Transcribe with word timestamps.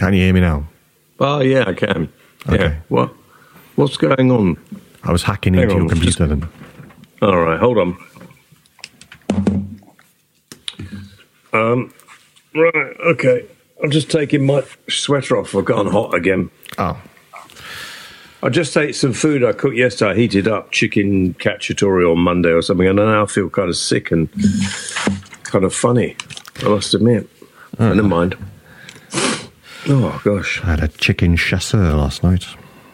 Can 0.00 0.14
you 0.14 0.22
hear 0.22 0.32
me 0.32 0.40
now? 0.40 0.66
Oh 1.18 1.40
yeah, 1.40 1.64
I 1.66 1.74
can. 1.74 2.10
Okay. 2.48 2.70
Yeah. 2.70 2.80
What? 2.88 3.12
What's 3.76 3.98
going 3.98 4.30
on? 4.30 4.56
I 5.02 5.12
was 5.12 5.22
hacking 5.22 5.52
Hang 5.52 5.64
into 5.64 5.74
on, 5.74 5.80
your 5.82 5.90
computer 5.90 6.26
then. 6.26 6.48
All 7.20 7.36
right, 7.36 7.60
hold 7.60 7.76
on. 7.76 7.98
Um. 11.52 11.92
Right. 12.54 12.96
Okay. 13.08 13.44
I'm 13.84 13.90
just 13.90 14.10
taking 14.10 14.46
my 14.46 14.64
sweater 14.88 15.36
off. 15.36 15.54
I've 15.54 15.66
gone 15.66 15.88
hot 15.88 16.14
again. 16.14 16.50
Oh, 16.78 16.98
I 18.42 18.48
just 18.48 18.74
ate 18.78 18.96
some 18.96 19.12
food 19.12 19.44
I 19.44 19.52
cooked 19.52 19.76
yesterday. 19.76 20.12
I 20.12 20.14
heated 20.14 20.48
up 20.48 20.72
chicken 20.72 21.34
cacciatore 21.34 22.10
on 22.10 22.20
Monday 22.20 22.52
or 22.52 22.62
something, 22.62 22.86
and 22.86 22.98
I 22.98 23.04
now 23.04 23.26
feel 23.26 23.50
kind 23.50 23.68
of 23.68 23.76
sick 23.76 24.10
and 24.10 24.30
kind 25.42 25.66
of 25.66 25.74
funny. 25.74 26.16
I 26.62 26.68
must 26.68 26.94
admit. 26.94 27.28
Never 27.78 28.02
mind. 28.02 28.38
Oh 29.88 30.20
gosh, 30.24 30.60
I 30.62 30.66
had 30.66 30.82
a 30.82 30.88
chicken 30.88 31.36
chasseur 31.36 31.94
last 31.94 32.22
night. 32.22 32.44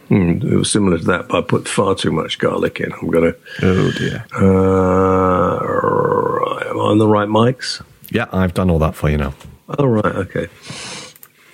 Hmm, 0.09 0.39
it 0.43 0.55
was 0.55 0.71
similar 0.71 0.99
to 0.99 1.05
that, 1.05 1.29
but 1.29 1.39
I 1.39 1.41
put 1.43 1.67
far 1.69 1.95
too 1.97 2.13
much 2.13 2.39
garlic 2.39 2.79
in. 2.81 2.93
I'm 2.93 3.11
gonna. 3.11 3.35
Oh 3.63 3.91
dear. 3.93 4.25
Uh, 4.35 5.59
right, 5.59 6.67
am 6.69 6.79
I 6.79 6.83
on 6.83 6.99
the 6.99 7.09
right 7.09 7.29
mics? 7.29 7.83
Yeah, 8.11 8.27
I've 8.33 8.55
done 8.55 8.71
all 8.71 8.79
that 8.79 8.95
for 8.95 9.11
you 9.11 9.19
now. 9.19 9.35
Oh 9.79 9.85
right, 9.87 10.05
okay. 10.05 10.47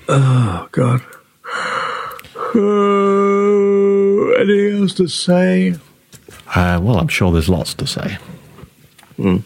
Oh 0.09 0.69
God. 0.73 1.01
Uh, 2.55 4.33
anything 4.39 4.83
else 4.83 4.93
to 4.95 5.09
say? 5.09 5.75
Uh, 6.55 6.79
well, 6.83 6.99
I'm 6.99 7.09
sure 7.09 7.33
there's 7.33 7.49
lots 7.49 7.73
to 7.75 7.87
say. 7.87 8.19
Hmm. 9.17 9.39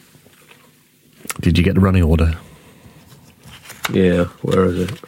Did 1.40 1.56
you 1.56 1.62
get 1.62 1.74
the 1.74 1.80
running 1.80 2.02
order? 2.02 2.36
Yeah, 3.92 4.24
where 4.42 4.64
is 4.64 4.80
it? 4.90 5.00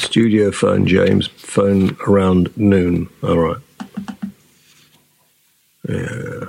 Studio 0.00 0.50
phone, 0.50 0.86
James. 0.86 1.28
Phone 1.28 1.96
around 2.06 2.56
noon. 2.56 3.08
All 3.22 3.38
right. 3.38 3.62
Yeah. 5.88 6.46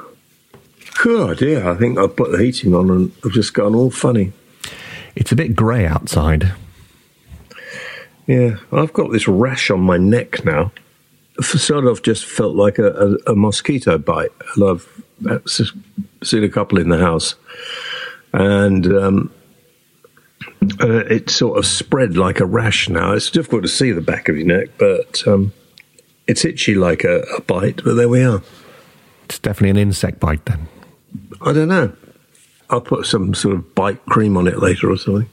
God, 1.03 1.41
yeah. 1.41 1.71
I 1.71 1.75
think 1.75 1.97
I've 1.97 2.15
put 2.15 2.31
the 2.31 2.37
heating 2.37 2.73
on 2.73 2.89
and 2.89 3.11
I've 3.25 3.31
just 3.31 3.53
gone 3.53 3.75
all 3.75 3.91
funny. 3.91 4.33
It's 5.15 5.31
a 5.31 5.35
bit 5.35 5.55
grey 5.55 5.85
outside. 5.85 6.53
Yeah, 8.27 8.57
I've 8.71 8.93
got 8.93 9.11
this 9.11 9.27
rash 9.27 9.69
on 9.71 9.81
my 9.81 9.97
neck 9.97 10.45
now. 10.45 10.71
Sort 11.41 11.85
of 11.85 12.03
just 12.03 12.25
felt 12.25 12.55
like 12.55 12.77
a, 12.77 12.91
a, 12.91 13.31
a 13.31 13.35
mosquito 13.35 13.97
bite, 13.97 14.31
and 14.55 14.63
I've 14.63 14.87
seen 16.23 16.43
a 16.43 16.49
couple 16.49 16.77
in 16.77 16.89
the 16.89 16.99
house, 16.99 17.35
and 18.31 18.85
um, 18.93 19.33
uh, 20.79 21.05
it 21.05 21.29
sort 21.29 21.57
of 21.57 21.65
spread 21.65 22.17
like 22.17 22.39
a 22.39 22.45
rash. 22.45 22.89
Now 22.89 23.13
it's 23.13 23.29
difficult 23.29 23.63
to 23.63 23.67
see 23.67 23.91
the 23.91 24.01
back 24.01 24.29
of 24.29 24.37
your 24.37 24.47
neck, 24.47 24.69
but 24.77 25.27
um, 25.27 25.53
it's 26.27 26.45
itchy 26.45 26.75
like 26.75 27.03
a, 27.03 27.21
a 27.37 27.41
bite. 27.41 27.81
But 27.83 27.95
there 27.95 28.09
we 28.09 28.23
are. 28.23 28.41
It's 29.25 29.39
definitely 29.39 29.71
an 29.71 29.77
insect 29.77 30.19
bite 30.19 30.45
then. 30.45 30.67
I 31.41 31.53
don't 31.53 31.67
know. 31.67 31.93
I'll 32.69 32.81
put 32.81 33.05
some 33.05 33.33
sort 33.33 33.55
of 33.55 33.75
bite 33.75 34.05
cream 34.05 34.37
on 34.37 34.47
it 34.47 34.59
later 34.59 34.89
or 34.89 34.97
something. 34.97 35.29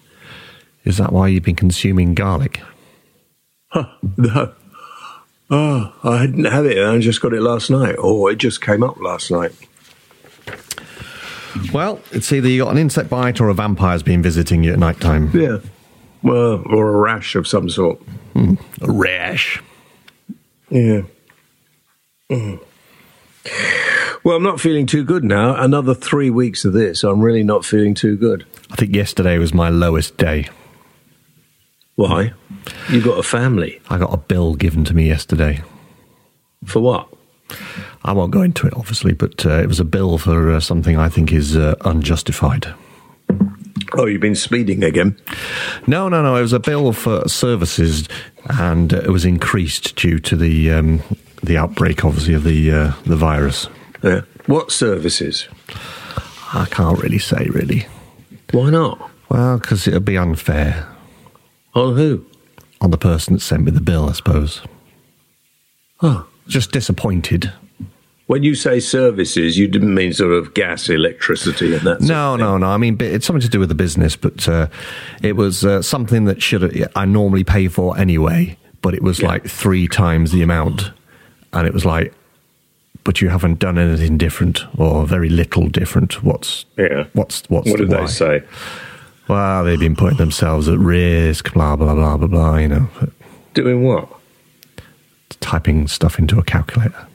Is 0.85 0.97
that 0.99 1.13
why 1.13 1.29
you've 1.29 1.45
been 1.45 1.57
consuming 1.57 2.15
garlic? 2.15 2.61
Huh, 3.69 3.89
no. 4.17 4.55
Oh, 5.51 5.95
I 6.05 6.27
didn't 6.27 6.45
have 6.45 6.67
it. 6.67 6.79
I 6.79 6.99
just 6.99 7.21
got 7.21 7.33
it 7.33 7.41
last 7.41 7.71
night. 7.71 7.97
Oh, 7.99 8.27
it 8.27 8.37
just 8.37 8.61
came 8.61 8.83
up 8.83 9.01
last 9.01 9.31
night. 9.31 9.53
Well, 11.73 12.01
it's 12.13 12.33
either 12.33 12.49
you 12.49 12.65
got 12.65 12.73
an 12.73 12.79
insect 12.79 13.11
bite 13.11 13.41
or 13.41 13.49
a 13.49 13.55
vampire's 13.55 14.03
been 14.03 14.23
visiting 14.23 14.65
you 14.65 14.73
at 14.73 14.79
night 14.79 15.01
time. 15.01 15.31
Yeah. 15.33 15.59
Well, 16.23 16.63
or 16.67 16.95
a 16.95 16.99
rash 16.99 17.35
of 17.37 17.47
some 17.47 17.69
sort. 17.69 18.01
A 18.35 18.57
rash. 18.81 19.63
Yeah. 20.71 21.03
Mm. 22.31 22.61
Well, 24.25 24.37
I'm 24.37 24.43
not 24.43 24.61
feeling 24.61 24.87
too 24.87 25.05
good 25.05 25.25
now. 25.25 25.55
Another 25.57 25.95
three 25.95 26.29
weeks 26.29 26.65
of 26.65 26.73
this, 26.73 27.03
I'm 27.03 27.21
really 27.21 27.45
not 27.45 27.65
feeling 27.65 27.95
too 27.95 28.17
good. 28.17 28.45
I 28.71 28.77
think 28.77 28.95
yesterday 28.95 29.39
was 29.39 29.55
my 29.55 29.71
lowest 29.71 30.17
day. 30.17 30.49
Why? 31.95 32.33
You 32.91 33.01
got 33.01 33.19
a 33.19 33.23
family. 33.23 33.81
I 33.89 33.99
got 33.99 34.13
a 34.13 34.19
bill 34.19 34.55
given 34.55 34.85
to 34.85 34.95
me 34.95 35.07
yesterday. 35.09 35.63
For 36.65 36.81
what? 36.81 37.09
I 38.05 38.13
won't 38.13 38.31
go 38.33 38.43
into 38.43 38.67
it, 38.67 38.75
obviously, 38.75 39.13
but 39.13 39.45
uh, 39.45 39.61
it 39.61 39.67
was 39.67 39.81
a 39.81 39.85
bill 39.85 40.19
for 40.19 40.53
uh, 40.53 40.61
something 40.61 40.97
I 40.97 41.09
think 41.09 41.33
is 41.33 41.57
uh, 41.57 41.75
unjustified. 41.85 42.73
Oh, 43.95 44.07
you've 44.07 44.21
been 44.21 44.35
speeding 44.35 44.85
again. 44.85 45.17
No, 45.87 46.09
no, 46.09 46.23
no. 46.23 46.37
It 46.37 46.43
was 46.43 46.53
a 46.53 46.61
bill 46.61 46.93
for 46.93 47.29
services, 47.29 48.09
and 48.59 48.93
uh, 48.93 48.99
it 48.99 49.11
was 49.11 49.25
increased 49.25 49.97
due 49.97 50.19
to 50.21 50.37
the 50.37 50.71
um, 50.73 51.03
the 51.43 51.57
outbreak, 51.57 52.05
obviously, 52.05 52.35
of 52.35 52.45
the 52.45 52.71
uh, 52.71 52.93
the 53.07 53.17
virus. 53.17 53.69
Yeah. 54.03 54.23
What 54.47 54.71
services? 54.73 55.49
I 56.55 56.67
can't 56.71 56.99
really 57.03 57.19
say, 57.19 57.49
really. 57.51 57.87
Why 58.53 58.71
not? 58.71 59.11
Well, 59.29 59.59
because 59.59 59.87
it'd 59.87 60.07
be 60.07 60.17
unfair 60.17 60.87
On 61.75 61.95
who? 61.97 62.25
on 62.81 62.91
the 62.91 62.97
person 62.97 63.35
that 63.35 63.41
sent 63.41 63.65
me 63.65 63.71
the 63.71 63.81
bill, 63.83 64.09
I 64.09 64.13
suppose. 64.13 64.63
Oh. 66.01 66.27
Just 66.47 66.73
disappointed. 66.73 67.53
When 68.29 68.43
you 68.43 68.55
say 68.55 68.79
services, 68.79 69.57
you 69.59 69.67
didn't 69.69 69.95
mean 69.95 70.13
sort 70.13 70.33
of 70.33 70.53
gas, 70.55 70.89
electricity, 70.91 71.73
and 71.75 71.81
that. 71.87 71.99
sort 72.01 72.09
No, 72.11 72.35
of 72.35 72.39
thing. 72.39 72.47
no, 72.47 72.59
no. 72.59 72.67
I 72.69 72.77
mean, 72.77 72.97
it's 73.01 73.27
something 73.27 73.41
to 73.41 73.49
do 73.49 73.59
with 73.59 73.71
the 73.71 73.75
business, 73.75 74.17
but 74.17 74.47
uh, 74.49 74.69
it 75.23 75.35
was 75.35 75.65
uh, 75.65 75.81
something 75.83 76.27
that 76.27 76.41
should 76.43 76.87
I 76.95 77.05
normally 77.07 77.43
pay 77.43 77.69
for 77.69 77.97
anyway, 77.99 78.57
but 78.83 78.95
it 78.95 79.03
was 79.03 79.21
Yeah. 79.21 79.29
like 79.29 79.47
three 79.47 79.89
times 79.89 80.31
the 80.31 80.43
amount, 80.43 80.93
and 81.55 81.67
it 81.67 81.73
was 81.73 81.85
like, 81.87 82.13
but 83.03 83.23
you 83.23 83.31
haven't 83.31 83.59
done 83.61 83.79
anything 83.79 84.19
different 84.19 84.63
or 84.77 85.07
very 85.07 85.31
little 85.31 85.67
different. 85.69 86.23
What's 86.23 86.67
Yeah. 86.77 87.05
What's 87.15 87.43
what's 87.49 87.71
What 87.71 87.79
the 87.81 87.87
did 87.87 87.95
why? 87.95 88.01
they 88.03 88.07
say? 88.09 88.43
Well, 89.27 89.65
they've 89.65 89.81
been 89.81 89.97
putting 89.97 90.19
themselves 90.19 90.69
at 90.69 90.79
risk, 90.79 91.53
blah 91.55 91.77
blah 91.77 91.95
blah 91.95 92.19
blah 92.19 92.27
blah. 92.29 92.57
You 92.59 92.69
know, 92.69 92.89
Doing 93.55 93.85
what? 93.85 94.07
typing 95.41 95.87
stuff 95.89 96.19
into 96.19 96.39
a 96.39 96.43
calculator. 96.43 97.07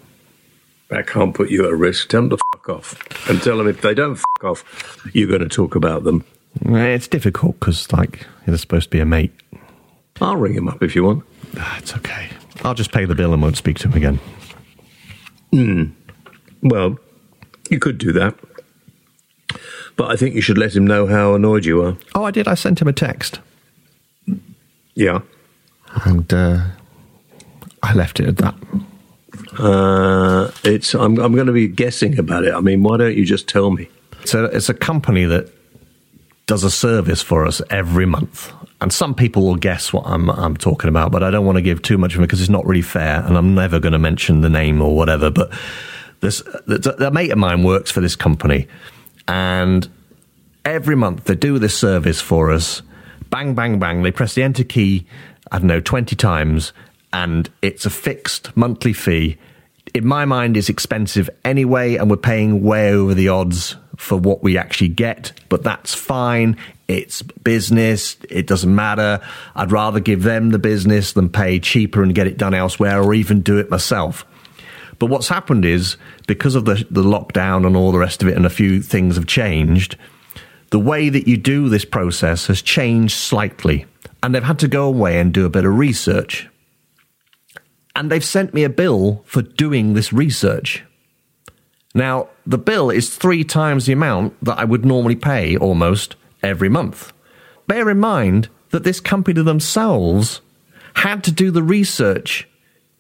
That 0.90 1.08
can't 1.08 1.34
put 1.34 1.50
you 1.50 1.66
at 1.66 1.74
risk. 1.74 2.10
Tell 2.10 2.22
them 2.22 2.30
to 2.32 2.38
fuck 2.54 2.70
off. 2.70 3.30
And 3.30 3.42
tell 3.42 3.58
them 3.58 3.68
if 3.68 3.82
they 3.82 3.94
don't 3.94 4.16
fuck 4.16 4.44
off, 4.44 5.02
you're 5.14 5.28
going 5.28 5.42
to 5.42 5.48
talk 5.50 5.76
about 5.76 6.04
them. 6.04 6.24
It's 6.66 7.08
difficult 7.08 7.60
because 7.60 7.92
like 7.92 8.28
they're 8.46 8.58
supposed 8.58 8.86
to 8.86 8.90
be 8.92 9.00
a 9.00 9.06
mate. 9.06 9.34
I'll 10.22 10.36
ring 10.38 10.54
him 10.54 10.68
up 10.68 10.84
if 10.84 10.96
you 10.96 11.04
want. 11.04 11.24
Ah, 11.58 11.78
It's 11.80 11.96
okay. 11.96 12.30
I'll 12.64 12.76
just 12.76 12.92
pay 12.92 13.06
the 13.06 13.16
bill 13.16 13.34
and 13.34 13.42
won't 13.42 13.58
speak 13.58 13.80
to 13.80 13.88
him 13.90 13.94
again. 13.96 14.20
Well, 16.62 16.98
you 17.70 17.80
could 17.80 17.98
do 17.98 18.12
that. 18.14 18.36
But 19.96 20.12
I 20.12 20.16
think 20.16 20.34
you 20.36 20.42
should 20.42 20.58
let 20.58 20.76
him 20.76 20.86
know 20.88 21.06
how 21.08 21.36
annoyed 21.36 21.66
you 21.66 21.84
are. 21.84 21.98
Oh, 22.16 22.24
I 22.24 22.32
did. 22.32 22.48
I 22.48 22.56
sent 22.56 22.82
him 22.82 22.88
a 22.88 22.94
text. 22.94 23.40
Yeah. 24.96 25.20
and 26.06 26.32
uh, 26.34 26.66
I 27.84 27.94
left 27.94 28.20
it 28.20 28.28
at 28.28 28.38
that. 28.38 28.56
Uh, 29.59 30.52
it's. 30.64 30.94
I'm. 30.94 31.19
I'm 31.19 31.34
going 31.34 31.47
to 31.47 31.53
be 31.53 31.68
guessing 31.68 32.18
about 32.19 32.46
it. 32.46 32.53
I 32.53 32.59
mean, 32.59 32.84
why 32.84 32.97
don't 32.97 33.16
you 33.16 33.25
just 33.25 33.47
tell 33.47 33.72
me? 33.72 33.90
So 34.25 34.46
it's 34.46 34.69
a 34.69 34.74
company 34.74 35.25
that 35.25 35.50
does 36.46 36.64
a 36.64 36.72
service 36.72 37.22
for 37.22 37.46
us 37.46 37.62
every 37.69 38.06
month, 38.06 38.52
and 38.81 38.92
some 38.92 39.16
people 39.16 39.44
will 39.44 39.56
guess 39.56 39.94
what 39.94 40.06
I'm 40.06 40.30
I'm 40.30 40.58
talking 40.58 40.90
about, 40.90 41.12
but 41.12 41.24
I 41.24 41.31
don't 41.31 41.46
want 41.46 41.58
to 41.58 41.62
give 41.62 41.81
too 41.81 41.97
much 41.97 42.16
of 42.16 42.19
it 42.19 42.24
because 42.24 42.42
it's 42.42 42.50
not 42.50 42.66
really 42.66 42.81
fair, 42.81 43.24
and 43.25 43.38
I'm 43.38 43.56
never 43.56 43.80
going 43.80 43.94
to 43.94 44.00
mention 44.00 44.42
the 44.42 44.50
name 44.50 44.81
or 44.81 44.96
whatever. 44.96 45.30
But 45.30 45.52
this 46.22 46.42
the 46.68 47.12
mate 47.13 47.31
of 47.31 47.38
mine 47.38 47.63
works 47.63 47.92
for 47.92 48.02
this 48.02 48.16
company, 48.16 48.68
and 49.28 49.88
every 50.66 50.96
month 50.96 51.25
they 51.25 51.36
do 51.36 51.59
this 51.59 51.78
service 51.78 52.22
for 52.22 52.52
us. 52.52 52.81
Bang, 53.30 53.56
bang, 53.56 53.80
bang. 53.80 54.03
They 54.03 54.12
press 54.12 54.36
the 54.36 54.44
enter 54.44 54.63
key, 54.63 55.08
I 55.52 55.58
don't 55.58 55.68
know, 55.68 55.80
20 55.80 56.16
times, 56.16 56.72
and 57.13 57.50
it's 57.62 57.86
a 57.86 57.89
fixed 57.89 58.56
monthly 58.57 58.92
fee. 58.92 59.38
In 59.94 60.06
my 60.06 60.25
mind, 60.25 60.57
it's 60.57 60.69
expensive 60.69 61.30
anyway, 61.45 61.95
and 61.95 62.10
we're 62.10 62.18
paying 62.18 62.63
way 62.63 62.92
over 62.92 63.13
the 63.13 63.30
odds 63.30 63.75
for 63.95 64.18
what 64.18 64.42
we 64.44 64.57
actually 64.57 64.89
get, 64.89 65.31
but 65.50 65.63
that's 65.63 65.94
fine. 65.94 66.57
It's 66.88 67.21
business. 67.21 68.18
It 68.30 68.48
doesn't 68.48 68.74
matter. 68.74 69.21
I'd 69.56 69.71
rather 69.71 70.00
give 70.00 70.24
them 70.24 70.50
the 70.50 70.60
business 70.60 71.13
than 71.13 71.30
pay 71.30 71.60
cheaper 71.60 72.01
and 72.01 72.13
get 72.15 72.27
it 72.27 72.38
done 72.38 72.54
elsewhere 72.54 73.01
or 73.01 73.13
even 73.13 73.42
do 73.42 73.57
it 73.57 73.69
myself. 73.69 74.25
But 75.00 75.07
what's 75.07 75.27
happened 75.27 75.66
is 75.66 75.98
because 76.27 76.56
of 76.56 76.66
the, 76.66 76.86
the 76.89 77.04
lockdown 77.04 77.66
and 77.66 77.75
all 77.75 77.92
the 77.92 78.00
rest 78.00 78.21
of 78.21 78.27
it, 78.27 78.36
and 78.36 78.45
a 78.45 78.50
few 78.50 78.81
things 78.81 79.16
have 79.16 79.27
changed, 79.27 79.98
the 80.71 80.80
way 80.80 81.09
that 81.09 81.27
you 81.27 81.38
do 81.38 81.69
this 81.69 81.86
process 81.86 82.48
has 82.48 82.62
changed 82.62 83.16
slightly. 83.16 83.86
And 84.21 84.33
they've 84.33 84.44
had 84.44 84.59
to 84.59 84.68
go 84.68 84.88
away 84.88 85.19
and 85.19 85.33
do 85.33 85.45
a 85.45 85.50
bit 85.50 85.66
of 85.66 85.77
research. 85.77 86.48
And 87.95 88.10
they've 88.10 88.24
sent 88.24 88.54
me 88.54 88.63
a 88.63 88.69
bill 88.69 89.24
for 89.25 89.42
doing 89.42 89.94
this 89.94 90.12
research. 90.12 90.84
Now, 91.94 92.30
the 92.45 92.57
bill 92.57 92.90
is 92.90 93.16
three 93.16 93.44
times 93.44 93.86
the 93.86 93.94
amount 93.94 94.44
that 94.44 94.57
I 94.57 94.63
would 94.63 94.84
normally 94.84 95.16
pay 95.16 95.56
almost 95.56 96.16
every 96.42 96.69
month. 96.69 97.13
Bear 97.68 97.90
in 97.90 98.00
mind 98.00 98.50
that 98.72 98.84
this 98.84 99.00
company 99.00 99.42
themselves 99.42 100.42
had 100.95 101.24
to 101.25 101.31
do 101.31 101.51
the 101.51 101.63
research, 101.63 102.48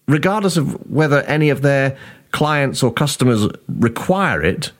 regardless 0.07 0.57
of 0.57 0.89
whether 0.89 1.21
any 1.23 1.49
of 1.49 1.61
their 1.61 1.97
clients 2.31 2.83
or 2.83 2.93
customers 2.93 3.47
require 3.67 4.41
it. 4.41 4.71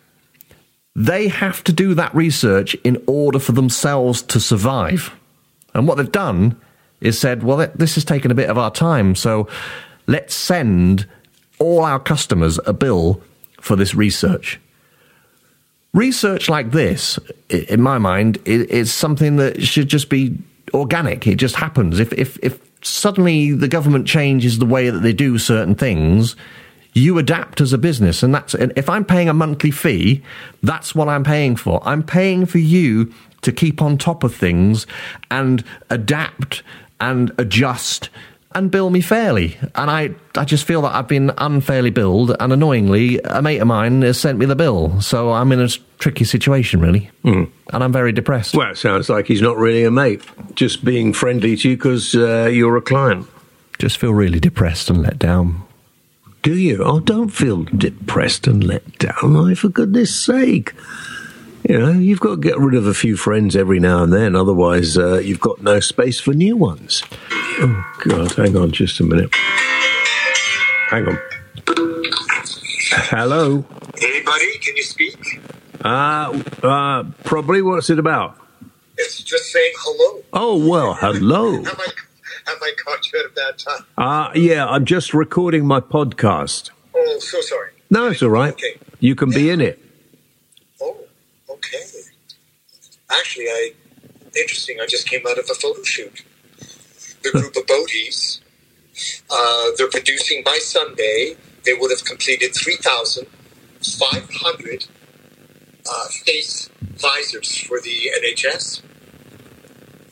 They 0.95 1.27
have 1.27 1.63
to 1.63 1.73
do 1.73 1.95
that 1.95 2.13
research 2.13 2.75
in 2.83 3.01
order 3.07 3.39
for 3.39 3.51
themselves 3.51 4.21
to 4.23 4.39
survive. 4.39 5.15
And 5.73 5.87
what 5.87 5.97
they've 5.97 6.11
done 6.11 6.59
is 7.01 7.17
said, 7.19 7.43
well, 7.43 7.67
this 7.75 7.95
has 7.95 8.05
taken 8.05 8.29
a 8.31 8.35
bit 8.35 8.49
of 8.49 8.57
our 8.57 8.71
time, 8.71 9.15
so 9.15 9.47
let's 10.07 10.35
send 10.35 11.07
all 11.59 11.83
our 11.83 11.99
customers 11.99 12.59
a 12.65 12.73
bill 12.73 13.21
for 13.59 13.75
this 13.75 13.95
research. 13.95 14.59
Research 15.93 16.49
like 16.49 16.71
this, 16.71 17.19
in 17.49 17.81
my 17.81 17.97
mind, 17.99 18.39
is 18.45 18.91
something 18.91 19.35
that 19.37 19.61
should 19.61 19.87
just 19.87 20.09
be 20.09 20.37
organic. 20.73 21.27
It 21.27 21.35
just 21.35 21.55
happens. 21.55 21.99
If, 21.99 22.11
if, 22.13 22.37
if 22.41 22.59
suddenly 22.83 23.51
the 23.51 23.67
government 23.67 24.07
changes 24.07 24.59
the 24.59 24.65
way 24.65 24.89
that 24.89 24.99
they 24.99 25.13
do 25.13 25.37
certain 25.37 25.75
things, 25.75 26.35
you 26.93 27.17
adapt 27.17 27.61
as 27.61 27.73
a 27.73 27.77
business. 27.77 28.23
And 28.23 28.33
that's, 28.33 28.53
and 28.53 28.73
if 28.75 28.89
I'm 28.89 29.05
paying 29.05 29.29
a 29.29 29.33
monthly 29.33 29.71
fee, 29.71 30.23
that's 30.61 30.95
what 30.95 31.07
I'm 31.07 31.23
paying 31.23 31.55
for. 31.55 31.81
I'm 31.87 32.03
paying 32.03 32.45
for 32.45 32.59
you 32.59 33.13
to 33.41 33.51
keep 33.51 33.81
on 33.81 33.97
top 33.97 34.23
of 34.23 34.33
things 34.33 34.87
and 35.29 35.63
adapt 35.89 36.63
and 36.99 37.31
adjust 37.37 38.09
and 38.55 38.71
bill 38.71 38.89
me 38.89 39.01
fairly. 39.01 39.57
And 39.75 39.89
I, 39.89 40.11
I 40.35 40.45
just 40.45 40.65
feel 40.65 40.81
that 40.83 40.95
I've 40.95 41.07
been 41.07 41.31
unfairly 41.37 41.89
billed, 41.89 42.35
and 42.39 42.53
annoyingly, 42.53 43.19
a 43.23 43.41
mate 43.41 43.59
of 43.59 43.67
mine 43.67 44.01
has 44.01 44.19
sent 44.19 44.37
me 44.37 44.45
the 44.45 44.55
bill. 44.55 45.01
So 45.01 45.31
I'm 45.31 45.51
in 45.51 45.59
a 45.59 45.69
tricky 45.99 46.25
situation, 46.25 46.79
really. 46.79 47.09
Mm. 47.23 47.49
And 47.71 47.83
I'm 47.83 47.91
very 47.91 48.11
depressed. 48.11 48.55
Well, 48.55 48.71
it 48.71 48.77
sounds 48.77 49.09
like 49.09 49.27
he's 49.27 49.41
not 49.41 49.57
really 49.57 49.83
a 49.83 49.91
mate, 49.91 50.21
just 50.55 50.83
being 50.83 51.13
friendly 51.13 51.55
to 51.57 51.69
you 51.69 51.77
because 51.77 52.15
uh, 52.15 52.49
you're 52.51 52.77
a 52.77 52.81
client. 52.81 53.27
Just 53.79 53.97
feel 53.97 54.13
really 54.13 54.39
depressed 54.39 54.89
and 54.89 55.01
let 55.01 55.19
down. 55.19 55.63
Do 56.41 56.57
you? 56.57 56.83
Oh, 56.83 56.99
don't 56.99 57.29
feel 57.29 57.63
depressed 57.63 58.47
and 58.47 58.63
let 58.63 58.97
down. 58.97 59.35
I, 59.35 59.53
for 59.55 59.69
goodness 59.69 60.13
sake. 60.13 60.73
You 61.67 61.79
know, 61.79 61.91
you've 61.91 62.19
got 62.19 62.31
to 62.35 62.41
get 62.41 62.59
rid 62.59 62.75
of 62.75 62.85
a 62.85 62.93
few 62.93 63.15
friends 63.15 63.55
every 63.55 63.79
now 63.79 64.03
and 64.03 64.11
then, 64.11 64.35
otherwise, 64.35 64.97
uh, 64.97 65.19
you've 65.19 65.39
got 65.39 65.61
no 65.61 65.79
space 65.79 66.19
for 66.19 66.33
new 66.33 66.57
ones. 66.57 67.03
Oh, 67.55 67.93
God, 68.07 68.31
hang 68.33 68.57
on 68.57 68.71
just 68.71 68.99
a 68.99 69.03
minute. 69.03 69.29
Hang 70.89 71.07
on. 71.07 71.19
Hello. 73.11 73.63
Hey, 73.95 74.23
buddy, 74.23 74.57
can 74.57 74.75
you 74.75 74.83
speak? 74.83 75.39
Uh, 75.83 76.41
uh, 76.63 77.03
probably. 77.23 77.61
What's 77.61 77.91
it 77.91 77.99
about? 77.99 78.37
It's 78.97 79.21
just 79.21 79.51
saying 79.51 79.73
hello. 79.77 80.23
Oh, 80.33 80.67
well, 80.67 80.95
hello. 80.95 81.51
have, 81.63 81.79
I, 81.79 81.91
have 82.47 82.57
I 82.61 82.71
caught 82.83 83.11
you 83.11 83.19
at 83.19 83.25
a 83.27 83.29
bad 83.29 83.59
time? 83.59 83.85
Uh, 83.97 84.31
yeah, 84.33 84.65
I'm 84.65 84.85
just 84.85 85.13
recording 85.13 85.65
my 85.67 85.79
podcast. 85.79 86.71
Oh, 86.95 87.19
so 87.19 87.39
sorry. 87.41 87.69
No, 87.91 88.07
it's 88.07 88.23
all 88.23 88.29
right. 88.29 88.53
Okay. 88.53 88.79
You 88.99 89.13
can 89.13 89.31
yeah. 89.31 89.37
be 89.37 89.49
in 89.51 89.61
it. 89.61 89.79
Oh, 90.81 90.97
okay. 91.49 91.83
Actually, 93.11 93.45
I 93.45 93.73
interesting. 94.35 94.79
I 94.81 94.87
just 94.87 95.07
came 95.07 95.21
out 95.27 95.37
of 95.37 95.45
a 95.51 95.53
photo 95.53 95.83
shoot. 95.83 96.23
The 97.23 97.31
group 97.31 97.55
of 97.55 97.65
Boaties. 97.65 98.41
Uh, 99.29 99.71
they're 99.77 99.89
producing 99.89 100.43
by 100.43 100.59
Sunday. 100.61 101.35
They 101.65 101.73
would 101.73 101.91
have 101.91 102.05
completed 102.05 102.53
three 102.53 102.75
thousand 102.75 103.27
five 103.97 104.29
hundred 104.31 104.85
uh, 105.89 106.07
face 106.25 106.69
visors 106.79 107.57
for 107.57 107.79
the 107.81 108.11
NHS. 108.21 108.81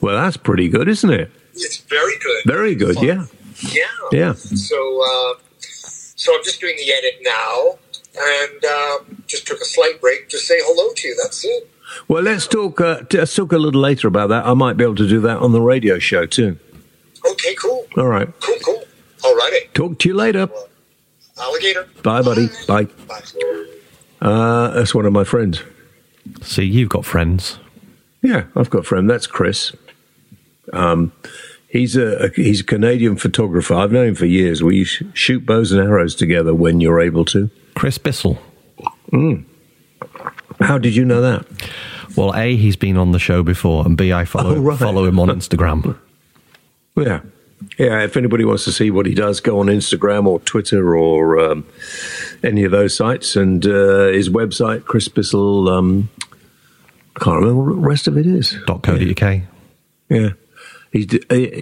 Well, 0.01 0.15
that's 0.21 0.37
pretty 0.37 0.67
good, 0.67 0.87
isn't 0.87 1.09
it? 1.11 1.31
It's 1.53 1.77
very 1.77 2.17
good. 2.17 2.43
Very 2.45 2.75
good. 2.75 2.95
Fun. 2.95 3.05
Yeah. 3.05 3.25
Yeah. 3.71 3.83
Yeah. 4.11 4.33
So, 4.33 5.01
uh, 5.03 5.39
so 5.59 6.35
I'm 6.35 6.43
just 6.43 6.59
doing 6.59 6.75
the 6.77 6.91
edit 6.91 7.19
now 7.21 7.77
and 8.17 8.65
um, 8.65 9.23
just 9.27 9.47
took 9.47 9.61
a 9.61 9.65
slight 9.65 10.01
break 10.01 10.29
to 10.29 10.37
say 10.37 10.55
hello 10.59 10.93
to 10.93 11.07
you. 11.07 11.15
That's 11.21 11.45
it. 11.45 11.69
Well, 12.07 12.23
let's 12.23 12.47
talk. 12.47 12.81
Uh, 12.81 13.01
let's 13.13 13.35
talk 13.35 13.51
a 13.51 13.57
little 13.57 13.81
later 13.81 14.07
about 14.07 14.29
that. 14.29 14.45
I 14.45 14.53
might 14.53 14.77
be 14.77 14.83
able 14.83 14.95
to 14.95 15.07
do 15.07 15.19
that 15.21 15.37
on 15.37 15.51
the 15.51 15.61
radio 15.61 15.99
show 15.99 16.25
too. 16.25 16.57
Okay, 17.25 17.55
cool. 17.55 17.85
All 17.97 18.07
right. 18.07 18.27
Cool, 18.39 18.55
cool. 18.63 18.83
All 19.23 19.35
righty. 19.35 19.67
Talk 19.73 19.99
to 19.99 20.09
you 20.09 20.15
later. 20.15 20.49
alligator. 21.39 21.87
Bye, 22.03 22.21
buddy. 22.21 22.49
Bye. 22.67 22.85
Bye. 23.07 23.21
Uh, 24.21 24.69
that's 24.71 24.93
one 24.93 25.05
of 25.05 25.13
my 25.13 25.23
friends. 25.23 25.63
See, 26.41 26.63
you've 26.63 26.89
got 26.89 27.05
friends. 27.05 27.59
Yeah, 28.21 28.45
I've 28.55 28.69
got 28.69 28.79
a 28.79 28.83
friend. 28.83 29.09
That's 29.09 29.27
Chris. 29.27 29.75
Um, 30.73 31.11
he's 31.67 31.95
a, 31.95 32.25
a, 32.25 32.29
he's 32.29 32.61
a 32.61 32.63
Canadian 32.63 33.17
photographer. 33.17 33.73
I've 33.73 33.91
known 33.91 34.09
him 34.09 34.15
for 34.15 34.25
years. 34.27 34.61
We 34.61 34.83
shoot 34.83 35.45
bows 35.45 35.71
and 35.71 35.81
arrows 35.81 36.15
together 36.15 36.53
when 36.53 36.81
you're 36.81 37.01
able 37.01 37.25
to. 37.25 37.49
Chris 37.75 37.97
Bissell. 37.97 38.39
Mm. 39.11 39.45
How 40.59 40.77
did 40.77 40.95
you 40.95 41.03
know 41.03 41.21
that? 41.21 41.45
Well, 42.15 42.35
A, 42.35 42.55
he's 42.55 42.75
been 42.75 42.97
on 42.97 43.11
the 43.11 43.19
show 43.19 43.41
before, 43.41 43.85
and 43.85 43.97
B, 43.97 44.13
I 44.13 44.25
follow, 44.25 44.55
oh, 44.55 44.61
right. 44.61 44.77
follow 44.77 45.05
him 45.05 45.19
on 45.19 45.29
Instagram. 45.29 45.97
Yeah. 46.95 47.21
Yeah, 47.77 48.03
if 48.03 48.17
anybody 48.17 48.43
wants 48.43 48.63
to 48.65 48.71
see 48.71 48.89
what 48.89 49.05
he 49.05 49.13
does, 49.13 49.39
go 49.39 49.59
on 49.59 49.67
Instagram 49.67 50.25
or 50.25 50.39
Twitter 50.39 50.95
or 50.97 51.39
um, 51.39 51.65
any 52.43 52.63
of 52.63 52.71
those 52.71 52.95
sites. 52.95 53.35
And 53.35 53.65
uh, 53.65 54.07
his 54.07 54.29
website, 54.29 54.85
Chris 54.85 55.07
Bissell, 55.07 55.69
um, 55.69 56.09
I 57.15 57.19
can't 57.19 57.39
remember 57.39 57.63
what 57.63 57.81
the 57.81 57.87
rest 57.87 58.07
of 58.07 58.17
it 58.17 58.25
is. 58.25 58.57
.co.uk. 58.65 59.21
Yeah. 59.21 59.41
yeah. 60.09 60.29
He's, 60.91 61.07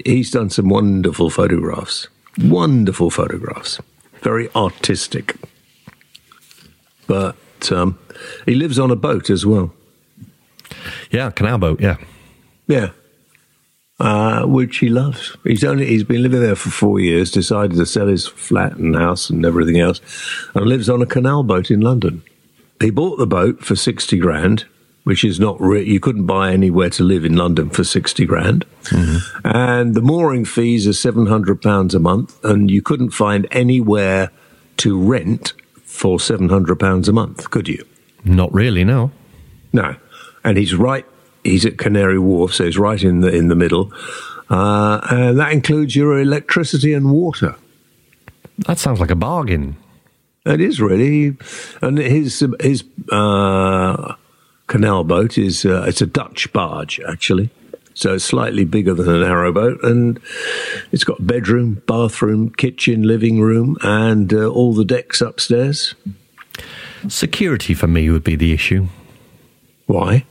he's 0.06 0.32
done 0.32 0.50
some 0.50 0.70
wonderful 0.70 1.30
photographs. 1.30 2.08
Wonderful 2.38 3.12
photographs. 3.12 3.80
Very 4.22 4.50
artistic 4.56 5.36
but 7.10 7.72
um, 7.72 7.98
he 8.46 8.54
lives 8.54 8.78
on 8.78 8.92
a 8.92 8.96
boat 8.96 9.32
as 9.32 9.44
well. 9.44 9.74
Yeah, 11.10 11.32
canal 11.32 11.58
boat. 11.58 11.82
Yeah, 11.82 11.98
yeah, 12.68 12.92
uh, 14.00 14.46
which 14.46 14.78
he 14.78 14.90
loves. 14.90 15.36
He's 15.44 15.64
only 15.64 15.86
he's 15.86 16.04
been 16.04 16.24
living 16.24 16.42
there 16.42 16.56
for 16.56 16.70
four 16.70 17.00
years. 17.00 17.32
Decided 17.32 17.78
to 17.78 17.86
sell 17.86 18.08
his 18.08 18.28
flat 18.28 18.78
and 18.78 18.96
house 18.96 19.30
and 19.30 19.46
everything 19.46 19.80
else, 19.80 20.02
and 20.54 20.66
lives 20.66 20.90
on 20.90 21.02
a 21.02 21.06
canal 21.06 21.44
boat 21.44 21.72
in 21.72 21.82
London. 21.82 22.24
He 22.80 22.90
bought 22.90 23.18
the 23.18 23.28
boat 23.28 23.64
for 23.64 23.76
sixty 23.76 24.18
grand, 24.18 24.66
which 25.04 25.24
is 25.24 25.40
not 25.40 25.60
re- 25.60 25.84
you 25.84 26.00
couldn't 26.00 26.26
buy 26.26 26.52
anywhere 26.52 26.90
to 26.92 27.04
live 27.04 27.26
in 27.26 27.36
London 27.36 27.70
for 27.70 27.84
sixty 27.84 28.26
grand, 28.26 28.66
mm-hmm. 28.86 29.48
and 29.48 29.96
the 29.96 30.02
mooring 30.02 30.46
fees 30.46 30.88
are 30.88 30.94
seven 30.94 31.26
hundred 31.26 31.62
pounds 31.62 31.94
a 31.94 32.00
month, 32.00 32.44
and 32.44 32.72
you 32.72 32.82
couldn't 32.82 33.12
find 33.12 33.48
anywhere 33.52 34.32
to 34.78 34.98
rent 34.98 35.54
for 35.90 36.18
£700 36.18 37.08
a 37.08 37.12
month, 37.12 37.50
could 37.50 37.68
you? 37.68 37.86
Not 38.24 38.54
really, 38.54 38.86
no. 38.86 39.12
No. 39.74 39.98
And 40.46 40.58
he's 40.58 40.74
right, 40.74 41.06
he's 41.44 41.66
at 41.66 41.78
Canary 41.78 42.20
Wharf, 42.20 42.54
so 42.54 42.66
he's 42.66 42.78
right 42.78 43.02
in 43.04 43.22
the, 43.22 43.30
in 43.30 43.48
the 43.48 43.56
middle. 43.56 43.92
Uh, 44.50 45.00
and 45.10 45.40
that 45.40 45.52
includes 45.52 45.96
your 45.96 46.20
electricity 46.20 46.94
and 46.94 47.12
water. 47.12 47.56
That 48.60 48.80
sounds 48.80 49.00
like 49.00 49.12
a 49.12 49.16
bargain. 49.16 49.78
It 50.46 50.62
is 50.62 50.82
really. 50.82 51.38
And 51.82 51.98
his, 51.98 52.46
his 52.60 52.84
uh, 53.12 54.16
canal 54.68 55.04
boat 55.04 55.38
is 55.38 55.66
uh, 55.66 55.86
it's 55.88 56.02
a 56.02 56.08
Dutch 56.08 56.52
barge, 56.54 57.00
actually. 57.08 57.50
So 57.94 58.14
it's 58.14 58.24
slightly 58.24 58.64
bigger 58.64 58.94
than 58.94 59.10
a 59.10 59.26
narrowboat, 59.26 59.84
and 59.84 60.22
it's 60.92 61.04
got 61.04 61.28
bedroom, 61.28 61.82
bathroom, 61.86 62.50
kitchen, 62.50 63.04
living 63.04 63.42
room, 63.42 63.76
and 63.82 64.34
uh, 64.34 64.48
all 64.48 64.74
the 64.74 64.86
decks 64.86 65.20
upstairs. 65.20 65.96
Security 67.10 67.74
for 67.74 67.88
me 67.88 68.10
would 68.10 68.24
be 68.24 68.38
the 68.38 68.54
issue. 68.54 68.88
Why? 69.86 70.26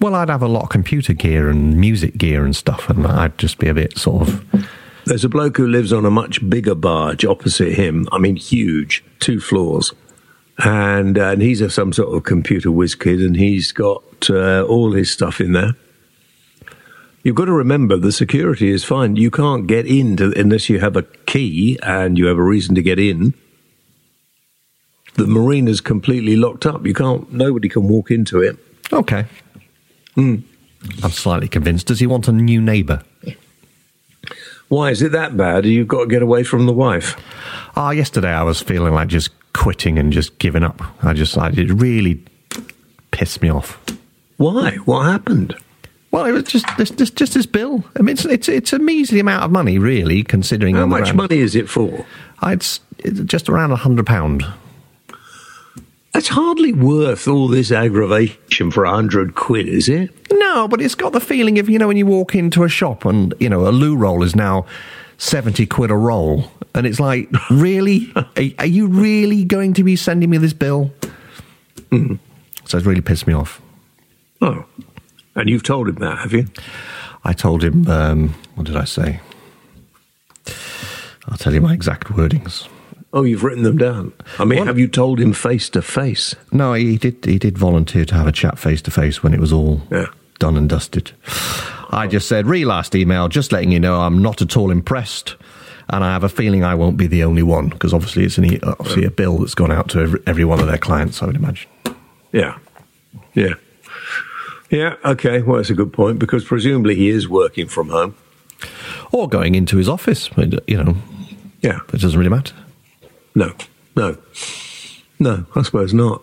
Well, 0.00 0.14
I'd 0.14 0.28
have 0.28 0.42
a 0.42 0.48
lot 0.48 0.62
of 0.62 0.68
computer 0.68 1.12
gear 1.12 1.48
and 1.48 1.76
music 1.76 2.16
gear 2.16 2.44
and 2.44 2.54
stuff, 2.54 2.88
and 2.88 3.06
I'd 3.06 3.36
just 3.36 3.58
be 3.58 3.68
a 3.68 3.74
bit 3.74 3.98
sort 3.98 4.28
of. 4.28 4.68
There's 5.06 5.24
a 5.24 5.28
bloke 5.28 5.56
who 5.56 5.66
lives 5.66 5.92
on 5.92 6.04
a 6.04 6.10
much 6.10 6.48
bigger 6.48 6.74
barge 6.74 7.24
opposite 7.24 7.72
him. 7.72 8.06
I 8.12 8.18
mean, 8.18 8.36
huge, 8.36 9.02
two 9.18 9.40
floors. 9.40 9.92
And, 10.58 11.18
uh, 11.18 11.30
and 11.30 11.42
he's 11.42 11.60
a, 11.60 11.70
some 11.70 11.92
sort 11.92 12.14
of 12.14 12.24
computer 12.24 12.70
whiz 12.70 12.94
kid, 12.94 13.20
and 13.20 13.36
he's 13.36 13.72
got 13.72 14.30
uh, 14.30 14.62
all 14.62 14.92
his 14.92 15.10
stuff 15.10 15.40
in 15.40 15.52
there. 15.52 15.72
You've 17.24 17.36
got 17.36 17.46
to 17.46 17.52
remember 17.52 17.96
the 17.96 18.12
security 18.12 18.70
is 18.70 18.84
fine. 18.84 19.16
You 19.16 19.30
can't 19.30 19.66
get 19.66 19.86
in 19.86 20.16
to, 20.18 20.32
unless 20.38 20.68
you 20.68 20.78
have 20.78 20.96
a 20.96 21.02
key 21.02 21.78
and 21.82 22.16
you 22.16 22.26
have 22.26 22.38
a 22.38 22.42
reason 22.42 22.74
to 22.76 22.82
get 22.82 22.98
in. 22.98 23.34
The 25.14 25.26
marina's 25.26 25.80
completely 25.80 26.36
locked 26.36 26.64
up. 26.64 26.86
You 26.86 26.94
can't. 26.94 27.32
Nobody 27.32 27.68
can 27.68 27.88
walk 27.88 28.10
into 28.10 28.40
it. 28.40 28.56
Okay. 28.92 29.26
Mm. 30.18 30.42
I'm 31.02 31.10
slightly 31.10 31.48
convinced. 31.48 31.86
Does 31.86 32.00
he 32.00 32.06
want 32.06 32.28
a 32.28 32.32
new 32.32 32.60
neighbour? 32.60 33.02
Why 34.68 34.90
is 34.90 35.00
it 35.00 35.12
that 35.12 35.36
bad? 35.36 35.64
You've 35.64 35.88
got 35.88 36.00
to 36.00 36.06
get 36.06 36.22
away 36.22 36.42
from 36.42 36.66
the 36.66 36.72
wife. 36.72 37.16
Ah, 37.76 37.90
yesterday 37.90 38.28
I 38.32 38.42
was 38.42 38.60
feeling 38.60 38.92
like 38.92 39.08
just 39.08 39.30
quitting 39.54 39.98
and 39.98 40.12
just 40.12 40.38
giving 40.38 40.62
up. 40.62 40.82
I 41.02 41.14
just, 41.14 41.38
I, 41.38 41.48
it 41.48 41.70
really 41.72 42.22
pissed 43.12 43.40
me 43.40 43.48
off. 43.48 43.78
Why? 44.36 44.72
What 44.84 45.04
happened? 45.04 45.56
Well, 46.10 46.26
it 46.26 46.32
was 46.32 46.44
just 46.44 46.66
this, 46.76 46.90
just, 46.90 47.16
just 47.16 47.34
this 47.34 47.46
bill. 47.46 47.82
I 47.96 48.02
mean, 48.02 48.14
it's, 48.14 48.24
it's 48.24 48.48
it's 48.48 48.72
a 48.72 48.78
measly 48.78 49.20
amount 49.20 49.44
of 49.44 49.50
money, 49.50 49.78
really, 49.78 50.22
considering 50.22 50.74
How 50.74 50.86
much 50.86 51.04
ground- 51.04 51.16
money 51.16 51.38
is 51.38 51.54
it 51.54 51.68
for? 51.68 52.06
It's, 52.42 52.80
it's 52.98 53.20
just 53.20 53.48
around 53.48 53.72
a 53.72 53.76
hundred 53.76 54.06
pound. 54.06 54.44
That's 56.12 56.28
hardly 56.28 56.72
worth 56.72 57.28
all 57.28 57.48
this 57.48 57.70
aggravation 57.70 58.70
for 58.70 58.84
a 58.84 58.90
hundred 58.90 59.34
quid, 59.34 59.68
is 59.68 59.88
it? 59.88 60.10
No, 60.32 60.66
but 60.66 60.80
it's 60.80 60.94
got 60.94 61.12
the 61.12 61.20
feeling 61.20 61.58
of 61.58 61.68
you 61.68 61.78
know 61.78 61.88
when 61.88 61.96
you 61.96 62.06
walk 62.06 62.34
into 62.34 62.64
a 62.64 62.68
shop 62.68 63.04
and 63.04 63.34
you 63.38 63.48
know 63.48 63.68
a 63.68 63.70
loo 63.70 63.96
roll 63.96 64.22
is 64.22 64.34
now 64.34 64.66
seventy 65.18 65.66
quid 65.66 65.90
a 65.90 65.96
roll, 65.96 66.50
and 66.74 66.86
it's 66.86 66.98
like, 66.98 67.28
really, 67.50 68.10
are, 68.16 68.26
are 68.58 68.66
you 68.66 68.86
really 68.86 69.44
going 69.44 69.74
to 69.74 69.84
be 69.84 69.96
sending 69.96 70.30
me 70.30 70.38
this 70.38 70.52
bill? 70.52 70.90
So 71.90 72.76
it's 72.76 72.86
really 72.86 73.00
pissed 73.00 73.26
me 73.26 73.32
off. 73.32 73.62
Oh, 74.40 74.64
and 75.34 75.48
you've 75.48 75.62
told 75.62 75.88
him 75.88 75.96
that, 75.96 76.18
have 76.18 76.32
you? 76.32 76.46
I 77.24 77.32
told 77.32 77.64
him, 77.64 77.88
um, 77.88 78.34
what 78.54 78.66
did 78.66 78.76
I 78.76 78.84
say? 78.84 79.20
I'll 81.28 81.38
tell 81.38 81.54
you 81.54 81.60
my 81.60 81.72
exact 81.72 82.08
wordings. 82.08 82.68
Oh, 83.12 83.22
you've 83.24 83.42
written 83.44 83.62
them 83.62 83.78
down. 83.78 84.12
I 84.38 84.44
mean, 84.44 84.58
What? 84.58 84.68
have 84.68 84.78
you 84.78 84.86
told 84.88 85.18
him 85.18 85.32
face 85.32 85.70
to 85.70 85.80
face? 85.82 86.34
No, 86.52 86.74
he 86.74 86.98
did. 86.98 87.24
He 87.24 87.38
did 87.38 87.56
volunteer 87.56 88.04
to 88.04 88.14
have 88.14 88.26
a 88.26 88.32
chat 88.32 88.58
face 88.58 88.82
to 88.82 88.90
face 88.90 89.22
when 89.22 89.32
it 89.32 89.40
was 89.40 89.52
all 89.52 89.80
Yeah. 89.90 90.06
done 90.38 90.56
and 90.58 90.68
dusted. 90.68 91.12
I 91.90 92.06
just 92.06 92.28
said, 92.28 92.46
"Re 92.46 92.66
last 92.66 92.94
email, 92.94 93.28
just 93.28 93.50
letting 93.50 93.72
you 93.72 93.80
know 93.80 94.00
I'm 94.02 94.20
not 94.20 94.42
at 94.42 94.56
all 94.58 94.70
impressed, 94.70 95.36
and 95.88 96.04
I 96.04 96.12
have 96.12 96.22
a 96.22 96.28
feeling 96.28 96.62
I 96.62 96.74
won't 96.74 96.98
be 96.98 97.06
the 97.06 97.24
only 97.24 97.42
one 97.42 97.70
because 97.70 97.94
obviously 97.94 98.24
it's 98.24 98.36
an 98.36 98.44
e- 98.44 98.60
obviously 98.62 99.04
a 99.04 99.10
bill 99.10 99.38
that's 99.38 99.54
gone 99.54 99.72
out 99.72 99.88
to 99.90 100.00
every, 100.00 100.20
every 100.26 100.44
one 100.44 100.60
of 100.60 100.66
their 100.66 100.76
clients. 100.76 101.22
I 101.22 101.26
would 101.26 101.36
imagine. 101.36 101.70
Yeah, 102.30 102.58
yeah, 103.32 103.54
yeah. 104.70 104.96
Okay, 105.02 105.40
well, 105.40 105.56
that's 105.56 105.70
a 105.70 105.74
good 105.74 105.94
point 105.94 106.18
because 106.18 106.44
presumably 106.44 106.94
he 106.94 107.08
is 107.08 107.26
working 107.26 107.68
from 107.68 107.88
home. 107.88 108.14
Or 109.12 109.26
going 109.30 109.54
into 109.54 109.78
his 109.78 109.88
office. 109.88 110.28
You 110.66 110.76
know, 110.76 110.96
Yeah, 111.62 111.78
it 111.94 112.00
doesn't 112.02 112.18
really 112.18 112.28
matter. 112.30 112.54
No, 113.38 113.54
no, 113.96 114.18
no. 115.20 115.46
I 115.54 115.62
suppose 115.62 115.94
not. 115.94 116.22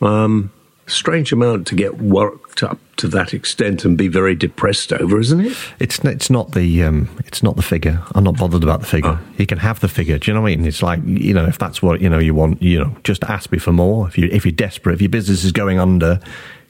Um, 0.00 0.50
strange 0.86 1.30
amount 1.30 1.66
to 1.66 1.74
get 1.74 2.00
worked 2.00 2.62
up 2.62 2.78
to 2.96 3.06
that 3.08 3.34
extent 3.34 3.84
and 3.84 3.98
be 3.98 4.08
very 4.08 4.34
depressed 4.34 4.92
over, 4.94 5.20
isn't 5.20 5.40
it? 5.40 5.56
It's 5.78 5.98
it's 6.00 6.30
not 6.30 6.52
the 6.52 6.82
um, 6.84 7.10
it's 7.26 7.42
not 7.42 7.56
the 7.56 7.62
figure. 7.62 8.02
I'm 8.14 8.24
not 8.24 8.38
bothered 8.38 8.62
about 8.62 8.80
the 8.80 8.86
figure. 8.86 9.20
You 9.36 9.44
can 9.44 9.58
have 9.58 9.80
the 9.80 9.88
figure. 9.88 10.18
Do 10.18 10.30
you 10.30 10.34
know 10.34 10.40
what 10.40 10.52
I 10.52 10.56
mean? 10.56 10.64
It's 10.64 10.82
like 10.82 11.00
you 11.04 11.34
know 11.34 11.44
if 11.44 11.58
that's 11.58 11.82
what 11.82 12.00
you 12.00 12.08
know 12.08 12.18
you 12.18 12.34
want. 12.34 12.62
You 12.62 12.80
know, 12.80 12.96
just 13.04 13.22
ask 13.24 13.52
me 13.52 13.58
for 13.58 13.72
more. 13.72 14.08
If 14.08 14.16
you 14.16 14.28
if 14.32 14.46
you're 14.46 14.52
desperate, 14.52 14.94
if 14.94 15.02
your 15.02 15.10
business 15.10 15.44
is 15.44 15.52
going 15.52 15.78
under, 15.78 16.18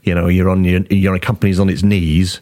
you 0.02 0.12
know 0.12 0.26
you're 0.26 0.50
on 0.50 0.64
your 0.64 0.80
your 0.90 1.16
company's 1.20 1.60
on 1.60 1.68
its 1.68 1.84
knees. 1.84 2.40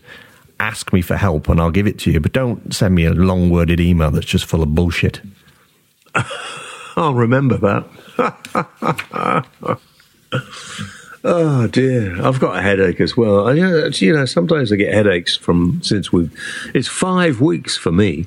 Ask 0.58 0.90
me 0.94 1.02
for 1.02 1.16
help 1.16 1.50
and 1.50 1.60
I'll 1.60 1.70
give 1.70 1.86
it 1.86 1.98
to 2.00 2.10
you. 2.10 2.18
But 2.18 2.32
don't 2.32 2.74
send 2.74 2.94
me 2.94 3.04
a 3.04 3.12
long 3.12 3.50
worded 3.50 3.78
email 3.78 4.10
that's 4.10 4.24
just 4.24 4.46
full 4.46 4.62
of 4.62 4.74
bullshit. 4.74 5.20
I'll 6.96 7.14
remember 7.14 7.56
that. 7.58 7.86
oh 11.24 11.66
dear, 11.66 12.22
I've 12.24 12.40
got 12.40 12.56
a 12.58 12.62
headache 12.62 13.00
as 13.00 13.16
well. 13.16 13.48
I, 13.48 13.52
you 13.52 14.12
know, 14.14 14.24
sometimes 14.24 14.72
I 14.72 14.76
get 14.76 14.92
headaches 14.94 15.36
from 15.36 15.80
since 15.82 16.12
we've. 16.12 16.32
It's 16.74 16.88
five 16.88 17.40
weeks 17.40 17.76
for 17.76 17.92
me. 17.92 18.26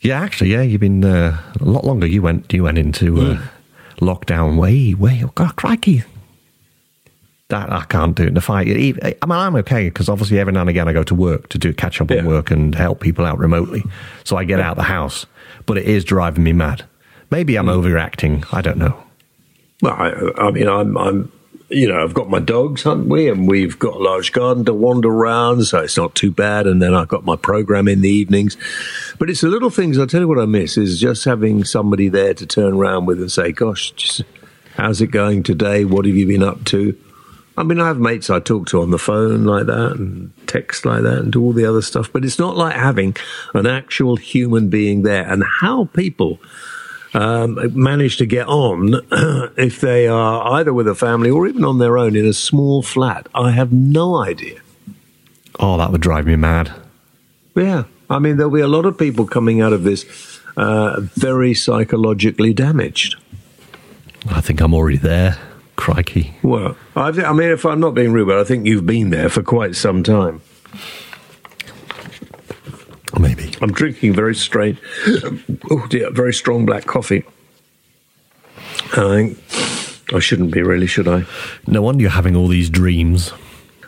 Yeah, 0.00 0.20
actually, 0.20 0.50
yeah, 0.50 0.62
you've 0.62 0.80
been 0.80 1.04
uh, 1.04 1.40
a 1.60 1.64
lot 1.64 1.84
longer. 1.84 2.06
You 2.06 2.22
went 2.22 2.52
you 2.52 2.64
went 2.64 2.78
into 2.78 3.20
uh, 3.20 3.42
lockdown 4.00 4.58
way 4.58 4.94
way. 4.94 5.22
Oh 5.24 5.30
God, 5.34 5.56
crikey! 5.56 6.02
That 7.48 7.72
I 7.72 7.84
can't 7.84 8.16
do 8.16 8.24
it. 8.24 8.34
The 8.34 8.40
fight. 8.40 8.66
I 8.68 8.72
mean, 9.02 9.14
I'm 9.38 9.56
okay 9.56 9.88
because 9.88 10.08
obviously 10.08 10.38
every 10.40 10.52
now 10.52 10.62
and 10.62 10.70
again 10.70 10.88
I 10.88 10.92
go 10.92 11.04
to 11.04 11.14
work 11.14 11.48
to 11.50 11.58
do 11.58 11.72
catch 11.72 12.00
up 12.00 12.10
Yeah. 12.10 12.18
on 12.18 12.26
work 12.26 12.50
and 12.50 12.74
help 12.74 13.00
people 13.00 13.24
out 13.24 13.38
remotely. 13.38 13.82
So 14.24 14.36
I 14.36 14.44
get 14.44 14.58
out 14.60 14.72
of 14.72 14.76
the 14.78 14.82
house, 14.84 15.24
but 15.66 15.78
it 15.78 15.84
is 15.84 16.04
driving 16.04 16.42
me 16.44 16.52
mad. 16.52 16.84
Maybe 17.32 17.56
I'm 17.56 17.64
hmm. 17.64 17.70
overreacting. 17.70 18.46
I 18.52 18.60
don't 18.60 18.76
know. 18.76 19.02
Well, 19.80 19.94
I, 19.94 20.12
I 20.36 20.50
mean, 20.50 20.68
I'm, 20.68 20.98
I'm, 20.98 21.32
you 21.70 21.88
know, 21.88 22.04
I've 22.04 22.12
got 22.12 22.28
my 22.28 22.38
dogs, 22.38 22.82
haven't 22.82 23.08
we? 23.08 23.30
And 23.30 23.48
we've 23.48 23.78
got 23.78 23.94
a 23.94 23.98
large 23.98 24.32
garden 24.32 24.66
to 24.66 24.74
wander 24.74 25.08
around, 25.08 25.64
so 25.64 25.80
it's 25.80 25.96
not 25.96 26.14
too 26.14 26.30
bad. 26.30 26.66
And 26.66 26.82
then 26.82 26.94
I've 26.94 27.08
got 27.08 27.24
my 27.24 27.36
program 27.36 27.88
in 27.88 28.02
the 28.02 28.10
evenings. 28.10 28.58
But 29.18 29.30
it's 29.30 29.40
the 29.40 29.48
little 29.48 29.70
things. 29.70 29.98
I'll 29.98 30.06
tell 30.06 30.20
you 30.20 30.28
what 30.28 30.38
I 30.38 30.44
miss 30.44 30.76
is 30.76 31.00
just 31.00 31.24
having 31.24 31.64
somebody 31.64 32.08
there 32.08 32.34
to 32.34 32.46
turn 32.46 32.74
around 32.74 33.06
with 33.06 33.18
and 33.18 33.32
say, 33.32 33.50
"Gosh, 33.50 33.92
just, 33.92 34.22
how's 34.76 35.00
it 35.00 35.06
going 35.06 35.42
today? 35.42 35.86
What 35.86 36.04
have 36.04 36.14
you 36.14 36.26
been 36.26 36.42
up 36.42 36.64
to?" 36.66 36.96
I 37.56 37.62
mean, 37.62 37.80
I 37.80 37.88
have 37.88 37.98
mates 37.98 38.28
I 38.28 38.40
talk 38.40 38.66
to 38.68 38.82
on 38.82 38.90
the 38.90 38.98
phone 38.98 39.44
like 39.44 39.66
that 39.66 39.92
and 39.92 40.32
text 40.46 40.84
like 40.84 41.02
that 41.02 41.18
and 41.18 41.32
do 41.32 41.42
all 41.42 41.52
the 41.52 41.66
other 41.66 41.82
stuff, 41.82 42.12
but 42.12 42.24
it's 42.24 42.38
not 42.38 42.56
like 42.56 42.74
having 42.74 43.16
an 43.54 43.66
actual 43.66 44.16
human 44.16 44.68
being 44.68 45.02
there. 45.02 45.26
And 45.26 45.42
how 45.44 45.86
people 45.86 46.38
um, 47.14 47.58
manage 47.78 48.16
to 48.18 48.26
get 48.26 48.46
on 48.48 48.94
if 49.56 49.80
they 49.80 50.06
are 50.06 50.52
either 50.58 50.72
with 50.72 50.88
a 50.88 50.94
family 50.94 51.30
or 51.30 51.46
even 51.46 51.64
on 51.64 51.78
their 51.78 51.98
own 51.98 52.16
in 52.16 52.26
a 52.26 52.32
small 52.32 52.82
flat, 52.82 53.26
I 53.34 53.50
have 53.50 53.72
no 53.72 54.16
idea. 54.16 54.60
Oh, 55.58 55.76
that 55.76 55.92
would 55.92 56.00
drive 56.00 56.26
me 56.26 56.36
mad. 56.36 56.72
Yeah. 57.54 57.84
I 58.08 58.18
mean, 58.18 58.36
there'll 58.36 58.52
be 58.52 58.60
a 58.60 58.68
lot 58.68 58.86
of 58.86 58.98
people 58.98 59.26
coming 59.26 59.60
out 59.60 59.72
of 59.72 59.84
this 59.84 60.04
uh, 60.56 61.00
very 61.00 61.54
psychologically 61.54 62.52
damaged. 62.52 63.16
I 64.28 64.40
think 64.40 64.60
I'm 64.60 64.74
already 64.74 64.98
there. 64.98 65.38
Crikey. 65.76 66.34
Well, 66.42 66.76
I, 66.94 67.10
th- 67.10 67.24
I 67.24 67.32
mean, 67.32 67.50
if 67.50 67.64
I'm 67.64 67.80
not 67.80 67.94
being 67.94 68.12
rude, 68.12 68.28
but 68.28 68.38
I 68.38 68.44
think 68.44 68.66
you've 68.66 68.86
been 68.86 69.10
there 69.10 69.28
for 69.28 69.42
quite 69.42 69.74
some 69.74 70.02
time. 70.02 70.42
Maybe. 73.18 73.52
I'm 73.60 73.72
drinking 73.72 74.14
very 74.14 74.34
strange, 74.34 74.78
oh 75.70 75.86
dear, 75.88 76.10
very 76.10 76.32
strong 76.32 76.64
black 76.64 76.86
coffee. 76.86 77.24
I 78.92 79.34
think 79.34 79.38
I 80.14 80.18
shouldn't 80.18 80.50
be 80.50 80.62
really, 80.62 80.86
should 80.86 81.08
I? 81.08 81.24
No 81.66 81.82
wonder 81.82 82.02
you're 82.02 82.10
having 82.10 82.36
all 82.36 82.48
these 82.48 82.70
dreams. 82.70 83.32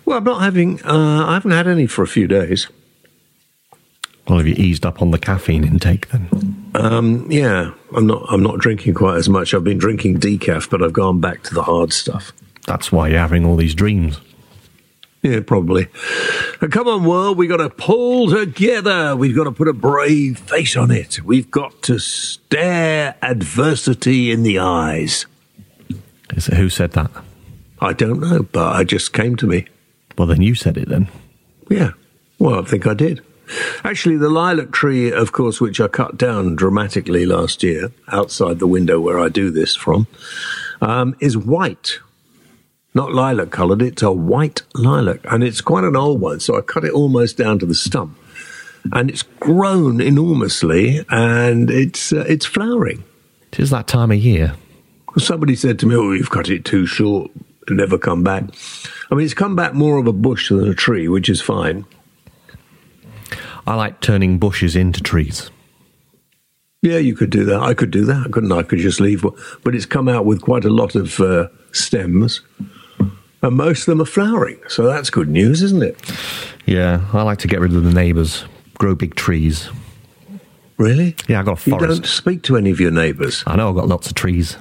Well, 0.04 0.18
I'm 0.18 0.24
not 0.24 0.42
having. 0.42 0.84
Uh, 0.84 1.26
I 1.26 1.34
haven't 1.34 1.52
had 1.52 1.66
any 1.66 1.86
for 1.86 2.02
a 2.02 2.06
few 2.06 2.26
days. 2.26 2.68
Well, 4.28 4.38
have 4.38 4.46
you 4.46 4.54
eased 4.54 4.86
up 4.86 5.02
on 5.02 5.10
the 5.10 5.18
caffeine 5.18 5.64
intake 5.64 6.08
then? 6.08 6.70
Um, 6.74 7.30
yeah, 7.30 7.72
I'm 7.94 8.06
not. 8.06 8.24
I'm 8.30 8.42
not 8.42 8.58
drinking 8.58 8.94
quite 8.94 9.16
as 9.16 9.28
much. 9.28 9.54
I've 9.54 9.64
been 9.64 9.78
drinking 9.78 10.20
decaf, 10.20 10.68
but 10.70 10.82
I've 10.82 10.92
gone 10.92 11.20
back 11.20 11.42
to 11.44 11.54
the 11.54 11.62
hard 11.62 11.92
stuff. 11.92 12.32
That's 12.66 12.90
why 12.90 13.08
you're 13.08 13.18
having 13.18 13.44
all 13.44 13.56
these 13.56 13.74
dreams. 13.74 14.20
Yeah, 15.24 15.40
probably. 15.40 15.86
Come 16.70 16.86
on, 16.86 17.04
world, 17.04 17.38
we've 17.38 17.48
got 17.48 17.56
to 17.56 17.70
pull 17.70 18.28
together. 18.28 19.16
We've 19.16 19.34
got 19.34 19.44
to 19.44 19.52
put 19.52 19.68
a 19.68 19.72
brave 19.72 20.38
face 20.38 20.76
on 20.76 20.90
it. 20.90 21.22
We've 21.22 21.50
got 21.50 21.80
to 21.84 21.98
stare 21.98 23.14
adversity 23.22 24.30
in 24.30 24.42
the 24.42 24.58
eyes. 24.58 25.24
Is 26.36 26.48
it, 26.48 26.58
who 26.58 26.68
said 26.68 26.92
that? 26.92 27.10
I 27.80 27.94
don't 27.94 28.20
know, 28.20 28.42
but 28.42 28.78
it 28.82 28.88
just 28.88 29.14
came 29.14 29.34
to 29.36 29.46
me. 29.46 29.66
Well, 30.18 30.28
then 30.28 30.42
you 30.42 30.54
said 30.54 30.76
it 30.76 30.90
then. 30.90 31.08
Yeah. 31.70 31.92
Well, 32.38 32.60
I 32.60 32.64
think 32.66 32.86
I 32.86 32.92
did. 32.92 33.22
Actually, 33.82 34.18
the 34.18 34.28
lilac 34.28 34.72
tree, 34.72 35.10
of 35.10 35.32
course, 35.32 35.58
which 35.58 35.80
I 35.80 35.88
cut 35.88 36.18
down 36.18 36.54
dramatically 36.54 37.24
last 37.24 37.62
year 37.62 37.92
outside 38.08 38.58
the 38.58 38.66
window 38.66 39.00
where 39.00 39.18
I 39.18 39.30
do 39.30 39.50
this 39.50 39.74
from, 39.74 40.06
um, 40.82 41.16
is 41.18 41.34
white. 41.34 42.00
Not 42.94 43.12
lilac 43.12 43.50
coloured, 43.50 43.82
it's 43.82 44.02
a 44.02 44.12
white 44.12 44.62
lilac. 44.74 45.20
And 45.30 45.42
it's 45.42 45.60
quite 45.60 45.84
an 45.84 45.96
old 45.96 46.20
one, 46.20 46.38
so 46.40 46.56
I 46.56 46.60
cut 46.60 46.84
it 46.84 46.92
almost 46.92 47.36
down 47.36 47.58
to 47.58 47.66
the 47.66 47.74
stump. 47.74 48.16
And 48.92 49.10
it's 49.10 49.22
grown 49.22 50.00
enormously 50.00 51.04
and 51.08 51.70
it's, 51.70 52.12
uh, 52.12 52.24
it's 52.28 52.46
flowering. 52.46 53.02
It 53.52 53.60
is 53.60 53.70
that 53.70 53.88
time 53.88 54.12
of 54.12 54.18
year. 54.18 54.54
Somebody 55.18 55.56
said 55.56 55.78
to 55.80 55.86
me, 55.86 55.96
Oh, 55.96 56.12
you've 56.12 56.30
cut 56.30 56.48
it 56.50 56.64
too 56.64 56.86
short, 56.86 57.30
never 57.68 57.98
come 57.98 58.22
back. 58.22 58.44
I 59.10 59.14
mean, 59.14 59.24
it's 59.24 59.34
come 59.34 59.56
back 59.56 59.74
more 59.74 59.98
of 59.98 60.06
a 60.06 60.12
bush 60.12 60.50
than 60.50 60.68
a 60.68 60.74
tree, 60.74 61.08
which 61.08 61.28
is 61.28 61.40
fine. 61.40 61.86
I 63.66 63.74
like 63.74 64.00
turning 64.00 64.38
bushes 64.38 64.76
into 64.76 65.00
trees. 65.00 65.50
Yeah, 66.82 66.98
you 66.98 67.16
could 67.16 67.30
do 67.30 67.44
that. 67.46 67.60
I 67.60 67.72
could 67.72 67.90
do 67.90 68.04
that, 68.04 68.30
couldn't 68.30 68.52
I? 68.52 68.58
I 68.58 68.62
could 68.62 68.78
just 68.78 69.00
leave, 69.00 69.24
one. 69.24 69.34
but 69.62 69.74
it's 69.74 69.86
come 69.86 70.06
out 70.06 70.26
with 70.26 70.42
quite 70.42 70.66
a 70.66 70.70
lot 70.70 70.94
of 70.94 71.18
uh, 71.18 71.48
stems, 71.72 72.42
and 73.44 73.56
most 73.56 73.80
of 73.80 73.86
them 73.86 74.00
are 74.00 74.06
flowering. 74.06 74.58
So 74.68 74.84
that's 74.84 75.10
good 75.10 75.28
news, 75.28 75.62
isn't 75.62 75.82
it? 75.82 75.96
Yeah, 76.66 77.04
I 77.12 77.22
like 77.22 77.38
to 77.40 77.48
get 77.48 77.60
rid 77.60 77.74
of 77.74 77.84
the 77.84 77.92
neighbours, 77.92 78.44
grow 78.78 78.94
big 78.94 79.14
trees. 79.14 79.68
Really? 80.78 81.14
Yeah, 81.28 81.40
I 81.40 81.42
got 81.44 81.64
a 81.64 81.70
You 81.70 81.78
forest. 81.78 82.02
don't 82.02 82.06
speak 82.06 82.42
to 82.44 82.56
any 82.56 82.70
of 82.70 82.80
your 82.80 82.90
neighbours. 82.90 83.44
I 83.46 83.56
know 83.56 83.68
I've 83.68 83.76
got 83.76 83.86
lots 83.86 84.08
of 84.08 84.14
trees. 84.14 84.56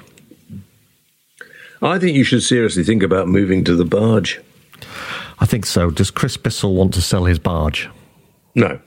I 1.82 1.98
think 2.00 2.16
you 2.16 2.24
should 2.24 2.44
seriously 2.44 2.84
think 2.84 3.04
about 3.04 3.28
moving 3.28 3.63
to 3.66 3.75
the 3.75 3.86
barge. 3.86 4.40
I 5.40 5.46
think 5.46 5.66
so. 5.66 5.90
Does 5.90 6.12
Chris 6.12 6.38
Bissell 6.38 6.74
want 6.75 6.94
to 6.94 7.02
sell 7.02 7.25
his 7.25 7.40
barge? 7.40 7.90
No. 8.56 8.80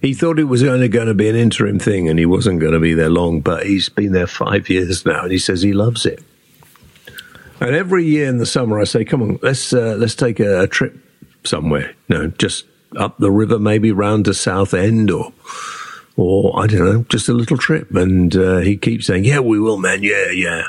He 0.00 0.14
thought 0.14 0.38
it 0.38 0.44
was 0.44 0.62
only 0.62 0.88
going 0.88 1.08
to 1.08 1.14
be 1.14 1.28
an 1.28 1.36
interim 1.36 1.78
thing 1.78 2.08
and 2.08 2.18
he 2.18 2.26
wasn't 2.26 2.60
going 2.60 2.72
to 2.72 2.80
be 2.80 2.94
there 2.94 3.10
long, 3.10 3.40
but 3.40 3.66
he's 3.66 3.88
been 3.88 4.12
there 4.12 4.26
five 4.26 4.68
years 4.68 5.04
now 5.04 5.22
and 5.22 5.32
he 5.32 5.38
says 5.38 5.62
he 5.62 5.72
loves 5.72 6.06
it. 6.06 6.22
And 7.60 7.74
every 7.74 8.04
year 8.04 8.28
in 8.28 8.38
the 8.38 8.46
summer, 8.46 8.78
I 8.80 8.84
say, 8.84 9.04
come 9.04 9.22
on, 9.22 9.38
let's, 9.42 9.72
uh, 9.72 9.96
let's 9.98 10.14
take 10.14 10.40
a, 10.40 10.62
a 10.62 10.66
trip 10.66 10.96
somewhere. 11.44 11.94
You 12.08 12.18
know, 12.18 12.26
just 12.28 12.64
up 12.96 13.18
the 13.18 13.30
river, 13.30 13.58
maybe 13.58 13.92
round 13.92 14.26
to 14.26 14.34
Southend 14.34 15.10
or 15.10 15.32
or 16.16 16.58
I 16.58 16.66
don't 16.66 16.84
know, 16.84 17.04
just 17.08 17.28
a 17.28 17.34
little 17.34 17.58
trip. 17.58 17.94
And 17.94 18.34
uh, 18.34 18.58
he 18.58 18.76
keeps 18.76 19.06
saying, 19.06 19.24
"Yeah, 19.24 19.40
we 19.40 19.60
will, 19.60 19.76
man. 19.78 20.02
Yeah, 20.02 20.30
yeah," 20.30 20.62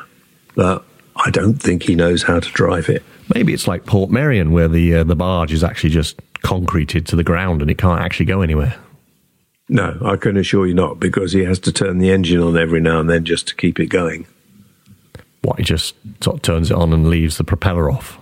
but 0.56 0.84
I 1.16 1.32
don't 1.32 1.56
think 1.56 1.84
he 1.84 1.96
knows 1.96 2.24
how 2.24 2.40
to 2.40 2.52
drive 2.52 2.90
it. 2.90 3.04
Maybe 3.34 3.54
it's 3.54 3.68
like 3.68 3.86
Portmeirion, 3.86 4.52
where 4.52 4.68
the 4.68 4.96
uh, 4.96 5.04
the 5.04 5.16
barge 5.16 5.54
is 5.54 5.64
actually 5.64 5.92
just 5.92 6.20
concreted 6.42 7.06
to 7.08 7.16
the 7.16 7.24
ground 7.24 7.62
and 7.62 7.72
it 7.72 7.78
can't 7.78 8.02
actually 8.02 8.26
go 8.26 8.42
anywhere. 8.42 8.76
No, 9.70 9.98
I 10.06 10.16
can 10.16 10.38
assure 10.38 10.66
you 10.66 10.74
not, 10.74 11.00
because 11.00 11.34
he 11.34 11.44
has 11.44 11.60
to 11.60 11.74
turn 11.74 11.98
the 11.98 12.10
engine 12.10 12.42
on 12.42 12.58
every 12.58 12.80
now 12.80 13.02
and 13.02 13.10
then 13.10 13.26
just 13.26 13.50
to 13.50 13.56
keep 13.56 13.80
it 13.80 13.88
going. 13.88 14.26
What 15.48 15.60
he 15.60 15.64
just 15.64 15.96
sort 16.22 16.36
of 16.36 16.42
turns 16.42 16.72
it 16.72 16.76
on 16.76 16.92
and 16.92 17.10
leaves 17.10 17.38
the 17.38 17.46
propeller 17.46 17.90
off. 17.90 18.18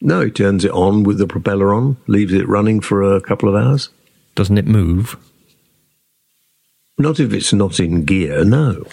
No, 0.00 0.20
he 0.20 0.30
turns 0.30 0.64
it 0.64 0.70
on 0.70 1.02
with 1.02 1.18
the 1.18 1.26
propeller 1.26 1.74
on, 1.74 1.96
leaves 2.06 2.32
it 2.32 2.46
running 2.46 2.80
for 2.80 3.02
a 3.02 3.20
couple 3.20 3.48
of 3.48 3.56
hours. 3.56 3.88
Doesn't 4.36 4.56
it 4.56 4.64
move? 4.64 5.16
Not 6.96 7.18
if 7.18 7.32
it's 7.32 7.52
not 7.52 7.80
in 7.80 8.04
gear, 8.04 8.44
no. 8.44 8.84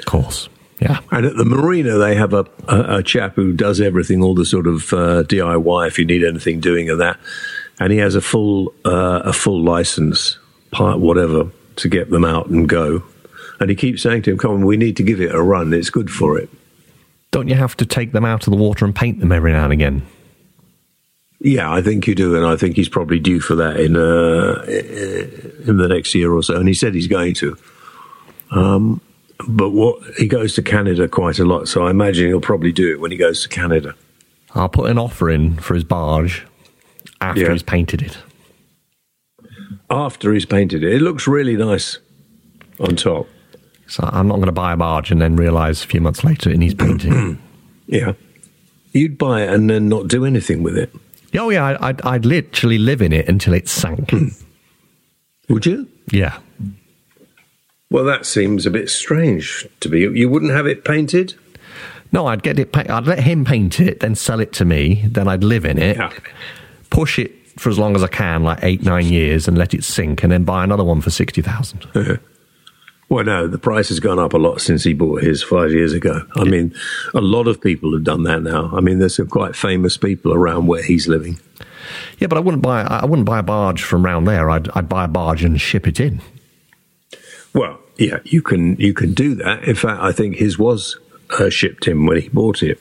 Of 0.00 0.04
course. 0.04 0.48
Yeah. 0.80 0.98
And 1.12 1.26
at 1.26 1.36
the 1.36 1.44
marina, 1.44 1.96
they 1.96 2.16
have 2.16 2.34
a, 2.34 2.44
a, 2.66 2.96
a 2.96 3.02
chap 3.04 3.36
who 3.36 3.52
does 3.52 3.80
everything, 3.80 4.20
all 4.20 4.34
the 4.34 4.44
sort 4.44 4.66
of 4.66 4.92
uh, 4.92 5.22
DIY 5.22 5.86
if 5.86 5.96
you 5.96 6.04
need 6.04 6.24
anything 6.24 6.58
doing 6.58 6.90
of 6.90 6.98
that, 6.98 7.20
and 7.78 7.92
he 7.92 8.00
has 8.00 8.16
a 8.16 8.20
full 8.20 8.74
uh, 8.84 9.22
a 9.24 9.32
full 9.32 9.62
license, 9.62 10.38
part 10.72 10.98
whatever, 10.98 11.52
to 11.76 11.88
get 11.88 12.10
them 12.10 12.24
out 12.24 12.48
and 12.48 12.68
go. 12.68 13.04
And 13.60 13.70
he 13.70 13.76
keeps 13.76 14.02
saying 14.02 14.22
to 14.22 14.32
him, 14.32 14.38
"Come 14.38 14.50
on, 14.50 14.66
we 14.66 14.76
need 14.76 14.96
to 14.96 15.04
give 15.04 15.20
it 15.20 15.32
a 15.32 15.40
run. 15.40 15.72
It's 15.72 15.90
good 15.90 16.10
for 16.10 16.36
it." 16.36 16.50
Don't 17.30 17.48
you 17.48 17.54
have 17.54 17.76
to 17.78 17.86
take 17.86 18.12
them 18.12 18.24
out 18.24 18.46
of 18.46 18.50
the 18.50 18.56
water 18.56 18.84
and 18.84 18.94
paint 18.94 19.20
them 19.20 19.30
every 19.32 19.52
now 19.52 19.64
and 19.64 19.72
again? 19.72 20.02
Yeah, 21.40 21.72
I 21.72 21.80
think 21.80 22.06
you 22.06 22.14
do, 22.14 22.36
and 22.36 22.44
I 22.44 22.56
think 22.56 22.76
he's 22.76 22.88
probably 22.88 23.18
due 23.18 23.40
for 23.40 23.54
that 23.54 23.78
in 23.80 23.96
uh, 23.96 24.62
in 25.70 25.78
the 25.78 25.88
next 25.88 26.14
year 26.14 26.32
or 26.32 26.42
so. 26.42 26.56
And 26.56 26.68
he 26.68 26.74
said 26.74 26.94
he's 26.94 27.06
going 27.06 27.34
to. 27.34 27.56
Um, 28.50 29.00
but 29.48 29.70
what 29.70 30.02
he 30.18 30.26
goes 30.26 30.54
to 30.56 30.62
Canada 30.62 31.08
quite 31.08 31.38
a 31.38 31.44
lot, 31.46 31.66
so 31.66 31.86
I 31.86 31.90
imagine 31.90 32.26
he'll 32.26 32.40
probably 32.42 32.72
do 32.72 32.92
it 32.92 33.00
when 33.00 33.10
he 33.10 33.16
goes 33.16 33.42
to 33.42 33.48
Canada. 33.48 33.94
I'll 34.54 34.68
put 34.68 34.90
an 34.90 34.98
offer 34.98 35.30
in 35.30 35.56
for 35.56 35.74
his 35.74 35.84
barge 35.84 36.44
after 37.22 37.42
Yeah. 37.42 37.52
he's 37.52 37.62
painted 37.62 38.02
it. 38.02 38.18
After 39.88 40.32
he's 40.34 40.44
painted 40.44 40.82
it, 40.84 40.92
it 40.92 41.00
looks 41.00 41.26
really 41.26 41.56
nice 41.56 41.98
on 42.80 42.96
top. 42.96 43.26
So 43.90 44.08
I'm 44.10 44.28
not 44.28 44.36
going 44.36 44.46
to 44.46 44.52
buy 44.52 44.72
a 44.72 44.76
barge 44.76 45.10
and 45.10 45.20
then 45.20 45.36
realise 45.36 45.84
a 45.84 45.86
few 45.86 46.00
months 46.00 46.22
later 46.24 46.48
it 46.50 46.58
needs 46.58 46.74
painting. 46.74 47.38
Yeah, 47.86 48.12
you'd 48.92 49.18
buy 49.18 49.42
it 49.42 49.48
and 49.52 49.68
then 49.68 49.88
not 49.88 50.06
do 50.06 50.24
anything 50.24 50.62
with 50.62 50.78
it, 50.78 50.92
oh 51.36 51.50
yeah, 51.50 51.76
I'd, 51.80 52.00
I'd 52.02 52.24
literally 52.24 52.78
live 52.78 53.02
in 53.02 53.12
it 53.12 53.28
until 53.28 53.52
it 53.52 53.68
sank. 53.68 54.10
Hmm. 54.10 54.28
would 55.48 55.66
you? 55.66 55.88
yeah. 56.12 56.38
Well, 57.90 58.04
that 58.04 58.26
seems 58.26 58.64
a 58.66 58.70
bit 58.70 58.88
strange 58.90 59.66
to 59.80 59.88
me. 59.88 60.02
You 60.02 60.28
wouldn't 60.30 60.52
have 60.52 60.66
it 60.66 60.84
painted? 60.84 61.34
No, 62.12 62.26
I'd 62.28 62.44
get 62.44 62.60
it. 62.60 62.70
Pa- 62.70 62.84
I'd 62.88 63.06
let 63.08 63.18
him 63.24 63.44
paint 63.44 63.80
it, 63.80 63.98
then 63.98 64.14
sell 64.14 64.38
it 64.38 64.52
to 64.54 64.64
me. 64.64 65.04
Then 65.08 65.26
I'd 65.26 65.42
live 65.42 65.64
in 65.64 65.76
it, 65.78 65.96
Yeah. 65.96 66.12
push 66.90 67.18
it 67.18 67.32
for 67.58 67.70
as 67.70 67.78
long 67.80 67.96
as 67.96 68.04
I 68.04 68.08
can, 68.08 68.44
like 68.44 68.60
eight, 68.62 68.84
nine 68.84 69.06
years, 69.06 69.48
and 69.48 69.58
let 69.58 69.74
it 69.74 69.82
sink, 69.82 70.22
and 70.22 70.30
then 70.30 70.44
buy 70.44 70.62
another 70.62 70.84
one 70.84 71.00
for 71.00 71.10
sixty 71.10 71.42
thousand. 71.42 71.84
Uh-huh. 71.96 72.16
Well, 73.10 73.24
no, 73.24 73.48
the 73.48 73.58
price 73.58 73.88
has 73.88 73.98
gone 73.98 74.20
up 74.20 74.34
a 74.34 74.38
lot 74.38 74.60
since 74.60 74.84
he 74.84 74.94
bought 74.94 75.24
his 75.24 75.42
five 75.42 75.72
years 75.72 75.92
ago. 75.92 76.24
I 76.36 76.44
mean, 76.44 76.72
a 77.12 77.20
lot 77.20 77.48
of 77.48 77.60
people 77.60 77.92
have 77.92 78.04
done 78.04 78.22
that 78.22 78.44
now. 78.44 78.70
I 78.72 78.80
mean, 78.80 79.00
there's 79.00 79.16
some 79.16 79.26
quite 79.26 79.56
famous 79.56 79.96
people 79.96 80.32
around 80.32 80.68
where 80.68 80.82
he's 80.82 81.08
living. 81.08 81.40
Yeah, 82.18 82.28
but 82.28 82.36
I 82.36 82.40
wouldn't 82.40 82.62
buy. 82.62 82.82
I 82.82 83.04
wouldn't 83.04 83.26
buy 83.26 83.40
a 83.40 83.42
barge 83.42 83.82
from 83.82 84.04
round 84.04 84.28
there. 84.28 84.48
I'd, 84.48 84.68
I'd 84.76 84.88
buy 84.88 85.06
a 85.06 85.08
barge 85.08 85.42
and 85.42 85.60
ship 85.60 85.88
it 85.88 85.98
in. 85.98 86.22
Well, 87.52 87.80
yeah, 87.96 88.20
you 88.24 88.42
can 88.42 88.76
you 88.76 88.94
can 88.94 89.12
do 89.12 89.34
that. 89.34 89.64
In 89.64 89.74
fact, 89.74 90.00
I 90.00 90.12
think 90.12 90.36
his 90.36 90.56
was 90.56 90.96
uh, 91.30 91.50
shipped 91.50 91.88
in 91.88 92.06
when 92.06 92.20
he 92.20 92.28
bought 92.28 92.62
it. 92.62 92.80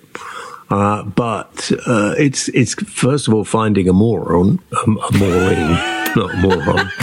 Uh, 0.70 1.02
but 1.02 1.72
uh, 1.88 2.14
it's 2.20 2.50
it's 2.50 2.76
first 2.76 3.28
of 3.28 3.34
all 3.34 3.44
finding 3.44 3.90
a 3.90 3.94
moron, 3.94 4.60
um, 4.84 5.00
a 5.00 5.18
mooring, 5.18 5.72
not 6.16 6.34
a 6.34 6.38
moron. 6.38 6.92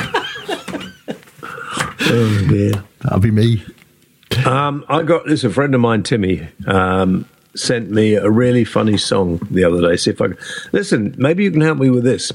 oh 2.02 2.46
dear. 2.48 2.84
That'd 3.08 3.22
be 3.22 3.30
me. 3.30 3.64
Um, 4.44 4.84
I 4.88 5.02
got 5.02 5.26
this. 5.26 5.44
A 5.44 5.50
friend 5.50 5.74
of 5.74 5.80
mine, 5.80 6.02
Timmy, 6.02 6.48
um, 6.66 7.28
sent 7.54 7.90
me 7.90 8.14
a 8.14 8.28
really 8.30 8.64
funny 8.64 8.98
song 8.98 9.38
the 9.50 9.64
other 9.64 9.80
day. 9.80 9.96
See 9.96 10.10
if 10.10 10.20
I 10.20 10.28
can 10.28 10.38
listen. 10.72 11.14
Maybe 11.16 11.44
you 11.44 11.50
can 11.50 11.60
help 11.62 11.78
me 11.78 11.88
with 11.90 12.04
this. 12.04 12.32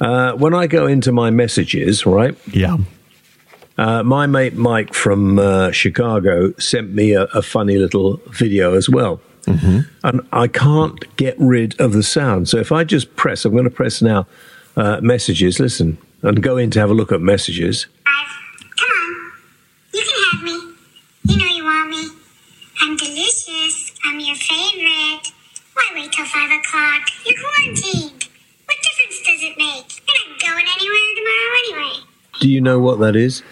Uh, 0.00 0.32
when 0.32 0.54
I 0.54 0.66
go 0.66 0.86
into 0.86 1.12
my 1.12 1.30
messages, 1.30 2.06
right? 2.06 2.36
Yeah. 2.52 2.78
Uh, 3.76 4.02
my 4.02 4.26
mate 4.26 4.54
Mike 4.54 4.92
from 4.94 5.38
uh, 5.38 5.70
Chicago 5.70 6.52
sent 6.58 6.92
me 6.92 7.12
a, 7.12 7.24
a 7.34 7.42
funny 7.42 7.78
little 7.78 8.20
video 8.30 8.74
as 8.74 8.88
well. 8.88 9.20
And 9.46 10.20
I 10.32 10.46
can't 10.48 11.16
get 11.16 11.34
rid 11.38 11.80
of 11.80 11.92
the 11.92 12.02
sound. 12.02 12.48
So 12.50 12.58
if 12.58 12.70
I 12.70 12.84
just 12.84 13.16
press, 13.16 13.46
I'm 13.46 13.52
going 13.52 13.64
to 13.64 13.70
press 13.70 14.02
now 14.02 14.26
uh, 14.76 15.00
messages, 15.00 15.58
listen, 15.58 15.96
and 16.22 16.42
go 16.42 16.58
in 16.58 16.70
to 16.72 16.80
have 16.80 16.90
a 16.90 16.94
look 16.94 17.12
at 17.12 17.22
messages. 17.22 17.86
Five. 18.04 18.28
Come 18.78 18.90
on. 18.90 19.32
You 19.94 20.02
can 20.02 20.22
have 20.32 20.42
me. 20.42 20.74
You 21.24 21.38
know 21.38 21.46
you 21.46 21.64
want 21.64 21.88
me. 21.88 22.08
I'm 22.80 22.96
delicious. 22.96 23.92
I'm 24.04 24.20
your 24.20 24.36
favorite. 24.36 25.32
Why 25.74 25.90
wait 25.94 26.12
till 26.12 26.24
five 26.26 26.50
o'clock? 26.50 27.02
You're 27.24 27.38
quarantined. 27.38 28.28
What 28.64 28.76
difference 28.82 29.20
does 29.26 29.42
it 29.42 29.56
make? 29.56 30.02
You're 30.06 30.30
not 30.30 30.40
going 30.40 30.66
anywhere 30.76 31.14
tomorrow 31.16 31.82
anyway. 31.88 32.04
Do 32.40 32.48
you 32.48 32.60
know 32.60 32.78
what 32.78 32.98
that 33.00 33.16
is? 33.16 33.42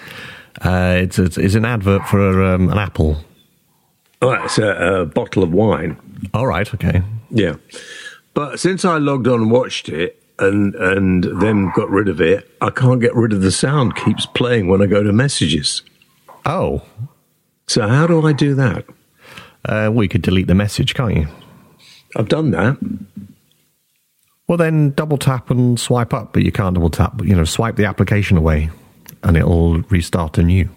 Uh, 0.63 0.97
it's, 1.03 1.19
it's 1.19 1.39
it's 1.39 1.55
an 1.55 1.65
advert 1.65 2.07
for 2.09 2.43
um, 2.45 2.71
an 2.71 2.79
apple. 2.79 3.19
Oh, 4.23 4.33
it's 4.33 4.59
a, 4.59 5.01
a 5.03 5.07
bottle 5.07 5.43
of 5.43 5.53
wine. 5.53 5.97
All 6.33 6.47
right. 6.47 6.73
Okay. 6.73 7.03
Yeah. 7.31 7.57
But 8.35 8.61
since 8.61 8.85
I 8.85 8.99
logged 8.99 9.27
on 9.29 9.43
and 9.43 9.51
watched 9.51 9.89
it 9.89 10.23
and 10.39 10.75
and 10.75 11.25
then 11.41 11.71
got 11.75 11.91
rid 11.91 12.09
of 12.09 12.21
it, 12.21 12.51
I 12.61 12.71
can't 12.71 13.01
get 13.01 13.15
rid 13.15 13.33
of 13.33 13.43
the 13.43 13.53
sound 13.53 13.97
keeps 13.97 14.27
playing 14.27 14.69
when 14.69 14.81
I 14.81 14.87
go 14.87 15.03
to 15.03 15.13
messages. 15.13 15.83
Oh. 16.45 16.83
So 17.67 17.87
how 17.87 18.07
do 18.07 18.25
I 18.25 18.33
do 18.33 18.55
that? 18.55 18.85
Uh, 19.67 19.91
well, 19.93 20.05
you 20.05 20.09
could 20.09 20.23
delete 20.23 20.47
the 20.47 20.55
message, 20.55 20.95
can't 20.95 21.15
you? 21.15 21.27
I've 22.15 22.29
done 22.29 22.53
that. 22.53 22.79
Well, 24.47 24.59
then 24.59 24.91
double 24.91 25.19
tap 25.19 25.51
and 25.51 25.79
swipe 25.79 26.15
up, 26.15 26.33
but 26.33 26.45
you 26.45 26.53
can't 26.53 26.75
double 26.75 26.91
tap. 26.91 27.21
You 27.23 27.35
know, 27.35 27.45
swipe 27.45 27.77
the 27.77 27.85
application 27.85 28.37
away, 28.37 28.71
and 29.25 29.37
it'll 29.37 29.81
restart 29.83 30.39
anew. 30.39 30.69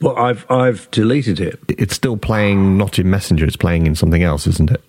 But 0.00 0.14
I've 0.14 0.48
I've 0.50 0.88
deleted 0.92 1.40
it. 1.40 1.58
It's 1.68 1.96
still 1.96 2.16
playing 2.16 2.78
not 2.78 2.98
in 2.98 3.10
Messenger; 3.10 3.44
it's 3.46 3.56
playing 3.56 3.86
in 3.86 3.96
something 3.96 4.22
else, 4.22 4.46
isn't 4.46 4.70
it? 4.70 4.82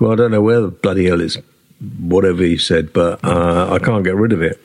Well, 0.00 0.12
I 0.12 0.16
don't 0.16 0.32
know 0.32 0.42
where 0.42 0.60
the 0.60 0.68
bloody 0.68 1.06
hell 1.06 1.20
is 1.20 1.38
whatever 2.00 2.42
he 2.42 2.58
said, 2.58 2.92
but 2.92 3.24
uh, 3.24 3.68
I 3.72 3.78
can't 3.78 4.04
get 4.04 4.16
rid 4.16 4.32
of 4.32 4.42
it. 4.42 4.60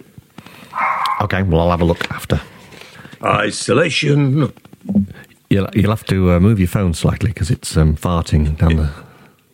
Okay. 1.22 1.44
Well, 1.44 1.62
I'll 1.62 1.72
have 1.72 1.82
a 1.82 1.86
look 1.86 2.10
after. 2.12 2.42
Isolation. 3.24 4.54
You'll 5.50 5.68
you'll 5.74 5.90
have 5.90 6.06
to 6.06 6.32
uh, 6.32 6.40
move 6.40 6.60
your 6.60 6.68
phone 6.68 6.94
slightly 6.94 7.32
because 7.32 7.50
it's 7.50 7.76
um, 7.76 7.96
farting 7.96 8.58
down 8.58 8.76
the. 8.76 8.90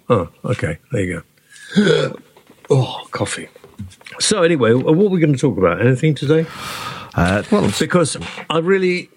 Oh, 0.10 0.29
okay. 0.43 0.77
There 0.91 1.01
you 1.01 1.23
go. 1.75 2.19
oh, 2.69 3.08
coffee. 3.12 3.49
So 4.19 4.43
anyway, 4.43 4.73
what 4.73 4.93
are 4.93 5.10
we 5.10 5.19
going 5.19 5.34
to 5.34 5.39
talk 5.39 5.58
about? 5.58 5.81
Anything 5.81 6.15
today? 6.15 6.45
Uh, 7.15 7.43
well, 7.51 7.71
because 7.79 8.17
I 8.49 8.60
really 8.60 9.10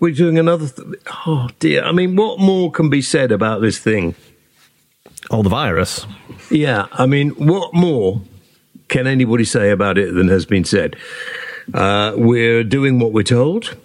we're 0.00 0.14
doing 0.14 0.38
another. 0.38 0.68
Th- 0.68 1.00
oh 1.26 1.48
dear! 1.58 1.84
I 1.84 1.92
mean, 1.92 2.16
what 2.16 2.38
more 2.38 2.70
can 2.70 2.88
be 2.88 3.02
said 3.02 3.30
about 3.32 3.60
this 3.60 3.78
thing? 3.78 4.14
oh, 5.30 5.42
the 5.42 5.48
virus. 5.48 6.06
Yeah, 6.50 6.86
I 6.92 7.06
mean, 7.06 7.30
what 7.30 7.74
more 7.74 8.22
can 8.88 9.06
anybody 9.06 9.44
say 9.44 9.70
about 9.70 9.98
it 9.98 10.14
than 10.14 10.28
has 10.28 10.46
been 10.46 10.64
said? 10.64 10.96
Uh, 11.74 12.14
we're 12.16 12.64
doing 12.64 12.98
what 12.98 13.12
we're 13.12 13.22
told. 13.22 13.76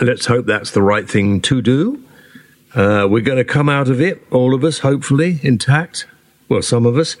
Let's 0.00 0.26
hope 0.26 0.46
that's 0.46 0.70
the 0.70 0.82
right 0.82 1.08
thing 1.08 1.40
to 1.42 1.60
do. 1.60 2.02
Uh, 2.74 3.06
we're 3.10 3.22
going 3.22 3.38
to 3.38 3.44
come 3.44 3.68
out 3.68 3.88
of 3.88 4.00
it, 4.00 4.22
all 4.30 4.54
of 4.54 4.64
us, 4.64 4.78
hopefully 4.78 5.40
intact. 5.42 6.06
Well, 6.48 6.62
some 6.62 6.86
of 6.86 6.96
us, 6.96 7.16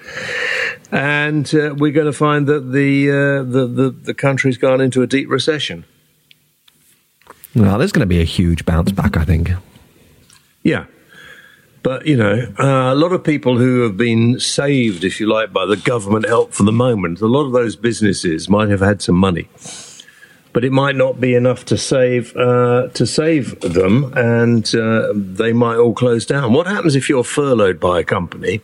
and 0.90 1.52
uh, 1.54 1.74
we're 1.76 1.92
going 1.92 2.06
to 2.06 2.12
find 2.12 2.46
that 2.46 2.72
the, 2.72 3.10
uh, 3.10 3.42
the 3.42 3.66
the 3.66 3.90
the 3.90 4.14
country's 4.14 4.58
gone 4.58 4.80
into 4.80 5.02
a 5.02 5.06
deep 5.06 5.28
recession. 5.28 5.84
Well, 7.54 7.78
there's 7.78 7.92
going 7.92 8.00
to 8.00 8.06
be 8.06 8.20
a 8.20 8.24
huge 8.24 8.64
bounce 8.64 8.92
back, 8.92 9.16
I 9.16 9.24
think. 9.24 9.50
Yeah. 10.62 10.86
But, 11.82 12.06
you 12.06 12.16
know, 12.16 12.52
uh, 12.58 12.92
a 12.92 12.94
lot 12.94 13.12
of 13.12 13.24
people 13.24 13.56
who 13.56 13.80
have 13.82 13.96
been 13.96 14.38
saved, 14.38 15.02
if 15.02 15.18
you 15.18 15.26
like, 15.26 15.52
by 15.52 15.64
the 15.64 15.76
government 15.76 16.26
help 16.26 16.52
for 16.52 16.62
the 16.62 16.72
moment, 16.72 17.20
a 17.20 17.26
lot 17.26 17.46
of 17.46 17.52
those 17.52 17.74
businesses 17.74 18.48
might 18.48 18.68
have 18.68 18.80
had 18.80 19.00
some 19.00 19.16
money. 19.16 19.48
But 20.52 20.64
it 20.64 20.72
might 20.72 20.96
not 20.96 21.20
be 21.20 21.34
enough 21.34 21.64
to 21.66 21.78
save 21.78 22.34
uh, 22.36 22.88
to 22.88 23.06
save 23.06 23.60
them, 23.60 24.12
and 24.16 24.74
uh, 24.74 25.12
they 25.14 25.52
might 25.52 25.76
all 25.76 25.94
close 25.94 26.26
down. 26.26 26.52
What 26.52 26.66
happens 26.66 26.96
if 26.96 27.08
you're 27.08 27.24
furloughed 27.24 27.78
by 27.78 28.00
a 28.00 28.04
company 28.04 28.60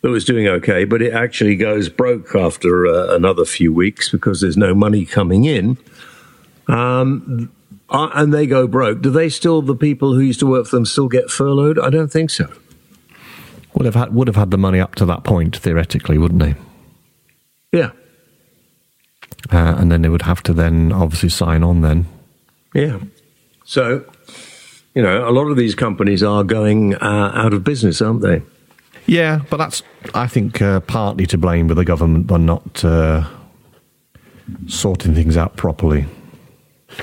that 0.00 0.08
was 0.08 0.24
doing 0.24 0.46
okay, 0.46 0.84
but 0.84 1.02
it 1.02 1.12
actually 1.12 1.56
goes 1.56 1.88
broke 1.88 2.34
after 2.34 2.86
uh, 2.86 3.14
another 3.14 3.44
few 3.44 3.74
weeks 3.74 4.08
because 4.08 4.40
there's 4.40 4.56
no 4.56 4.74
money 4.74 5.04
coming 5.04 5.44
in. 5.44 5.76
Um, 6.68 7.52
uh, 7.88 8.10
and 8.14 8.34
they 8.34 8.46
go 8.46 8.66
broke. 8.66 9.00
Do 9.00 9.10
they 9.10 9.28
still, 9.28 9.62
the 9.62 9.76
people 9.76 10.14
who 10.14 10.20
used 10.20 10.40
to 10.40 10.46
work 10.46 10.66
for 10.66 10.76
them, 10.76 10.86
still 10.86 11.08
get 11.08 11.30
furloughed? 11.30 11.78
I 11.78 11.90
don't 11.90 12.10
think 12.10 12.30
so. 12.30 12.48
Would 13.74 13.84
have 13.84 13.94
had 13.94 14.14
would 14.14 14.26
have 14.26 14.36
had 14.36 14.50
the 14.50 14.58
money 14.58 14.80
up 14.80 14.94
to 14.96 15.04
that 15.04 15.22
point 15.22 15.56
theoretically, 15.56 16.18
wouldn't 16.18 16.40
they? 16.40 16.54
Yeah, 17.72 17.90
Uh, 19.52 19.76
and 19.78 19.92
then 19.92 20.02
they 20.02 20.08
would 20.08 20.22
have 20.22 20.42
to 20.42 20.52
then 20.52 20.92
obviously 20.92 21.28
sign 21.28 21.62
on. 21.62 21.80
Then 21.82 22.06
yeah. 22.74 22.98
So, 23.64 24.04
you 24.94 25.02
know, 25.02 25.28
a 25.28 25.30
lot 25.30 25.46
of 25.50 25.56
these 25.56 25.74
companies 25.74 26.22
are 26.22 26.42
going 26.44 26.94
uh, 26.96 27.32
out 27.34 27.52
of 27.52 27.62
business, 27.64 28.00
aren't 28.02 28.22
they? 28.22 28.42
yeah, 29.06 29.40
but 29.50 29.56
that's 29.58 29.82
I 30.14 30.26
think 30.26 30.60
uh, 30.60 30.80
partly 30.80 31.26
to 31.26 31.38
blame 31.38 31.68
with 31.68 31.76
the 31.76 31.84
government 31.84 32.26
by 32.26 32.38
not 32.38 32.84
uh, 32.84 33.28
sorting 34.66 35.14
things 35.14 35.36
out 35.36 35.56
properly. 35.56 36.06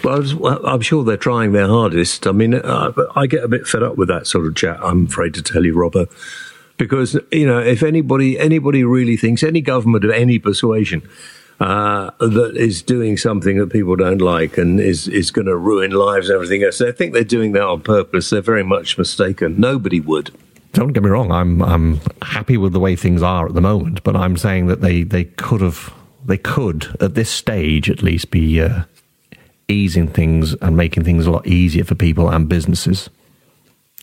Well, 0.04 0.16
I 0.16 0.20
was- 0.20 0.36
well, 0.36 0.66
I'm 0.66 0.82
sure 0.82 1.04
they're 1.04 1.18
trying 1.18 1.52
their 1.52 1.68
hardest. 1.68 2.26
I 2.28 2.32
mean, 2.32 2.56
uh, 2.56 2.92
I 3.16 3.28
get 3.28 3.44
a 3.44 3.48
bit 3.48 3.68
fed 3.68 3.84
up 3.84 3.98
with 3.98 4.08
that 4.08 4.28
sort 4.28 4.46
of 4.48 4.56
chat. 4.56 4.80
I'm 4.82 5.06
afraid 5.06 5.34
to 5.36 5.42
tell 5.42 5.66
you, 5.66 5.74
Robert, 5.74 6.10
because 6.78 7.18
you 7.32 7.46
know, 7.46 7.60
if 7.60 7.84
anybody 7.84 8.40
anybody 8.40 8.84
really 8.84 9.18
thinks 9.18 9.44
any 9.44 9.62
government 9.62 10.04
of 10.06 10.12
any 10.12 10.40
persuasion 10.40 11.08
uh, 11.60 12.12
that 12.20 12.56
is 12.56 12.82
doing 12.82 13.18
something 13.18 13.58
that 13.58 13.72
people 13.72 13.96
don't 13.96 14.22
like 14.22 14.58
and 14.58 14.80
is 14.80 15.08
is 15.08 15.32
going 15.32 15.48
to 15.48 15.56
ruin 15.56 15.92
lives 15.92 16.30
and 16.30 16.36
everything 16.36 16.64
else, 16.64 16.78
they 16.80 16.92
think 16.92 17.14
they're 17.14 17.24
doing 17.24 17.54
that 17.54 17.64
on 17.64 17.82
purpose. 17.82 18.30
They're 18.30 18.42
very 18.42 18.64
much 18.64 18.98
mistaken. 18.98 19.60
Nobody 19.60 20.00
would. 20.00 20.32
Don't 20.74 20.92
get 20.92 21.04
me 21.04 21.10
wrong. 21.10 21.32
I'm 21.32 21.62
I'm 21.62 22.00
happy 22.22 22.58
with 22.58 22.74
the 22.74 22.80
way 22.80 22.96
things 22.96 23.22
are 23.22 23.48
at 23.48 23.54
the 23.54 23.62
moment, 23.62 24.04
but 24.04 24.16
I'm 24.16 24.38
saying 24.38 24.68
that 24.68 24.82
they, 24.82 25.04
they 25.04 25.26
could 25.26 25.62
have 25.62 25.94
they 26.26 26.38
could 26.38 26.96
at 27.00 27.14
this 27.14 27.30
stage 27.30 27.90
at 27.90 28.02
least 28.02 28.32
be 28.32 28.62
uh, 28.62 28.84
easing 29.68 30.08
things 30.08 30.56
and 30.56 30.76
making 30.76 31.04
things 31.04 31.28
a 31.28 31.32
lot 31.32 31.46
easier 31.46 31.84
for 31.84 31.96
people 31.96 32.30
and 32.30 32.50
businesses. 32.50 33.10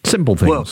Simple 0.04 0.36
things. 0.36 0.48
Well, 0.48 0.66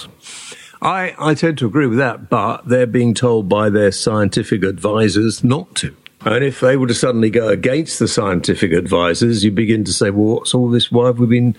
I, 0.80 1.14
I 1.18 1.34
tend 1.34 1.58
to 1.58 1.66
agree 1.66 1.86
with 1.86 1.98
that, 1.98 2.30
but 2.30 2.68
they're 2.68 2.86
being 2.86 3.14
told 3.14 3.48
by 3.48 3.68
their 3.68 3.90
scientific 3.90 4.62
advisors 4.62 5.42
not 5.42 5.74
to. 5.76 5.96
And 6.24 6.44
if 6.44 6.60
they 6.60 6.76
were 6.76 6.88
to 6.88 6.94
suddenly 6.94 7.30
go 7.30 7.48
against 7.48 7.98
the 7.98 8.08
scientific 8.08 8.72
advisors, 8.72 9.44
you 9.44 9.52
begin 9.52 9.84
to 9.84 9.92
say, 9.92 10.10
well, 10.10 10.36
what's 10.36 10.54
all 10.54 10.68
this? 10.68 10.90
Why 10.90 11.06
have 11.06 11.18
we 11.18 11.26
been 11.26 11.54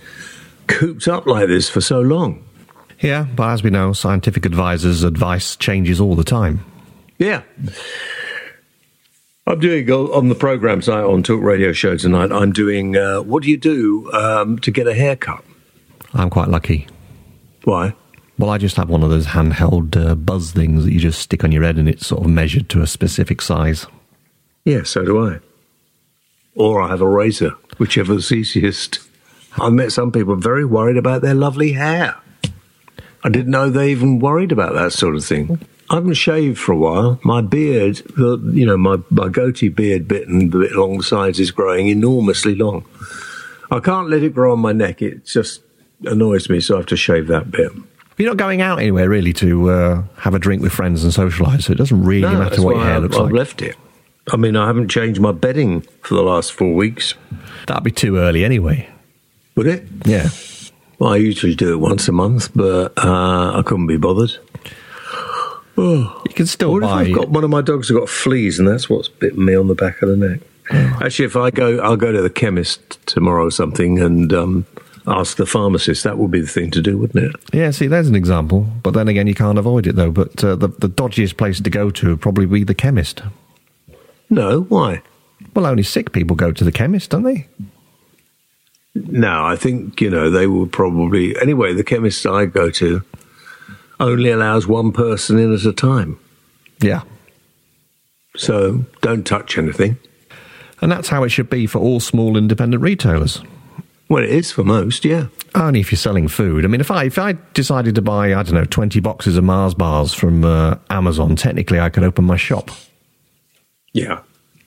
cooped 0.67 1.07
up 1.07 1.25
like 1.25 1.47
this 1.47 1.69
for 1.69 1.81
so 1.81 2.01
long? 2.01 2.43
yeah, 3.01 3.25
but 3.35 3.49
as 3.49 3.63
we 3.63 3.69
know, 3.69 3.93
scientific 3.93 4.45
advisors' 4.45 5.03
advice 5.03 5.55
changes 5.55 6.01
all 6.01 6.15
the 6.15 6.23
time. 6.23 6.65
Yeah. 7.17 7.43
I'm 9.47 9.59
doing 9.59 9.89
on 9.89 10.29
the 10.29 10.35
program 10.35 10.81
tonight 10.81 11.03
on 11.03 11.23
Talk 11.23 11.41
Radio 11.41 11.71
Show 11.71 11.97
tonight. 11.97 12.31
I'm 12.31 12.51
doing 12.51 12.95
uh, 12.95 13.21
what 13.21 13.43
do 13.43 13.49
you 13.49 13.57
do 13.57 14.11
um, 14.11 14.59
to 14.59 14.71
get 14.71 14.87
a 14.87 14.93
haircut? 14.93 15.43
I'm 16.13 16.29
quite 16.29 16.49
lucky. 16.49 16.87
Why? 17.63 17.93
Well, 18.37 18.49
I 18.49 18.57
just 18.57 18.77
have 18.77 18.89
one 18.89 19.03
of 19.03 19.09
those 19.09 19.27
handheld 19.27 19.97
uh, 19.97 20.15
buzz 20.15 20.51
things 20.51 20.85
that 20.85 20.93
you 20.93 20.99
just 20.99 21.19
stick 21.19 21.43
on 21.43 21.51
your 21.51 21.63
head 21.63 21.77
and 21.77 21.89
it's 21.89 22.07
sort 22.07 22.23
of 22.23 22.29
measured 22.29 22.69
to 22.69 22.81
a 22.81 22.87
specific 22.87 23.41
size. 23.41 23.85
Yeah, 24.69 24.83
so 24.83 25.03
do 25.03 25.25
I. 25.27 25.39
Or 26.55 26.81
I 26.81 26.89
have 26.89 27.01
a 27.01 27.07
razor, 27.07 27.51
whichever's 27.79 28.31
easiest. 28.31 28.99
I've 29.59 29.73
met 29.73 29.91
some 29.91 30.11
people 30.11 30.35
very 30.35 30.63
worried 30.65 30.97
about 30.97 31.21
their 31.23 31.33
lovely 31.33 31.71
hair. 31.73 32.15
I 33.23 33.29
didn't 33.29 33.49
know 33.51 33.69
they 33.69 33.89
even 33.91 34.19
worried 34.19 34.51
about 34.51 34.73
that 34.75 34.93
sort 34.93 35.15
of 35.15 35.25
thing. 35.25 35.59
I 35.89 35.95
haven't 35.95 36.13
shaved 36.13 36.59
for 36.59 36.71
a 36.73 36.77
while. 36.77 37.19
My 37.23 37.41
beard, 37.41 37.95
the, 38.15 38.37
you 38.53 38.65
know, 38.65 38.77
my, 38.77 38.97
my 39.09 39.27
goatee 39.27 39.69
beard 39.69 40.07
bit 40.07 40.27
and 40.27 40.51
the 40.51 40.59
bit 40.59 40.71
along 40.73 40.97
the 40.97 41.03
sides 41.03 41.39
is 41.39 41.49
growing 41.49 41.87
enormously 41.87 42.53
long. 42.53 42.85
I 43.71 43.79
can't 43.79 44.07
let 44.09 44.21
it 44.21 44.35
grow 44.35 44.51
on 44.53 44.59
my 44.59 44.71
neck. 44.71 45.01
It 45.01 45.25
just 45.25 45.61
annoys 46.05 46.47
me, 46.47 46.59
so 46.59 46.75
I 46.75 46.77
have 46.77 46.85
to 46.87 46.95
shave 46.97 47.25
that 47.27 47.49
bit. 47.49 47.71
You're 48.17 48.29
not 48.29 48.37
going 48.37 48.61
out 48.61 48.79
anywhere 48.79 49.09
really 49.09 49.33
to 49.33 49.69
uh, 49.71 50.03
have 50.17 50.33
a 50.35 50.39
drink 50.39 50.61
with 50.61 50.73
friends 50.73 51.03
and 51.03 51.11
socialise, 51.11 51.63
so 51.63 51.71
it 51.71 51.77
doesn't 51.77 52.03
really 52.03 52.21
No, 52.21 52.37
matter 52.37 52.61
what 52.61 52.75
your 52.75 52.85
hair 52.85 52.95
I've, 52.97 53.03
looks 53.03 53.15
I've 53.17 53.23
like. 53.23 53.33
left 53.33 53.61
it. 53.63 53.75
I 54.31 54.37
mean, 54.37 54.55
I 54.55 54.67
haven't 54.67 54.89
changed 54.89 55.19
my 55.19 55.31
bedding 55.31 55.81
for 56.01 56.15
the 56.15 56.21
last 56.21 56.51
four 56.53 56.73
weeks. 56.73 57.15
That'd 57.67 57.83
be 57.83 57.91
too 57.91 58.17
early 58.17 58.43
anyway. 58.43 58.89
Would 59.55 59.67
it? 59.67 59.83
Yeah. 60.05 60.29
Well, 60.99 61.13
I 61.13 61.17
usually 61.17 61.55
do 61.55 61.73
it 61.73 61.77
once 61.77 62.07
a 62.07 62.11
month, 62.11 62.51
but 62.55 62.93
uh, 62.97 63.57
I 63.57 63.61
couldn't 63.65 63.87
be 63.87 63.97
bothered. 63.97 64.31
Oh, 65.77 66.21
You 66.27 66.33
can 66.33 66.45
still 66.45 66.73
what 66.73 66.83
if. 66.83 66.89
I've 66.89 67.15
got 67.15 67.29
one 67.29 67.43
of 67.43 67.49
my 67.49 67.61
dogs 67.61 67.87
has 67.87 67.97
got 67.97 68.09
fleas, 68.09 68.59
and 68.59 68.67
that's 68.67 68.89
what's 68.89 69.07
bitten 69.07 69.45
me 69.45 69.55
on 69.55 69.67
the 69.67 69.75
back 69.75 70.01
of 70.01 70.09
the 70.09 70.17
neck. 70.17 70.41
Actually, 70.71 71.25
if 71.25 71.35
I 71.35 71.49
go, 71.49 71.79
I'll 71.79 71.97
go 71.97 72.11
to 72.11 72.21
the 72.21 72.29
chemist 72.29 73.03
tomorrow 73.07 73.45
or 73.45 73.51
something 73.51 73.99
and 73.99 74.31
um, 74.33 74.65
ask 75.07 75.37
the 75.37 75.47
pharmacist. 75.47 76.03
That 76.03 76.17
would 76.19 76.29
be 76.29 76.41
the 76.41 76.47
thing 76.47 76.69
to 76.71 76.81
do, 76.81 76.97
wouldn't 76.97 77.23
it? 77.23 77.35
Yeah, 77.51 77.71
see, 77.71 77.87
there's 77.87 78.07
an 78.07 78.15
example. 78.15 78.67
But 78.83 78.91
then 78.91 79.07
again, 79.07 79.25
you 79.25 79.33
can't 79.33 79.57
avoid 79.57 79.87
it 79.87 79.95
though. 79.95 80.11
But 80.11 80.43
uh, 80.43 80.55
the, 80.55 80.67
the 80.67 80.89
dodgiest 80.89 81.37
place 81.37 81.59
to 81.59 81.69
go 81.71 81.89
to 81.91 82.09
would 82.09 82.21
probably 82.21 82.45
be 82.45 82.63
the 82.63 82.75
chemist. 82.75 83.23
No, 84.29 84.61
why? 84.61 85.01
Well, 85.55 85.65
only 85.65 85.83
sick 85.83 86.11
people 86.11 86.35
go 86.35 86.51
to 86.51 86.63
the 86.63 86.71
chemist, 86.71 87.09
don't 87.09 87.23
they? 87.23 87.47
No, 88.95 89.45
I 89.45 89.55
think 89.55 90.01
you 90.01 90.09
know 90.09 90.29
they 90.29 90.47
will 90.47 90.67
probably. 90.67 91.39
Anyway, 91.39 91.73
the 91.73 91.83
chemist 91.83 92.25
I 92.25 92.45
go 92.45 92.69
to 92.71 93.01
only 93.99 94.29
allows 94.31 94.67
one 94.67 94.91
person 94.91 95.37
in 95.39 95.53
at 95.53 95.63
a 95.65 95.73
time, 95.73 96.17
Yeah. 96.81 97.01
so 98.35 98.85
don't 99.01 99.25
touch 99.25 99.57
anything. 99.57 99.97
And 100.81 100.91
that's 100.91 101.09
how 101.09 101.23
it 101.23 101.29
should 101.29 101.49
be 101.49 101.67
for 101.67 101.79
all 101.79 101.99
small 101.99 102.37
independent 102.37 102.81
retailers. 102.81 103.41
Well, 104.07 104.23
it 104.23 104.29
is 104.29 104.51
for 104.51 104.63
most, 104.63 105.03
yeah. 105.05 105.27
Only 105.53 105.81
if 105.81 105.91
you're 105.91 105.97
selling 105.97 106.27
food. 106.29 106.63
I 106.63 106.67
mean, 106.67 106.79
if 106.81 106.89
I 106.91 107.03
if 107.05 107.19
I 107.19 107.33
decided 107.53 107.95
to 107.95 108.01
buy, 108.01 108.33
I 108.33 108.43
don't 108.43 108.53
know, 108.53 108.65
twenty 108.65 108.99
boxes 108.99 109.37
of 109.37 109.43
Mars 109.43 109.73
bars 109.73 110.13
from 110.13 110.43
uh, 110.43 110.75
Amazon, 110.89 111.35
technically 111.35 111.79
I 111.79 111.89
could 111.89 112.03
open 112.03 112.25
my 112.25 112.37
shop, 112.37 112.71
Yeah. 113.93 114.21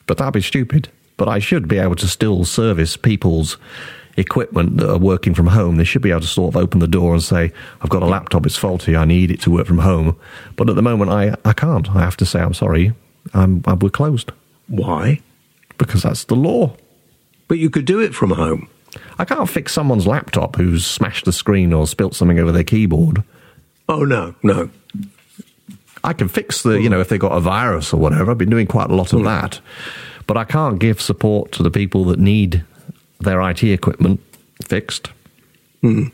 but 0.07 0.17
that'd 0.17 0.33
be 0.33 0.41
stupid. 0.41 0.89
But 1.17 1.27
I 1.27 1.39
should 1.39 1.67
be 1.67 1.77
able 1.77 1.95
to 1.95 2.07
still 2.07 2.43
service 2.43 2.97
people's 2.97 3.57
equipment 4.17 4.77
that 4.77 4.91
are 4.91 4.97
working 4.97 5.33
from 5.33 5.47
home. 5.47 5.77
They 5.77 5.83
should 5.83 6.01
be 6.01 6.11
able 6.11 6.21
to 6.21 6.27
sort 6.27 6.53
of 6.53 6.61
open 6.61 6.79
the 6.79 6.87
door 6.87 7.13
and 7.13 7.23
say, 7.23 7.51
"I've 7.81 7.89
got 7.89 8.03
a 8.03 8.07
laptop; 8.07 8.45
it's 8.45 8.57
faulty. 8.57 8.95
I 8.95 9.05
need 9.05 9.31
it 9.31 9.39
to 9.41 9.51
work 9.51 9.67
from 9.67 9.79
home." 9.79 10.15
But 10.55 10.69
at 10.69 10.75
the 10.75 10.81
moment, 10.81 11.11
I 11.11 11.35
I 11.45 11.53
can't. 11.53 11.89
I 11.91 12.01
have 12.01 12.17
to 12.17 12.25
say, 12.25 12.39
"I'm 12.41 12.53
sorry, 12.53 12.93
I'm, 13.33 13.63
I'm 13.65 13.79
we're 13.79 13.89
closed." 13.89 14.31
Why? 14.67 15.21
because 15.79 16.03
that's 16.03 16.25
the 16.25 16.35
law. 16.35 16.75
But 17.47 17.57
you 17.57 17.69
could 17.69 17.85
do 17.85 17.99
it 17.99 18.13
from 18.13 18.31
home. 18.31 18.67
I 19.17 19.25
can't 19.25 19.49
fix 19.49 19.73
someone's 19.73 20.05
laptop 20.07 20.55
who's 20.55 20.85
smashed 20.85 21.25
the 21.25 21.33
screen 21.33 21.73
or 21.73 21.87
spilt 21.87 22.13
something 22.15 22.39
over 22.39 22.51
their 22.51 22.63
keyboard. 22.63 23.23
Oh 23.89 24.05
no, 24.05 24.35
no. 24.43 24.69
I 26.03 26.13
can 26.13 26.27
fix 26.27 26.63
the, 26.63 26.81
you 26.81 26.89
know, 26.89 26.99
if 26.99 27.09
they 27.09 27.17
got 27.17 27.31
a 27.31 27.39
virus 27.39 27.93
or 27.93 27.97
whatever. 27.97 28.31
I've 28.31 28.37
been 28.37 28.49
doing 28.49 28.67
quite 28.67 28.89
a 28.89 28.95
lot 28.95 29.13
of 29.13 29.23
that. 29.23 29.61
But 30.27 30.37
I 30.37 30.43
can't 30.43 30.79
give 30.79 31.01
support 31.01 31.51
to 31.53 31.63
the 31.63 31.71
people 31.71 32.05
that 32.05 32.19
need 32.19 32.63
their 33.19 33.41
IT 33.41 33.63
equipment 33.63 34.21
fixed. 34.63 35.09
Hmm. 35.81 36.07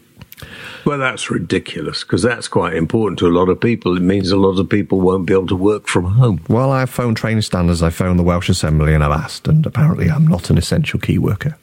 Well, 0.86 0.98
that's 0.98 1.30
ridiculous 1.30 2.04
because 2.04 2.22
that's 2.24 2.48
quite 2.48 2.74
important 2.74 3.20
to 3.20 3.28
a 3.28 3.30
lot 3.30 3.50
of 3.50 3.60
people. 3.60 3.98
It 3.98 4.02
means 4.02 4.32
a 4.32 4.38
lot 4.38 4.60
of 4.60 4.70
people 4.70 5.02
won't 5.02 5.26
be 5.26 5.34
able 5.34 5.48
to 5.48 5.56
work 5.56 5.88
from 5.88 6.06
home. 6.06 6.44
Well, 6.48 6.72
I've 6.72 6.90
phoned 6.90 7.18
trading 7.18 7.42
standards, 7.42 7.84
I've 7.84 7.96
phoned 7.96 8.18
the 8.18 8.24
Welsh 8.24 8.50
Assembly, 8.50 8.94
and 8.94 9.04
I've 9.04 9.12
asked, 9.12 9.48
and 9.48 9.66
apparently 9.66 10.10
I'm 10.10 10.26
not 10.26 10.50
an 10.50 10.58
essential 10.58 11.00
key 11.00 11.18
worker. 11.18 11.58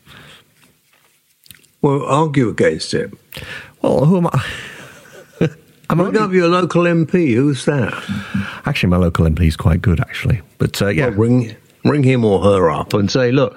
Well, 1.81 2.05
argue 2.05 2.49
against 2.49 2.93
it. 2.95 3.13
Well, 3.81 4.05
who 4.05 4.19
am 4.19 4.27
I? 4.27 4.45
I'm 5.89 5.99
Bring 5.99 6.09
only, 6.09 6.19
up 6.21 6.33
your 6.33 6.49
local 6.49 6.83
MP. 6.83 7.35
Who's 7.35 7.65
that? 7.67 7.93
actually, 8.67 8.89
my 8.91 8.97
local 8.97 9.25
MP 9.27 9.43
is 9.47 9.57
quite 9.57 9.81
good, 9.83 10.01
actually. 10.01 10.41
But 10.59 10.81
uh, 10.83 10.89
yeah, 10.89 11.07
Well, 11.09 11.19
ring 11.19 11.57
ring 11.85 12.03
him 12.03 12.25
or 12.25 12.43
her 12.43 12.69
up 12.69 12.93
and 12.95 13.09
say, 13.11 13.31
look, 13.31 13.55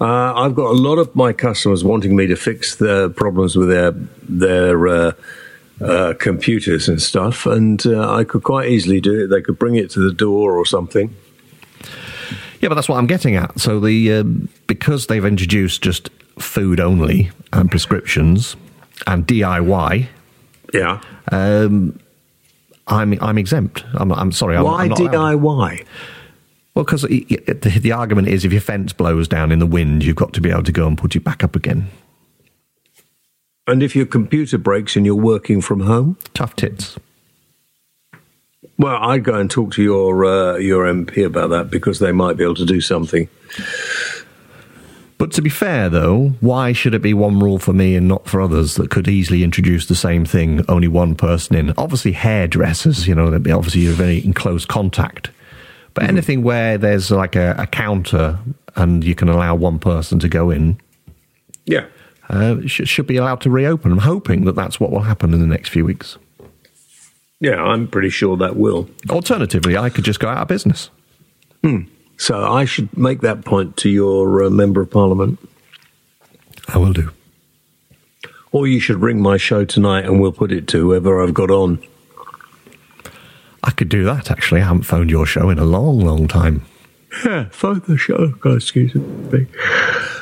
uh, 0.00 0.32
I've 0.34 0.54
got 0.54 0.66
a 0.70 0.78
lot 0.78 0.98
of 0.98 1.14
my 1.16 1.32
customers 1.32 1.82
wanting 1.82 2.14
me 2.14 2.28
to 2.28 2.36
fix 2.36 2.76
their 2.76 3.08
problems 3.08 3.56
with 3.56 3.68
their 3.68 3.90
their 4.28 4.86
uh, 4.88 5.12
uh, 5.80 6.14
computers 6.20 6.88
and 6.88 7.02
stuff, 7.02 7.46
and 7.46 7.84
uh, 7.86 8.14
I 8.14 8.22
could 8.24 8.44
quite 8.44 8.68
easily 8.68 9.00
do 9.00 9.24
it. 9.24 9.26
They 9.26 9.42
could 9.42 9.58
bring 9.58 9.74
it 9.74 9.90
to 9.90 10.00
the 10.00 10.12
door 10.14 10.56
or 10.56 10.64
something. 10.64 11.12
Yeah, 12.60 12.68
but 12.68 12.76
that's 12.76 12.88
what 12.88 12.96
I'm 12.98 13.06
getting 13.08 13.34
at. 13.36 13.58
So 13.60 13.80
the 13.80 14.12
um, 14.14 14.48
because 14.68 15.08
they've 15.08 15.24
introduced 15.24 15.82
just 15.82 16.10
food 16.38 16.78
only 16.80 17.30
and 17.52 17.70
prescriptions 17.70 18.56
and 19.06 19.26
DIY, 19.26 20.06
Yeah. 20.72 21.00
Um, 21.30 21.98
I'm 22.86 23.16
I'm 23.22 23.38
exempt. 23.38 23.84
I'm, 23.94 24.12
I'm 24.12 24.32
sorry. 24.32 24.56
I'm, 24.56 24.64
Why 24.64 24.84
I'm 24.84 24.92
allowed. 24.92 25.12
Well, 26.74 26.84
because 26.84 27.02
the, 27.02 27.78
the 27.80 27.92
argument 27.92 28.28
is 28.28 28.44
if 28.44 28.52
your 28.52 28.60
fence 28.60 28.92
blows 28.92 29.28
down 29.28 29.52
in 29.52 29.60
the 29.60 29.66
wind, 29.66 30.04
you've 30.04 30.16
got 30.16 30.32
to 30.32 30.40
be 30.40 30.50
able 30.50 30.64
to 30.64 30.72
go 30.72 30.86
and 30.86 30.98
put 30.98 31.14
it 31.14 31.22
back 31.22 31.44
up 31.44 31.54
again. 31.54 31.88
And 33.66 33.82
if 33.82 33.94
your 33.96 34.06
computer 34.06 34.58
breaks 34.58 34.96
and 34.96 35.06
you're 35.06 35.14
working 35.14 35.60
from 35.60 35.80
home, 35.80 36.18
Tough 36.34 36.56
tits. 36.56 36.98
Well, 38.76 38.96
I'd 39.00 39.22
go 39.22 39.34
and 39.34 39.48
talk 39.48 39.72
to 39.74 39.82
your 39.82 40.24
uh, 40.24 40.56
your 40.56 40.84
MP 40.84 41.24
about 41.24 41.50
that 41.50 41.70
because 41.70 42.00
they 42.00 42.12
might 42.12 42.36
be 42.36 42.42
able 42.42 42.56
to 42.56 42.66
do 42.66 42.80
something. 42.80 43.28
But 45.16 45.32
to 45.32 45.42
be 45.42 45.50
fair, 45.50 45.88
though, 45.88 46.30
why 46.40 46.72
should 46.72 46.94
it 46.94 47.02
be 47.02 47.14
one 47.14 47.38
rule 47.38 47.58
for 47.58 47.72
me 47.72 47.94
and 47.94 48.08
not 48.08 48.26
for 48.26 48.40
others 48.40 48.74
that 48.74 48.90
could 48.90 49.06
easily 49.06 49.44
introduce 49.44 49.86
the 49.86 49.94
same 49.94 50.24
thing, 50.24 50.64
only 50.68 50.88
one 50.88 51.14
person 51.14 51.56
in? 51.56 51.72
Obviously, 51.78 52.12
hairdressers, 52.12 53.06
you 53.06 53.14
know, 53.14 53.30
they'd 53.30 53.42
be 53.42 53.52
obviously 53.52 53.82
you're 53.82 53.92
very 53.92 54.18
in 54.18 54.32
close 54.32 54.64
contact. 54.64 55.30
But 55.94 56.02
mm-hmm. 56.02 56.16
anything 56.16 56.42
where 56.42 56.78
there's 56.78 57.10
like 57.10 57.36
a, 57.36 57.54
a, 57.56 57.66
counter 57.68 58.38
and 58.74 59.04
you 59.04 59.14
can 59.14 59.28
allow 59.28 59.54
one 59.54 59.78
person 59.78 60.18
to 60.18 60.28
go 60.28 60.50
in, 60.50 60.80
yeah, 61.64 61.86
uh, 62.28 62.56
sh- 62.66 62.88
should 62.88 63.06
be 63.06 63.16
allowed 63.16 63.40
to 63.42 63.50
reopen. 63.50 63.92
I'm 63.92 63.98
hoping 63.98 64.44
that 64.46 64.56
that's 64.56 64.80
what 64.80 64.90
will 64.90 65.02
happen 65.02 65.32
in 65.32 65.40
the 65.40 65.46
next 65.46 65.68
few 65.68 65.84
weeks. 65.84 66.18
Yeah, 67.38 67.62
I'm 67.62 67.86
pretty 67.86 68.10
sure 68.10 68.36
that 68.38 68.56
will. 68.56 68.88
Alternatively, 69.10 69.76
I 69.76 69.90
could 69.90 70.04
just 70.04 70.18
go 70.18 70.28
out 70.28 70.38
of 70.38 70.48
business. 70.48 70.90
Hmm. 71.62 71.82
So 72.16 72.44
I 72.44 72.64
should 72.64 72.96
make 72.96 73.20
that 73.20 73.44
point 73.44 73.76
to 73.78 73.88
your 73.88 74.44
uh, 74.44 74.50
member 74.50 74.80
of 74.80 74.90
parliament. 74.90 75.38
I 76.68 76.78
will 76.78 76.92
do. 76.92 77.10
Or 78.52 78.66
you 78.66 78.78
should 78.80 79.00
ring 79.00 79.20
my 79.20 79.36
show 79.36 79.64
tonight 79.64 80.04
and 80.04 80.20
we'll 80.20 80.32
put 80.32 80.52
it 80.52 80.68
to 80.68 80.78
whoever 80.78 81.22
I've 81.22 81.34
got 81.34 81.50
on. 81.50 81.82
I 83.62 83.70
could 83.70 83.88
do 83.88 84.04
that, 84.04 84.30
actually. 84.30 84.60
I 84.60 84.64
haven't 84.64 84.82
phoned 84.82 85.10
your 85.10 85.26
show 85.26 85.50
in 85.50 85.58
a 85.58 85.64
long, 85.64 86.00
long 86.00 86.28
time. 86.28 86.64
Yeah, 87.24 87.48
phone 87.50 87.82
the 87.86 87.96
show. 87.96 88.34
excuse 88.44 88.94
me. 88.94 89.46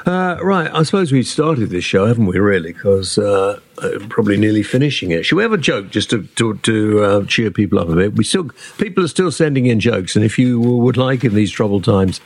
Uh, 0.04 0.36
right, 0.42 0.70
I 0.72 0.82
suppose 0.82 1.12
we've 1.12 1.26
started 1.26 1.70
this 1.70 1.84
show, 1.84 2.06
haven't 2.06 2.26
we? 2.26 2.38
Really, 2.38 2.72
because 2.72 3.18
uh, 3.18 3.60
uh, 3.78 3.98
probably 4.08 4.36
nearly 4.36 4.62
finishing 4.62 5.10
it. 5.10 5.24
Should 5.24 5.36
we 5.36 5.42
have 5.42 5.52
a 5.52 5.58
joke 5.58 5.90
just 5.90 6.10
to 6.10 6.24
to, 6.36 6.54
to 6.58 7.02
uh, 7.02 7.24
cheer 7.24 7.50
people 7.50 7.78
up 7.78 7.88
a 7.88 7.94
bit? 7.94 8.16
We 8.16 8.24
still 8.24 8.50
people 8.78 9.04
are 9.04 9.08
still 9.08 9.30
sending 9.32 9.66
in 9.66 9.80
jokes, 9.80 10.16
and 10.16 10.24
if 10.24 10.38
you 10.38 10.60
would 10.60 10.96
like 10.96 11.24
in 11.24 11.34
these 11.34 11.50
troubled 11.50 11.84
times 11.84 12.20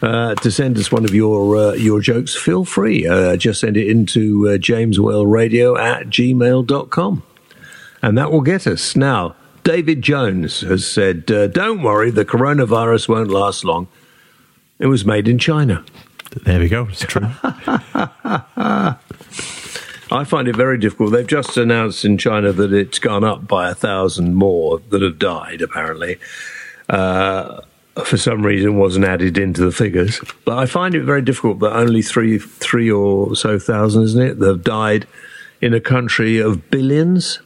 uh, 0.00 0.34
to 0.36 0.50
send 0.50 0.78
us 0.78 0.90
one 0.90 1.04
of 1.04 1.14
your 1.14 1.56
uh, 1.56 1.72
your 1.74 2.00
jokes, 2.00 2.34
feel 2.34 2.64
free. 2.64 3.02
just 3.36 3.60
send 3.60 3.76
it 3.76 3.88
into 3.88 4.48
uh, 4.48 4.52
jameswellradio 4.56 5.78
at 5.78 6.06
gmail.com. 6.06 7.22
and 8.02 8.18
that 8.18 8.32
will 8.32 8.42
get 8.42 8.66
us 8.66 8.96
now. 8.96 9.34
David 9.64 10.02
Jones 10.02 10.62
has 10.62 10.86
said, 10.86 11.26
"Don't 11.26 11.82
worry, 11.82 12.10
the 12.10 12.24
coronavirus 12.24 13.08
won't 13.08 13.30
last 13.30 13.64
long." 13.64 13.88
It 14.78 14.86
was 14.86 15.04
made 15.04 15.28
in 15.28 15.38
China. 15.38 15.84
There 16.44 16.60
we 16.60 16.68
go. 16.68 16.86
It's 16.90 17.00
true. 17.00 17.28
I 20.10 20.24
find 20.24 20.48
it 20.48 20.56
very 20.56 20.78
difficult. 20.78 21.12
They've 21.12 21.26
just 21.26 21.56
announced 21.56 22.04
in 22.04 22.16
China 22.16 22.52
that 22.52 22.72
it's 22.72 22.98
gone 22.98 23.24
up 23.24 23.46
by 23.46 23.70
a 23.70 23.74
thousand 23.74 24.34
more 24.34 24.80
that 24.90 25.02
have 25.02 25.18
died, 25.18 25.60
apparently. 25.60 26.18
Uh, 26.88 27.60
for 28.04 28.16
some 28.16 28.46
reason, 28.46 28.78
wasn't 28.78 29.04
added 29.04 29.36
into 29.36 29.64
the 29.64 29.72
figures. 29.72 30.20
But 30.44 30.58
I 30.58 30.66
find 30.66 30.94
it 30.94 31.02
very 31.02 31.22
difficult 31.22 31.58
that 31.60 31.76
only 31.76 32.00
three, 32.00 32.38
three 32.38 32.90
or 32.90 33.34
so 33.36 33.58
thousand, 33.58 34.04
isn't 34.04 34.22
it, 34.22 34.38
that 34.38 34.46
have 34.46 34.64
died 34.64 35.06
in 35.60 35.74
a 35.74 35.80
country 35.80 36.38
of 36.38 36.70
billions. 36.70 37.40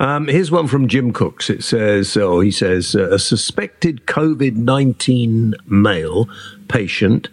Um, 0.00 0.26
here's 0.26 0.50
one 0.50 0.66
from 0.66 0.88
Jim 0.88 1.12
Cooks. 1.12 1.48
It 1.48 1.62
says, 1.62 2.16
oh, 2.16 2.40
he 2.40 2.50
says, 2.50 2.96
uh, 2.96 3.10
a 3.10 3.18
suspected 3.18 4.06
COVID 4.06 4.56
19 4.56 5.54
male 5.66 6.28
patient 6.66 7.28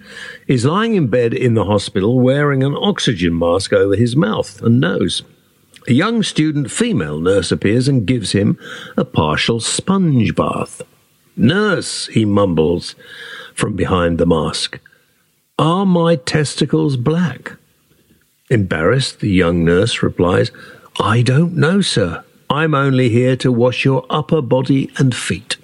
is 0.47 0.65
lying 0.65 0.93
in 0.93 1.07
bed 1.07 1.33
in 1.33 1.55
the 1.55 1.65
hospital 1.65 2.19
wearing 2.19 2.61
an 2.63 2.75
oxygen 2.75 3.37
mask 3.37 3.73
over 3.73 3.95
his 3.95 4.15
mouth 4.15 4.61
and 4.61 4.79
nose. 4.79 5.23
A 5.87 5.93
young 5.93 6.21
student 6.21 6.69
female 6.69 7.19
nurse 7.19 7.51
appears 7.51 7.87
and 7.87 8.05
gives 8.05 8.33
him 8.33 8.59
a 8.95 9.05
partial 9.05 9.59
sponge 9.59 10.35
bath. 10.35 10.83
Nurse, 11.35 12.07
he 12.07 12.25
mumbles 12.25 12.93
from 13.55 13.75
behind 13.75 14.19
the 14.19 14.27
mask. 14.27 14.79
Are 15.57 15.85
my 15.85 16.15
testicles 16.15 16.97
black? 16.97 17.53
Embarrassed, 18.51 19.21
the 19.21 19.31
young 19.31 19.65
nurse 19.65 20.03
replies, 20.03 20.51
I 20.99 21.23
don't 21.23 21.55
know, 21.55 21.81
sir. 21.81 22.23
I'm 22.51 22.75
only 22.75 23.07
here 23.07 23.37
to 23.37 23.51
wash 23.51 23.85
your 23.85 24.05
upper 24.09 24.41
body 24.41 24.91
and 24.97 25.15
feet. 25.15 25.55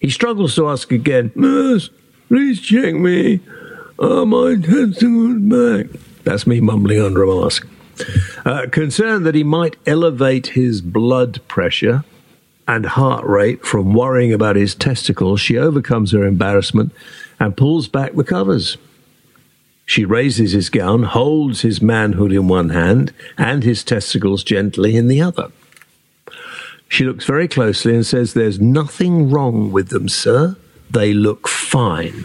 He 0.00 0.08
struggles 0.08 0.54
to 0.54 0.70
ask 0.70 0.90
again, 0.90 1.32
Nurse, 1.34 1.90
please 2.28 2.62
check 2.62 2.94
me. 2.94 3.40
Are 3.98 4.24
my 4.24 4.54
testicles 4.56 5.42
back? 5.42 6.00
That's 6.24 6.46
me 6.46 6.60
mumbling 6.60 7.02
under 7.02 7.22
a 7.22 7.42
mask. 7.42 7.68
Uh, 8.46 8.68
concerned 8.70 9.26
that 9.26 9.34
he 9.34 9.44
might 9.44 9.76
elevate 9.84 10.48
his 10.48 10.80
blood 10.80 11.46
pressure 11.46 12.04
and 12.66 12.86
heart 12.86 13.26
rate 13.26 13.64
from 13.64 13.92
worrying 13.92 14.32
about 14.32 14.56
his 14.56 14.74
testicles, 14.74 15.42
she 15.42 15.58
overcomes 15.58 16.12
her 16.12 16.24
embarrassment 16.24 16.92
and 17.38 17.56
pulls 17.56 17.86
back 17.86 18.14
the 18.14 18.24
covers. 18.24 18.78
She 19.84 20.06
raises 20.06 20.52
his 20.52 20.70
gown, 20.70 21.02
holds 21.02 21.60
his 21.60 21.82
manhood 21.82 22.32
in 22.32 22.48
one 22.48 22.70
hand 22.70 23.12
and 23.36 23.62
his 23.62 23.84
testicles 23.84 24.42
gently 24.42 24.96
in 24.96 25.08
the 25.08 25.20
other. 25.20 25.52
She 26.88 27.04
looks 27.04 27.24
very 27.24 27.48
closely 27.48 27.94
and 27.94 28.06
says, 28.06 28.34
There's 28.34 28.60
nothing 28.60 29.30
wrong 29.30 29.72
with 29.72 29.88
them, 29.88 30.08
sir. 30.08 30.56
They 30.90 31.12
look 31.12 31.48
fine. 31.48 32.24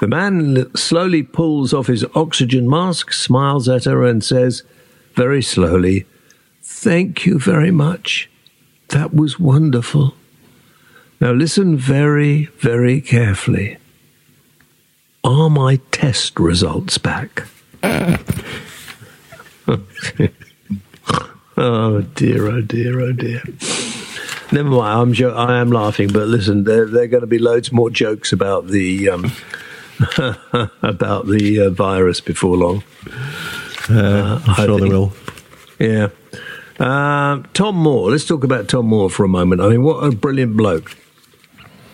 The 0.00 0.08
man 0.08 0.74
slowly 0.76 1.22
pulls 1.22 1.72
off 1.72 1.86
his 1.86 2.04
oxygen 2.14 2.68
mask, 2.68 3.12
smiles 3.12 3.68
at 3.68 3.84
her, 3.84 4.04
and 4.04 4.22
says, 4.22 4.62
very 5.16 5.42
slowly, 5.42 6.06
Thank 6.62 7.24
you 7.24 7.38
very 7.38 7.70
much. 7.70 8.28
That 8.88 9.14
was 9.14 9.40
wonderful. 9.40 10.14
Now 11.20 11.32
listen 11.32 11.78
very, 11.78 12.50
very 12.58 13.00
carefully. 13.00 13.78
Are 15.24 15.48
my 15.48 15.80
test 15.90 16.38
results 16.38 16.98
back? 16.98 17.44
Oh 21.56 22.02
dear, 22.02 22.48
oh 22.48 22.60
dear, 22.60 23.00
oh 23.00 23.12
dear. 23.12 23.42
Never 24.52 24.68
mind. 24.68 25.00
I'm 25.00 25.12
jo- 25.12 25.34
I 25.34 25.58
am 25.58 25.70
laughing, 25.70 26.08
but 26.08 26.28
listen, 26.28 26.64
there, 26.64 26.86
there 26.86 27.04
are 27.04 27.08
going 27.08 27.22
to 27.22 27.26
be 27.26 27.38
loads 27.38 27.72
more 27.72 27.90
jokes 27.90 28.32
about 28.32 28.68
the 28.68 29.08
um, 29.08 29.32
about 30.82 31.26
the 31.26 31.60
uh, 31.66 31.70
virus 31.70 32.20
before 32.20 32.56
long. 32.56 32.84
Uh, 33.88 34.40
I'm 34.46 34.54
sure 34.54 34.78
there 34.80 34.88
will. 34.88 35.12
Yeah. 35.78 36.08
Uh, 36.78 37.42
Tom 37.54 37.76
Moore. 37.76 38.10
Let's 38.10 38.26
talk 38.26 38.44
about 38.44 38.68
Tom 38.68 38.86
Moore 38.86 39.08
for 39.08 39.24
a 39.24 39.28
moment. 39.28 39.62
I 39.62 39.68
mean, 39.68 39.82
what 39.82 40.04
a 40.04 40.14
brilliant 40.14 40.56
bloke! 40.56 40.94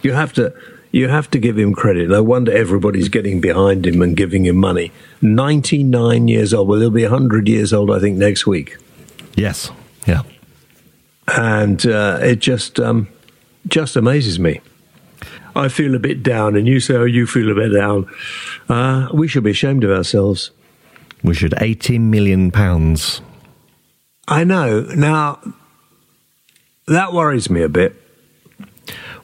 You 0.03 0.12
have 0.12 0.33
to 0.35 0.53
you 0.90 1.07
have 1.07 1.31
to 1.31 1.38
give 1.38 1.57
him 1.57 1.72
credit. 1.72 2.09
No 2.09 2.22
wonder 2.22 2.53
everybody's 2.53 3.09
getting 3.09 3.40
behind 3.40 3.87
him 3.87 4.03
and 4.03 4.16
giving 4.16 4.44
him 4.44 4.57
money. 4.57 4.90
Ninety 5.20 5.85
nine 5.85 6.27
years 6.27 6.53
old. 6.53 6.66
Well, 6.66 6.81
he'll 6.81 6.90
be 6.90 7.05
hundred 7.05 7.48
years 7.48 7.72
old, 7.72 7.92
I 7.92 8.01
think, 8.01 8.18
next 8.18 8.44
week. 8.46 8.77
Yes. 9.34 9.70
Yeah. 10.06 10.22
And 11.28 11.84
uh, 11.86 12.18
it 12.20 12.40
just 12.40 12.80
um, 12.80 13.08
just 13.66 13.96
amazes 13.96 14.38
me. 14.38 14.60
I 15.54 15.68
feel 15.68 15.94
a 15.94 15.98
bit 15.98 16.22
down, 16.22 16.56
and 16.56 16.66
you 16.66 16.80
say, 16.80 16.94
"Oh, 16.94 17.04
you 17.04 17.26
feel 17.26 17.50
a 17.50 17.54
bit 17.54 17.68
down." 17.70 18.08
Uh, 18.68 19.08
we 19.12 19.28
should 19.28 19.44
be 19.44 19.50
ashamed 19.50 19.84
of 19.84 19.90
ourselves. 19.90 20.50
We 21.22 21.34
should 21.34 21.54
eighty 21.60 21.98
million 21.98 22.50
pounds. 22.50 23.20
I 24.26 24.44
know. 24.44 24.80
Now 24.80 25.40
that 26.86 27.12
worries 27.12 27.50
me 27.50 27.62
a 27.62 27.68
bit. 27.68 27.94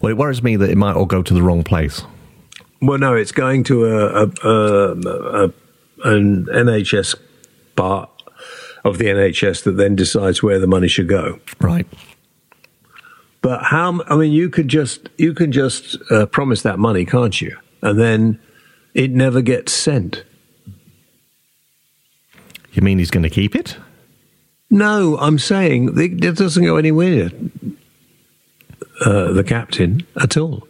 Well, 0.00 0.10
it 0.10 0.16
worries 0.16 0.42
me 0.42 0.56
that 0.56 0.70
it 0.70 0.76
might 0.76 0.94
all 0.94 1.06
go 1.06 1.22
to 1.22 1.34
the 1.34 1.42
wrong 1.42 1.64
place. 1.64 2.02
Well, 2.80 2.98
no, 2.98 3.14
it's 3.14 3.32
going 3.32 3.64
to 3.64 3.86
a, 3.86 4.24
a, 4.24 4.30
a, 4.44 5.44
a 5.46 5.52
an 6.04 6.46
NHS 6.46 7.16
part 7.74 8.10
of 8.88 8.98
the 8.98 9.06
NHS 9.06 9.62
that 9.64 9.72
then 9.72 9.94
decides 9.94 10.42
where 10.42 10.58
the 10.58 10.66
money 10.66 10.88
should 10.88 11.08
go. 11.08 11.38
Right. 11.60 11.86
But 13.40 13.62
how? 13.64 14.02
I 14.08 14.16
mean, 14.16 14.32
you 14.32 14.48
could 14.48 14.68
just 14.68 15.08
you 15.16 15.32
can 15.32 15.52
just 15.52 15.96
uh, 16.10 16.26
promise 16.26 16.62
that 16.62 16.78
money, 16.78 17.04
can't 17.04 17.40
you? 17.40 17.56
And 17.82 17.98
then 17.98 18.40
it 18.94 19.12
never 19.12 19.40
gets 19.40 19.72
sent. 19.72 20.24
You 22.72 22.82
mean 22.82 22.98
he's 22.98 23.10
going 23.10 23.22
to 23.22 23.30
keep 23.30 23.54
it? 23.54 23.76
No, 24.70 25.16
I'm 25.18 25.38
saying 25.38 25.98
it 25.98 26.36
doesn't 26.36 26.64
go 26.64 26.76
anywhere. 26.76 27.30
Uh, 29.04 29.32
the 29.32 29.44
captain 29.44 30.04
at 30.20 30.36
all. 30.36 30.66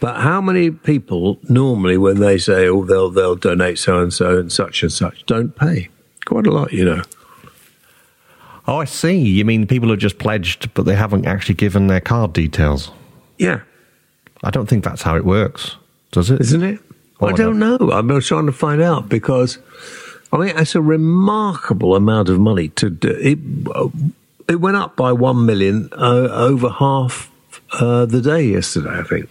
But 0.00 0.20
how 0.20 0.40
many 0.40 0.70
people 0.70 1.38
normally, 1.48 1.96
when 1.96 2.20
they 2.20 2.38
say, 2.38 2.68
"Oh, 2.68 2.84
they'll 2.84 3.10
they'll 3.10 3.36
donate 3.36 3.78
so 3.78 4.00
and 4.00 4.12
so 4.12 4.38
and 4.38 4.52
such 4.52 4.82
and 4.82 4.92
such," 4.92 5.24
don't 5.26 5.56
pay? 5.56 5.88
Quite 6.30 6.46
a 6.46 6.52
lot, 6.52 6.72
you 6.72 6.84
know. 6.84 7.02
Oh, 8.68 8.76
I 8.76 8.84
see. 8.84 9.18
You 9.18 9.44
mean 9.44 9.66
people 9.66 9.88
have 9.88 9.98
just 9.98 10.18
pledged, 10.18 10.72
but 10.74 10.84
they 10.84 10.94
haven't 10.94 11.26
actually 11.26 11.56
given 11.56 11.88
their 11.88 12.00
card 12.00 12.32
details? 12.32 12.92
Yeah. 13.36 13.62
I 14.44 14.50
don't 14.50 14.68
think 14.68 14.84
that's 14.84 15.02
how 15.02 15.16
it 15.16 15.24
works, 15.24 15.74
does 16.12 16.30
it? 16.30 16.40
Isn't 16.40 16.62
it? 16.62 16.78
Oh, 17.20 17.26
I 17.26 17.32
don't 17.32 17.58
know. 17.58 17.78
I'm 17.90 18.20
trying 18.20 18.46
to 18.46 18.52
find 18.52 18.80
out 18.80 19.08
because, 19.08 19.58
I 20.32 20.36
mean, 20.36 20.56
it's 20.56 20.76
a 20.76 20.80
remarkable 20.80 21.96
amount 21.96 22.28
of 22.28 22.38
money 22.38 22.68
to 22.68 22.90
do. 22.90 23.08
It, 23.08 23.38
it 24.48 24.60
went 24.60 24.76
up 24.76 24.94
by 24.94 25.10
one 25.10 25.44
million 25.46 25.88
uh, 25.94 26.28
over 26.30 26.68
half 26.68 27.28
uh, 27.72 28.04
the 28.06 28.20
day 28.20 28.42
yesterday, 28.44 28.90
I 28.90 29.02
think. 29.02 29.28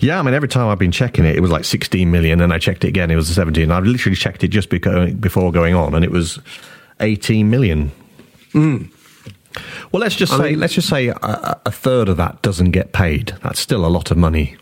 Yeah, 0.00 0.18
I 0.18 0.22
mean, 0.22 0.34
every 0.34 0.48
time 0.48 0.68
I've 0.68 0.78
been 0.78 0.92
checking 0.92 1.24
it, 1.24 1.36
it 1.36 1.40
was 1.40 1.50
like 1.50 1.64
16 1.64 2.10
million, 2.10 2.40
and 2.40 2.52
I 2.52 2.58
checked 2.58 2.84
it 2.84 2.88
again, 2.88 3.10
it 3.10 3.16
was 3.16 3.28
17. 3.34 3.70
I've 3.70 3.84
literally 3.84 4.16
checked 4.16 4.44
it 4.44 4.48
just 4.48 4.68
beco- 4.70 5.18
before 5.20 5.50
going 5.52 5.74
on, 5.74 5.94
and 5.94 6.04
it 6.04 6.10
was 6.10 6.38
18 7.00 7.48
million. 7.50 7.92
Well, 8.54 10.00
let's 10.00 10.14
just 10.16 10.32
I 10.32 10.36
say 10.38 10.50
mean- 10.50 10.60
let's 10.60 10.74
just 10.74 10.88
say 10.88 11.08
a, 11.08 11.60
a 11.66 11.70
third 11.70 12.08
of 12.08 12.16
that 12.18 12.42
doesn't 12.42 12.70
get 12.72 12.92
paid. 12.92 13.34
That's 13.42 13.60
still 13.60 13.84
a 13.84 13.88
lot 13.88 14.10
of 14.10 14.16
money. 14.16 14.56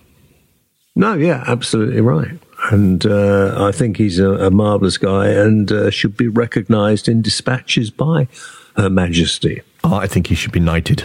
No, 0.95 1.15
yeah, 1.15 1.45
absolutely 1.47 2.01
right. 2.01 2.39
And 2.71 3.05
uh, 3.05 3.55
I 3.67 3.71
think 3.73 3.99
he's 3.99 4.19
a, 4.19 4.31
a 4.47 4.51
marvellous 4.51 4.97
guy 4.97 5.29
and 5.29 5.71
uh, 5.71 5.91
should 5.91 6.17
be 6.17 6.29
recognised 6.29 7.07
in 7.09 7.21
dispatches 7.21 7.91
by 7.91 8.29
Her 8.77 8.89
Majesty. 8.89 9.61
Oh, 9.85 9.95
I 9.97 10.07
think 10.07 10.29
he 10.29 10.35
should 10.35 10.53
be 10.53 10.61
knighted. 10.61 11.05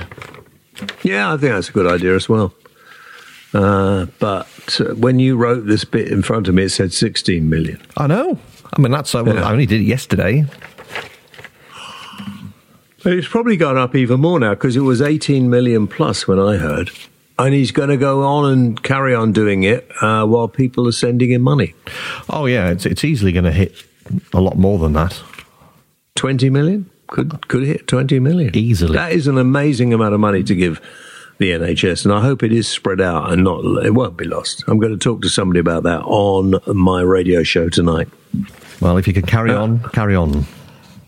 Yeah, 1.04 1.34
I 1.34 1.38
think 1.38 1.54
that's 1.54 1.70
a 1.70 1.72
good 1.72 1.88
idea 1.88 2.15
as 2.15 2.28
well. 2.30 2.54
Uh, 3.54 4.06
but 4.20 4.48
uh, 4.80 4.96
when 4.96 5.20
you 5.20 5.36
wrote 5.36 5.65
this 5.65 5.84
bit 5.84 6.08
in 6.10 6.22
front 6.22 6.48
of 6.48 6.56
me, 6.56 6.63
it 6.63 6.70
said 6.70 6.94
16 6.94 7.50
million. 7.50 7.82
I 7.98 8.08
know. 8.08 8.39
I 8.74 8.80
mean, 8.82 8.91
that's 8.91 9.13
uh, 9.13 9.24
well, 9.24 9.36
Yeah. 9.36 9.46
I 9.48 9.52
only 9.52 9.65
did 9.65 9.82
it 9.82 9.86
yesterday. 9.86 10.46
It's 13.04 13.28
probably 13.28 13.58
gone 13.58 13.78
up 13.78 13.96
even 13.96 14.20
more 14.22 14.39
now 14.39 14.52
because 14.52 14.76
it 14.76 14.82
was 14.82 15.02
18 15.02 15.50
million 15.50 15.88
plus 15.88 16.28
when 16.28 16.39
I 16.39 16.58
heard. 16.58 16.91
And 17.39 17.54
he's 17.56 17.72
going 17.72 17.89
to 17.89 17.98
go 17.98 18.22
on 18.24 18.52
and 18.52 18.84
carry 18.84 19.15
on 19.15 19.32
doing 19.32 19.63
it 19.63 19.89
uh, 20.02 20.26
while 20.28 20.48
people 20.48 20.88
are 20.88 20.91
sending 20.91 21.32
him 21.32 21.41
money. 21.41 21.74
Oh 22.30 22.46
yeah, 22.46 22.70
it's 22.70 22.86
it's 22.86 23.04
easily 23.04 23.32
going 23.32 23.46
to 23.46 23.52
hit 23.52 23.74
a 24.34 24.39
lot 24.39 24.58
more 24.58 24.78
than 24.78 24.94
that. 24.94 25.20
20 26.15 26.52
million? 26.52 26.89
Could, 27.12 27.47
could 27.47 27.63
hit 27.63 27.86
20 27.88 28.19
million. 28.19 28.56
Easily. 28.56 28.93
That 28.93 29.12
is 29.12 29.28
an 29.28 29.38
amazing 29.38 29.93
amount 29.93 30.13
of 30.15 30.19
money 30.19 30.41
to 30.43 30.56
give 30.56 30.82
the 31.38 31.52
NHS. 31.52 32.06
And 32.06 32.13
I 32.13 32.21
hope 32.21 32.41
it 32.41 32.52
is 32.52 32.67
spread 32.67 33.02
out 33.02 33.32
and 33.32 33.43
not, 33.43 33.63
it 33.86 33.93
won't 33.93 34.17
be 34.17 34.26
lost. 34.26 34.63
I'm 34.67 34.80
going 34.80 34.93
to 34.93 34.97
talk 34.97 35.21
to 35.21 35.30
somebody 35.30 35.60
about 35.60 35.84
that 35.84 36.02
on 36.04 36.56
my 36.74 37.02
radio 37.02 37.43
show 37.43 37.67
tonight. 37.69 38.08
Well, 38.80 38.97
if 38.97 39.08
you 39.08 39.13
can 39.13 39.24
carry 39.26 39.52
Uh, 39.52 39.62
on, 39.62 39.80
carry 39.91 40.15
on. 40.15 40.45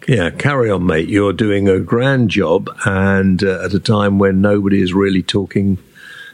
Yeah, 0.08 0.30
carry 0.30 0.70
on, 0.70 0.86
mate. 0.86 1.08
You're 1.08 1.32
doing 1.34 1.70
a 1.70 1.80
grand 1.80 2.30
job, 2.30 2.70
and 2.86 3.42
uh, 3.42 3.64
at 3.64 3.74
a 3.74 3.80
time 3.80 4.20
when 4.20 4.42
nobody 4.42 4.82
is 4.82 4.94
really 4.94 5.24
talking 5.24 5.78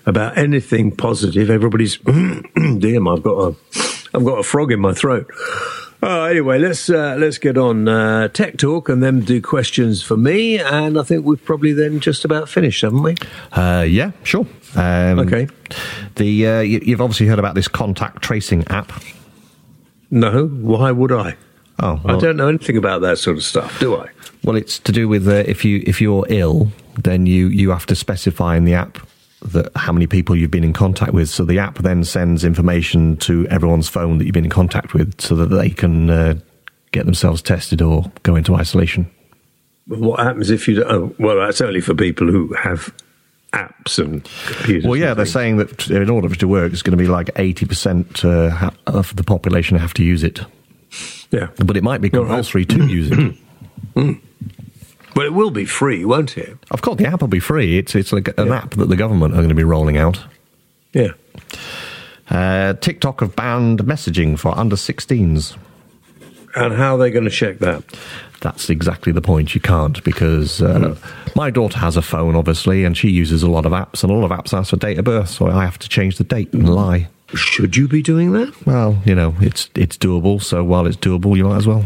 about 0.07 0.35
anything 0.35 0.89
positive, 0.95 1.51
everybody's 1.51 1.97
damn. 2.79 3.07
I've 3.07 3.21
got 3.21 3.37
a, 3.37 3.55
I've 4.15 4.25
got 4.25 4.39
a 4.39 4.43
frog 4.43 4.71
in 4.71 4.79
my 4.79 4.93
throat. 4.95 5.29
Oh, 6.01 6.23
anyway, 6.23 6.59
let's 6.59 6.89
uh, 6.89 7.17
let's 7.19 7.37
get 7.37 7.57
on 7.57 7.87
uh, 7.89 8.29
tech 8.29 8.57
talk 8.57 8.87
and 8.87 9.03
then 9.03 9.19
do 9.19 9.41
questions 9.41 10.01
for 10.01 10.15
me. 10.15 10.57
And 10.57 10.97
I 10.97 11.03
think 11.03 11.25
we've 11.25 11.43
probably 11.43 11.73
then 11.73 11.99
just 11.99 12.23
about 12.23 12.47
finished, 12.47 12.81
haven't 12.83 13.03
we? 13.03 13.15
Uh, 13.51 13.85
yeah, 13.87 14.11
sure. 14.23 14.47
Um, 14.75 15.19
Okay. 15.19 15.47
The 16.15 16.47
uh, 16.47 16.59
you, 16.61 16.79
you've 16.85 17.01
obviously 17.01 17.27
heard 17.27 17.39
about 17.39 17.55
this 17.55 17.67
contact 17.67 18.21
tracing 18.21 18.65
app. 18.69 18.93
No, 20.09 20.47
why 20.47 20.91
would 20.91 21.11
I? 21.11 21.35
Oh, 21.81 21.99
I 22.05 22.17
don't 22.17 22.35
know 22.37 22.47
anything 22.47 22.77
about 22.77 23.01
that 23.01 23.17
sort 23.19 23.37
of 23.37 23.43
stuff, 23.43 23.79
do 23.79 23.95
I? 23.95 24.09
well, 24.43 24.55
it's 24.55 24.79
to 24.79 24.91
do 24.91 25.07
with 25.07 25.27
uh, 25.27 25.43
if 25.47 25.65
you 25.65 25.83
if 25.85 25.99
you're 26.01 26.25
ill, 26.29 26.71
then 27.01 27.25
you 27.25 27.47
you 27.47 27.71
have 27.71 27.85
to 27.87 27.95
specify 27.95 28.55
in 28.55 28.63
the 28.65 28.73
app 28.73 28.99
that 29.41 29.71
how 29.75 29.91
many 29.93 30.07
people 30.07 30.35
you've 30.35 30.51
been 30.51 30.63
in 30.63 30.73
contact 30.73 31.13
with. 31.13 31.29
So 31.29 31.45
the 31.45 31.59
app 31.59 31.77
then 31.79 32.03
sends 32.03 32.43
information 32.43 33.17
to 33.17 33.47
everyone's 33.47 33.87
phone 33.89 34.17
that 34.17 34.25
you've 34.25 34.33
been 34.33 34.43
in 34.45 34.49
contact 34.51 34.93
with, 34.93 35.19
so 35.21 35.35
that 35.35 35.47
they 35.47 35.69
can 35.69 36.09
uh, 36.09 36.35
get 36.91 37.05
themselves 37.05 37.41
tested 37.41 37.81
or 37.81 38.11
go 38.23 38.35
into 38.35 38.55
isolation. 38.55 39.09
What 39.87 40.19
happens 40.19 40.49
if 40.51 40.67
you 40.67 40.75
don't? 40.75 40.91
Oh, 40.91 41.15
well, 41.17 41.37
that's 41.37 41.61
only 41.61 41.81
for 41.81 41.95
people 41.95 42.27
who 42.27 42.53
have 42.53 42.93
apps 43.53 43.97
and 43.97 44.23
computers. 44.45 44.85
Well, 44.85 44.95
yeah, 44.95 45.13
they're 45.15 45.25
saying 45.25 45.57
that 45.57 45.89
in 45.89 46.09
order 46.09 46.27
for 46.27 46.35
it 46.35 46.39
to 46.41 46.47
work, 46.47 46.71
it's 46.71 46.83
going 46.83 46.97
to 46.97 47.03
be 47.03 47.07
like 47.09 47.31
eighty 47.37 47.65
percent 47.65 48.23
uh, 48.23 48.71
of 48.85 49.15
the 49.15 49.23
population 49.23 49.77
have 49.77 49.93
to 49.95 50.03
use 50.03 50.23
it. 50.23 50.41
Yeah. 51.31 51.47
But 51.63 51.77
it 51.77 51.83
might 51.83 52.01
be 52.01 52.11
All 52.13 52.21
right. 52.21 52.27
compulsory 52.27 52.65
to 52.65 52.87
use 52.87 53.09
it. 53.11 54.17
But 55.19 55.25
it 55.25 55.33
will 55.33 55.51
be 55.51 55.65
free, 55.65 56.05
won't 56.05 56.37
it? 56.37 56.57
Of 56.71 56.81
course, 56.81 56.95
the 56.95 57.05
app 57.05 57.19
will 57.19 57.27
be 57.27 57.41
free. 57.41 57.77
It's 57.77 57.93
it's 57.93 58.13
like 58.13 58.29
an 58.37 58.53
app 58.53 58.75
that 58.75 58.85
the 58.85 58.95
government 58.95 59.33
are 59.33 59.39
going 59.39 59.49
to 59.49 59.53
be 59.53 59.65
rolling 59.65 59.97
out. 59.97 60.23
Yeah. 60.93 61.11
Uh, 62.29 62.71
TikTok 62.75 63.19
have 63.19 63.35
banned 63.35 63.83
messaging 63.83 64.39
for 64.39 64.57
under 64.57 64.77
16s. 64.77 65.57
And 66.55 66.73
how 66.73 66.95
are 66.95 66.97
they 66.97 67.11
going 67.11 67.25
to 67.25 67.29
check 67.29 67.59
that? 67.59 67.83
That's 68.39 68.69
exactly 68.69 69.11
the 69.11 69.21
point. 69.21 69.53
You 69.53 69.59
can't 69.59 70.01
because 70.05 70.61
uh, 70.61 70.95
my 71.35 71.49
daughter 71.49 71.79
has 71.79 71.97
a 71.97 72.01
phone, 72.01 72.37
obviously, 72.37 72.85
and 72.85 72.95
she 72.95 73.09
uses 73.09 73.43
a 73.43 73.49
lot 73.49 73.65
of 73.65 73.73
apps, 73.73 74.03
and 74.03 74.13
a 74.13 74.15
lot 74.15 74.31
of 74.31 74.31
apps 74.31 74.57
ask 74.57 74.69
for 74.69 74.77
date 74.77 74.99
of 74.99 75.03
birth, 75.03 75.31
so 75.31 75.47
I 75.47 75.65
have 75.65 75.79
to 75.79 75.89
change 75.89 76.17
the 76.17 76.23
date 76.23 76.53
and 76.53 76.73
lie. 76.73 77.09
Should 77.35 77.75
you 77.75 77.89
be 77.89 78.01
doing 78.01 78.31
that? 78.31 78.65
Well, 78.65 79.01
you 79.03 79.15
know, 79.15 79.35
it's 79.41 79.69
it's 79.75 79.97
doable. 79.97 80.41
So 80.41 80.63
while 80.63 80.87
it's 80.87 80.95
doable, 80.95 81.35
you 81.35 81.43
might 81.43 81.57
as 81.57 81.67
well. 81.67 81.83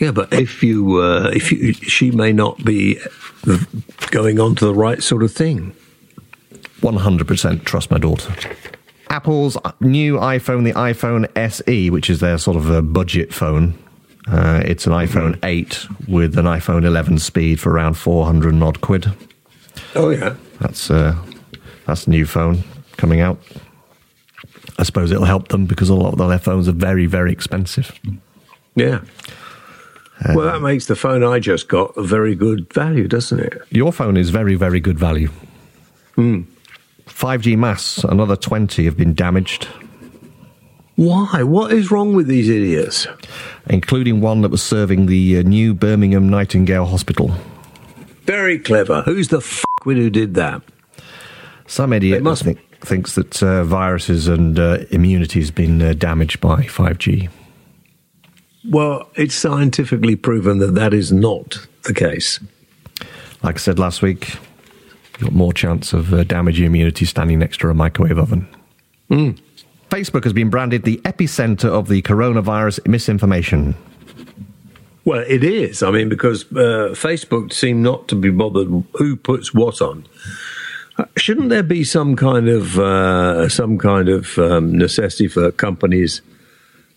Yeah, 0.00 0.12
but 0.12 0.32
if 0.32 0.62
you, 0.62 0.96
uh, 0.96 1.30
if 1.32 1.52
you, 1.52 1.74
she 1.74 2.10
may 2.10 2.32
not 2.32 2.64
be 2.64 2.98
going 4.10 4.40
on 4.40 4.54
to 4.56 4.64
the 4.64 4.74
right 4.74 5.02
sort 5.02 5.22
of 5.22 5.30
thing. 5.30 5.74
100% 6.80 7.64
trust 7.64 7.90
my 7.90 7.98
daughter. 7.98 8.34
Apple's 9.10 9.58
new 9.80 10.16
iPhone, 10.16 10.64
the 10.64 10.72
iPhone 10.72 11.28
SE, 11.36 11.90
which 11.90 12.08
is 12.08 12.20
their 12.20 12.38
sort 12.38 12.56
of 12.56 12.70
a 12.70 12.80
budget 12.80 13.34
phone. 13.34 13.78
Uh, 14.26 14.62
it's 14.64 14.86
an 14.86 14.92
iPhone 14.92 15.38
8 15.42 15.86
with 16.08 16.38
an 16.38 16.46
iPhone 16.46 16.84
11 16.84 17.18
speed 17.18 17.60
for 17.60 17.70
around 17.70 17.94
400 17.94 18.54
and 18.54 18.64
odd 18.64 18.80
quid. 18.80 19.12
Oh 19.94 20.10
yeah. 20.10 20.36
That's 20.60 20.90
uh, 20.90 21.16
that's 21.86 22.06
a 22.06 22.10
new 22.10 22.24
phone 22.24 22.62
coming 22.96 23.20
out. 23.20 23.38
I 24.78 24.84
suppose 24.84 25.10
it'll 25.10 25.24
help 25.24 25.48
them 25.48 25.66
because 25.66 25.90
a 25.90 25.94
lot 25.94 26.18
of 26.18 26.28
their 26.28 26.38
phones 26.38 26.68
are 26.68 26.72
very, 26.72 27.06
very 27.06 27.32
expensive. 27.32 27.98
Yeah. 28.76 29.02
Well, 30.34 30.40
that 30.52 30.60
makes 30.62 30.86
the 30.86 30.96
phone 30.96 31.24
I 31.24 31.38
just 31.38 31.68
got 31.68 31.96
a 31.96 32.02
very 32.02 32.34
good 32.34 32.72
value, 32.72 33.08
doesn't 33.08 33.40
it? 33.40 33.60
Your 33.70 33.92
phone 33.92 34.16
is 34.16 34.30
very, 34.30 34.54
very 34.54 34.80
good 34.80 34.98
value. 34.98 35.30
5G 37.06 37.56
masts, 37.56 38.04
another 38.04 38.36
20 38.36 38.84
have 38.84 38.96
been 38.96 39.14
damaged, 39.14 39.66
Why? 40.96 41.42
What 41.42 41.72
is 41.72 41.90
wrong 41.90 42.12
with 42.14 42.26
these 42.26 42.48
idiots? 42.48 43.06
including 43.68 44.20
one 44.20 44.40
that 44.42 44.50
was 44.50 44.62
serving 44.62 45.06
the 45.06 45.38
uh, 45.38 45.42
new 45.42 45.72
Birmingham 45.74 46.28
Nightingale 46.28 46.86
Hospital. 46.86 47.30
Very 48.24 48.58
clever. 48.58 49.02
Who's 49.02 49.28
the 49.28 49.36
f 49.38 49.64
who 49.84 50.10
did 50.10 50.34
that? 50.34 50.62
Some 51.66 51.92
idiot 51.92 52.18
They 52.18 52.22
must- 52.22 52.42
think, 52.44 52.58
thinks 52.80 53.14
that 53.14 53.42
uh, 53.42 53.62
viruses 53.64 54.28
and 54.28 54.58
uh, 54.58 54.78
immunity 54.90 55.40
has 55.40 55.50
been 55.50 55.80
uh, 55.80 55.92
damaged 55.92 56.40
by 56.40 56.62
5G. 56.64 57.28
Well, 58.70 59.10
it's 59.16 59.34
scientifically 59.34 60.14
proven 60.14 60.58
that 60.60 60.74
that 60.76 60.94
is 60.94 61.10
not 61.12 61.66
the 61.82 61.92
case. 61.92 62.38
Like 63.42 63.56
I 63.56 63.58
said 63.58 63.78
last 63.78 64.00
week, 64.00 64.34
you've 65.14 65.22
got 65.22 65.32
more 65.32 65.52
chance 65.52 65.92
of 65.92 66.14
uh, 66.14 66.22
damaging 66.24 66.66
immunity 66.66 67.04
standing 67.04 67.40
next 67.40 67.58
to 67.60 67.68
a 67.68 67.74
microwave 67.74 68.18
oven. 68.18 68.46
Facebook 69.90 70.22
has 70.22 70.32
been 70.32 70.50
branded 70.50 70.84
the 70.84 70.98
epicenter 70.98 71.68
of 71.68 71.88
the 71.88 72.00
coronavirus 72.02 72.86
misinformation. 72.86 73.74
Well, 75.04 75.24
it 75.26 75.42
is. 75.42 75.82
I 75.82 75.90
mean, 75.90 76.08
because 76.08 76.44
uh, 76.52 76.94
Facebook 76.94 77.52
seem 77.52 77.82
not 77.82 78.06
to 78.08 78.14
be 78.14 78.30
bothered 78.30 78.68
who 78.94 79.16
puts 79.16 79.52
what 79.52 79.82
on. 79.82 80.06
Uh, 80.96 81.06
Shouldn't 81.16 81.48
there 81.48 81.64
be 81.64 81.82
some 81.82 82.14
kind 82.14 82.48
of 82.48 82.78
uh, 82.78 83.48
some 83.48 83.78
kind 83.78 84.08
of 84.08 84.38
um, 84.38 84.76
necessity 84.76 85.26
for 85.26 85.50
companies, 85.50 86.22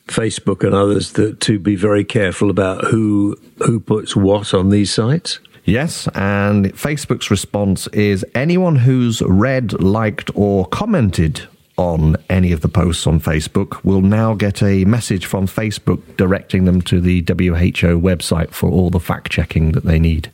Facebook 0.08 0.64
and 0.64 0.74
others, 0.74 1.14
that 1.14 1.40
to 1.42 1.60
be 1.60 1.76
very 1.76 2.04
careful 2.04 2.50
about 2.50 2.86
who 2.86 3.38
who 3.66 3.80
puts 3.80 4.16
what 4.16 4.54
on 4.54 4.70
these 4.70 4.92
sites? 4.92 5.40
Yes, 5.66 6.10
and 6.14 6.74
Facebook's 6.74 7.32
response 7.32 7.88
is 7.88 8.26
anyone 8.36 8.76
who's 8.76 9.22
read, 9.22 9.82
liked, 9.82 10.30
or 10.36 10.66
commented 10.68 11.48
on 11.78 12.18
any 12.30 12.52
of 12.52 12.62
the 12.62 12.68
posts 12.68 13.08
on 13.08 13.20
Facebook 13.20 13.84
will 13.84 14.02
now 14.02 14.34
get 14.34 14.62
a 14.62 14.86
message 14.86 15.26
from 15.26 15.48
Facebook 15.48 16.18
directing 16.18 16.66
them 16.66 16.82
to 16.84 17.00
the 17.00 17.22
WHO 17.22 18.00
website 18.00 18.52
for 18.52 18.70
all 18.70 18.90
the 18.90 19.00
fact 19.00 19.32
checking 19.32 19.72
that 19.72 19.86
they 19.86 20.00
need. 20.00 20.32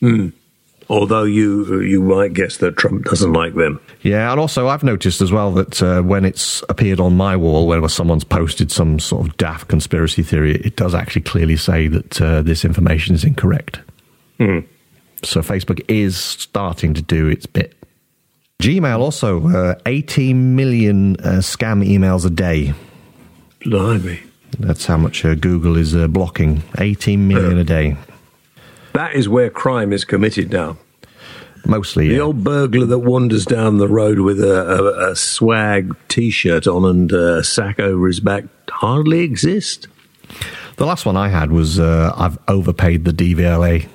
Hmm. 0.00 0.28
Although 0.90 1.24
you 1.24 1.80
you 1.80 2.02
might 2.02 2.32
guess 2.32 2.56
that 2.58 2.76
Trump 2.76 3.04
doesn't 3.04 3.32
like 3.32 3.54
them. 3.54 3.78
Yeah, 4.02 4.30
and 4.30 4.40
also 4.40 4.68
I've 4.68 4.82
noticed 4.82 5.20
as 5.20 5.30
well 5.30 5.52
that 5.52 5.82
uh, 5.82 6.00
when 6.02 6.24
it's 6.24 6.62
appeared 6.68 6.98
on 6.98 7.16
my 7.16 7.36
wall, 7.36 7.66
whenever 7.66 7.88
someone's 7.88 8.24
posted 8.24 8.72
some 8.72 8.98
sort 8.98 9.26
of 9.26 9.36
daft 9.36 9.68
conspiracy 9.68 10.22
theory, 10.22 10.56
it 10.56 10.76
does 10.76 10.94
actually 10.94 11.22
clearly 11.22 11.56
say 11.56 11.88
that 11.88 12.20
uh, 12.22 12.40
this 12.42 12.64
information 12.64 13.14
is 13.14 13.22
incorrect. 13.24 13.80
So 15.24 15.40
Facebook 15.40 15.84
is 15.88 16.16
starting 16.16 16.94
to 16.94 17.02
do 17.02 17.28
its 17.28 17.44
bit. 17.46 17.74
Gmail 18.62 18.98
also 18.98 19.48
uh, 19.48 19.74
18 19.86 20.56
million 20.56 21.16
uh, 21.20 21.40
scam 21.40 21.86
emails 21.86 22.24
a 22.24 22.30
day. 22.30 22.72
Blimey. 23.60 24.20
That's 24.58 24.86
how 24.86 24.96
much 24.96 25.24
uh, 25.24 25.34
Google 25.34 25.76
is 25.76 25.94
uh, 25.94 26.08
blocking. 26.08 26.62
18 26.78 27.28
million 27.28 27.58
a 27.58 27.64
day. 27.64 27.96
That 28.98 29.14
is 29.14 29.28
where 29.28 29.48
crime 29.48 29.92
is 29.92 30.04
committed 30.04 30.50
now. 30.52 30.76
Mostly, 31.64 32.08
The 32.08 32.14
yeah. 32.16 32.20
old 32.22 32.42
burglar 32.42 32.84
that 32.86 32.98
wanders 32.98 33.44
down 33.44 33.78
the 33.78 33.86
road 33.86 34.18
with 34.18 34.40
a, 34.42 34.60
a, 35.06 35.10
a 35.12 35.16
swag 35.16 35.94
T-shirt 36.08 36.66
on 36.66 36.84
and 36.84 37.12
a 37.12 37.44
sack 37.44 37.78
over 37.78 38.08
his 38.08 38.18
back 38.18 38.44
hardly 38.68 39.20
exist. 39.20 39.86
The 40.78 40.84
last 40.86 41.06
one 41.06 41.16
I 41.16 41.28
had 41.28 41.52
was 41.52 41.78
uh, 41.78 42.12
I've 42.16 42.38
overpaid 42.48 43.04
the 43.04 43.12
DVLA. 43.12 43.88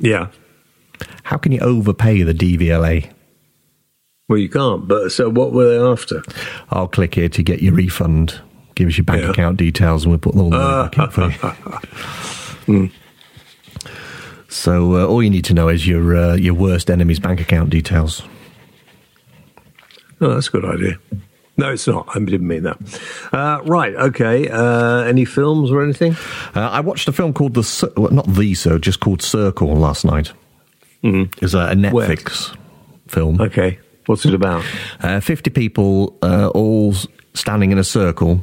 Yeah. 0.00 0.28
How 1.22 1.36
can 1.36 1.52
you 1.52 1.60
overpay 1.60 2.22
the 2.24 2.34
DVLA? 2.34 3.12
Well, 4.28 4.38
you 4.38 4.48
can't. 4.48 4.88
But 4.88 5.10
so, 5.12 5.30
what 5.30 5.52
were 5.52 5.68
they 5.70 5.78
after? 5.78 6.22
I'll 6.70 6.88
click 6.88 7.14
here 7.14 7.28
to 7.28 7.42
get 7.44 7.62
your 7.62 7.74
refund. 7.74 8.40
Give 8.74 8.88
us 8.88 8.96
your 8.98 9.04
bank 9.04 9.22
Yeah. 9.22 9.30
account 9.30 9.56
details, 9.56 10.02
and 10.04 10.10
we'll 10.10 10.18
put 10.18 10.34
all 10.34 10.50
the 10.50 10.58
money 10.58 10.88
back 10.90 10.98
in 10.98 11.30
for 11.30 12.72
you. 12.72 12.90
So 14.56 14.96
uh, 14.96 15.06
all 15.06 15.22
you 15.22 15.28
need 15.30 15.44
to 15.44 15.54
know 15.54 15.68
is 15.68 15.86
your 15.86 16.16
uh, 16.16 16.34
your 16.34 16.54
worst 16.54 16.90
enemy's 16.90 17.20
bank 17.20 17.40
account 17.40 17.70
details. 17.70 18.22
Oh, 20.20 20.34
that's 20.34 20.48
a 20.48 20.50
good 20.50 20.64
idea. 20.64 20.98
No, 21.58 21.70
it's 21.70 21.86
not. 21.86 22.08
I 22.08 22.18
didn't 22.18 22.48
mean 22.48 22.62
that. 22.62 22.78
Uh, 23.32 23.60
right. 23.64 23.94
Okay. 23.94 24.48
Uh, 24.48 25.02
any 25.02 25.24
films 25.26 25.70
or 25.70 25.82
anything? 25.82 26.16
Uh, 26.54 26.60
I 26.60 26.80
watched 26.80 27.06
a 27.06 27.12
film 27.12 27.32
called 27.34 27.54
the 27.54 27.62
Cir- 27.62 27.92
well, 27.96 28.10
not 28.10 28.26
the 28.26 28.54
so 28.54 28.78
just 28.78 29.00
called 29.00 29.22
Circle 29.22 29.74
last 29.76 30.04
night. 30.04 30.32
Mm-hmm. 31.04 31.44
It's 31.44 31.54
a, 31.54 31.58
a 31.58 31.74
Netflix 31.74 32.56
film. 33.08 33.40
Okay. 33.40 33.78
What's 34.06 34.24
it 34.24 34.34
about? 34.34 34.64
Uh, 35.00 35.20
Fifty 35.20 35.50
people 35.50 36.16
uh, 36.22 36.48
all 36.48 36.94
standing 37.34 37.72
in 37.72 37.78
a 37.78 37.84
circle, 37.84 38.42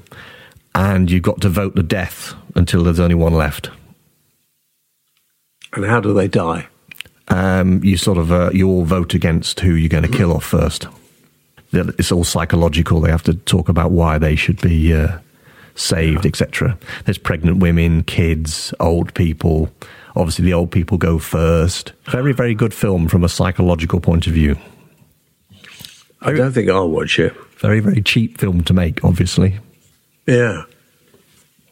and 0.75 1.09
you've 1.09 1.23
got 1.23 1.41
to 1.41 1.49
vote 1.49 1.75
to 1.75 1.83
death 1.83 2.35
until 2.55 2.83
there's 2.83 2.99
only 2.99 3.15
one 3.15 3.33
left. 3.33 3.71
And 5.75 5.85
how 5.85 5.99
do 5.99 6.13
they 6.13 6.27
die? 6.27 6.67
um, 7.29 7.81
you 7.83 7.95
sort 7.97 8.17
of 8.17 8.31
uh, 8.31 8.49
you 8.53 8.67
all 8.67 8.83
vote 8.83 9.13
against 9.13 9.59
who 9.61 9.73
you're 9.73 9.89
going 9.89 10.03
to 10.03 10.17
kill 10.17 10.33
off 10.33 10.43
first. 10.43 10.87
It's 11.71 12.11
all 12.11 12.23
psychological. 12.23 12.99
They 13.01 13.09
have 13.09 13.23
to 13.23 13.33
talk 13.33 13.69
about 13.69 13.91
why 13.91 14.17
they 14.19 14.35
should 14.35 14.61
be 14.61 14.93
uh, 14.93 15.17
saved, 15.73 16.25
etc. 16.25 16.77
There's 17.05 17.17
pregnant 17.17 17.57
women, 17.59 18.03
kids, 18.03 18.73
old 18.79 19.13
people. 19.15 19.71
Obviously, 20.15 20.45
the 20.45 20.53
old 20.53 20.69
people 20.69 20.97
go 20.99 21.17
first. 21.17 21.93
Very, 22.05 22.33
very 22.33 22.53
good 22.53 22.73
film 22.73 23.07
from 23.07 23.23
a 23.23 23.29
psychological 23.29 23.99
point 23.99 24.27
of 24.27 24.33
view. 24.33 24.57
I 26.21 26.33
don't 26.33 26.51
think 26.51 26.69
I'll 26.69 26.89
watch 26.89 27.17
it. 27.17 27.33
Very, 27.57 27.79
very 27.79 28.01
cheap 28.03 28.37
film 28.37 28.63
to 28.65 28.73
make. 28.73 29.03
Obviously, 29.03 29.59
Yeah. 30.27 30.63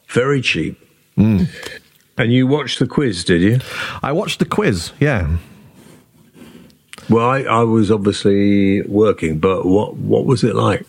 Very 0.08 0.42
cheap. 0.42 0.80
And 2.22 2.32
you 2.32 2.46
watched 2.48 2.80
the 2.80 2.88
quiz, 2.88 3.24
did 3.24 3.42
you? 3.42 3.60
I 4.04 4.12
watched 4.12 4.40
the 4.40 4.46
quiz. 4.46 4.92
Yeah, 5.00 5.38
Well, 7.10 7.28
I, 7.28 7.42
I 7.42 7.64
was 7.64 7.90
obviously 7.92 8.82
working, 8.84 9.40
but 9.40 9.66
what 9.66 9.96
what 9.98 10.26
was 10.26 10.44
it 10.44 10.56
like? 10.56 10.86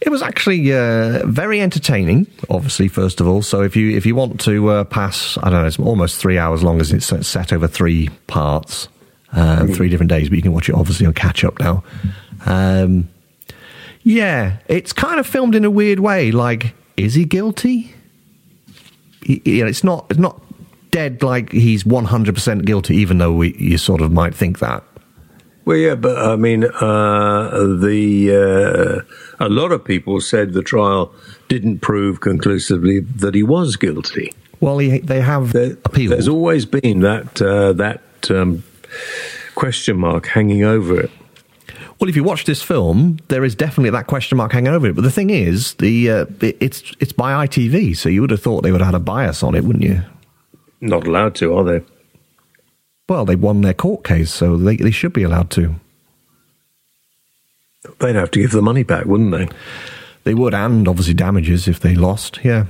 It 0.00 0.08
was 0.10 0.22
actually 0.22 0.72
uh, 0.72 1.26
very 1.26 1.60
entertaining. 1.60 2.26
Obviously, 2.48 2.88
first 2.88 3.20
of 3.20 3.26
all, 3.28 3.42
so 3.42 3.62
if 3.62 3.76
you 3.76 3.96
if 3.96 4.06
you 4.06 4.14
want 4.14 4.40
to 4.42 4.68
uh, 4.68 4.84
pass, 4.84 5.36
I 5.42 5.50
don't 5.50 5.62
know, 5.62 5.66
it's 5.66 5.78
almost 5.78 6.16
three 6.20 6.38
hours 6.38 6.62
long 6.62 6.80
as 6.80 6.92
it's 6.92 7.06
set- 7.26 7.52
over 7.52 7.68
three 7.68 8.08
parts, 8.26 8.88
um, 9.32 9.68
three 9.68 9.88
different 9.88 10.10
days, 10.10 10.28
but 10.28 10.36
you 10.36 10.42
can 10.42 10.52
watch 10.52 10.68
it 10.68 10.74
obviously 10.74 11.06
on 11.06 11.12
catch 11.14 11.44
up 11.44 11.58
now. 11.60 11.82
Um, 12.46 13.08
yeah, 14.04 14.58
it's 14.68 14.92
kind 14.92 15.20
of 15.20 15.26
filmed 15.26 15.54
in 15.54 15.64
a 15.64 15.70
weird 15.70 16.00
way. 16.00 16.32
Like, 16.32 16.74
is 16.96 17.14
he 17.14 17.24
guilty? 17.24 17.94
You 19.24 19.62
know, 19.64 19.68
it's 19.68 19.84
not 19.84 20.06
it's 20.10 20.18
not 20.18 20.40
dead 20.92 21.22
like 21.24 21.50
he's 21.50 21.84
one 21.84 22.04
hundred 22.04 22.34
percent 22.36 22.64
guilty, 22.64 22.94
even 22.96 23.18
though 23.18 23.32
we 23.32 23.56
you 23.58 23.76
sort 23.78 24.00
of 24.00 24.12
might 24.12 24.34
think 24.34 24.60
that. 24.60 24.84
Well, 25.64 25.76
yeah, 25.76 25.94
but 25.96 26.16
I 26.18 26.36
mean, 26.36 26.64
uh, 26.64 27.50
the 27.80 29.04
uh, 29.40 29.44
a 29.44 29.48
lot 29.48 29.70
of 29.72 29.84
people 29.84 30.20
said 30.20 30.52
the 30.54 30.62
trial 30.62 31.12
didn't 31.48 31.80
prove 31.80 32.20
conclusively 32.20 33.00
that 33.00 33.34
he 33.34 33.42
was 33.42 33.76
guilty. 33.76 34.32
Well, 34.60 34.78
he, 34.78 34.98
they 35.00 35.20
have 35.20 35.52
There, 35.52 35.72
appealed. 35.84 36.12
there's 36.12 36.28
always 36.28 36.64
been 36.66 37.00
that 37.00 37.40
uh, 37.42 37.72
that 37.74 38.02
um, 38.30 38.62
question 39.54 39.98
mark 39.98 40.26
hanging 40.26 40.64
over 40.64 41.00
it. 41.00 41.10
Well, 42.00 42.08
if 42.08 42.16
you 42.16 42.24
watch 42.24 42.44
this 42.46 42.62
film, 42.62 43.18
there 43.28 43.44
is 43.44 43.54
definitely 43.54 43.90
that 43.90 44.08
question 44.08 44.36
mark 44.38 44.50
hanging 44.52 44.72
over 44.72 44.88
it. 44.88 44.94
But 44.96 45.02
the 45.04 45.10
thing 45.10 45.30
is, 45.30 45.74
the 45.74 46.10
uh, 46.10 46.26
it- 46.40 46.56
it's 46.60 46.82
it's 46.98 47.12
by 47.12 47.46
ITV, 47.46 47.96
so 47.96 48.08
you 48.08 48.20
would 48.20 48.30
have 48.30 48.42
thought 48.42 48.62
they 48.62 48.72
would 48.72 48.80
have 48.80 48.90
had 48.92 48.96
a 48.96 49.04
bias 49.04 49.42
on 49.44 49.54
it, 49.54 49.62
wouldn't 49.64 49.84
you? 49.84 50.02
Not 50.82 51.06
allowed 51.06 51.36
to, 51.36 51.56
are 51.56 51.64
they? 51.64 51.84
Well, 53.08 53.24
they 53.24 53.36
won 53.36 53.60
their 53.60 53.72
court 53.72 54.04
case, 54.04 54.32
so 54.32 54.56
they 54.56 54.76
they 54.76 54.90
should 54.90 55.12
be 55.12 55.22
allowed 55.22 55.50
to. 55.52 55.76
They'd 58.00 58.16
have 58.16 58.32
to 58.32 58.40
give 58.40 58.50
the 58.50 58.62
money 58.62 58.82
back, 58.82 59.06
wouldn't 59.06 59.30
they? 59.30 59.48
They 60.24 60.34
would, 60.34 60.54
and 60.54 60.86
obviously 60.88 61.14
damages 61.14 61.68
if 61.68 61.80
they 61.80 61.94
lost. 61.94 62.40
Yeah. 62.44 62.66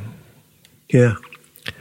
Yeah. 0.90 1.14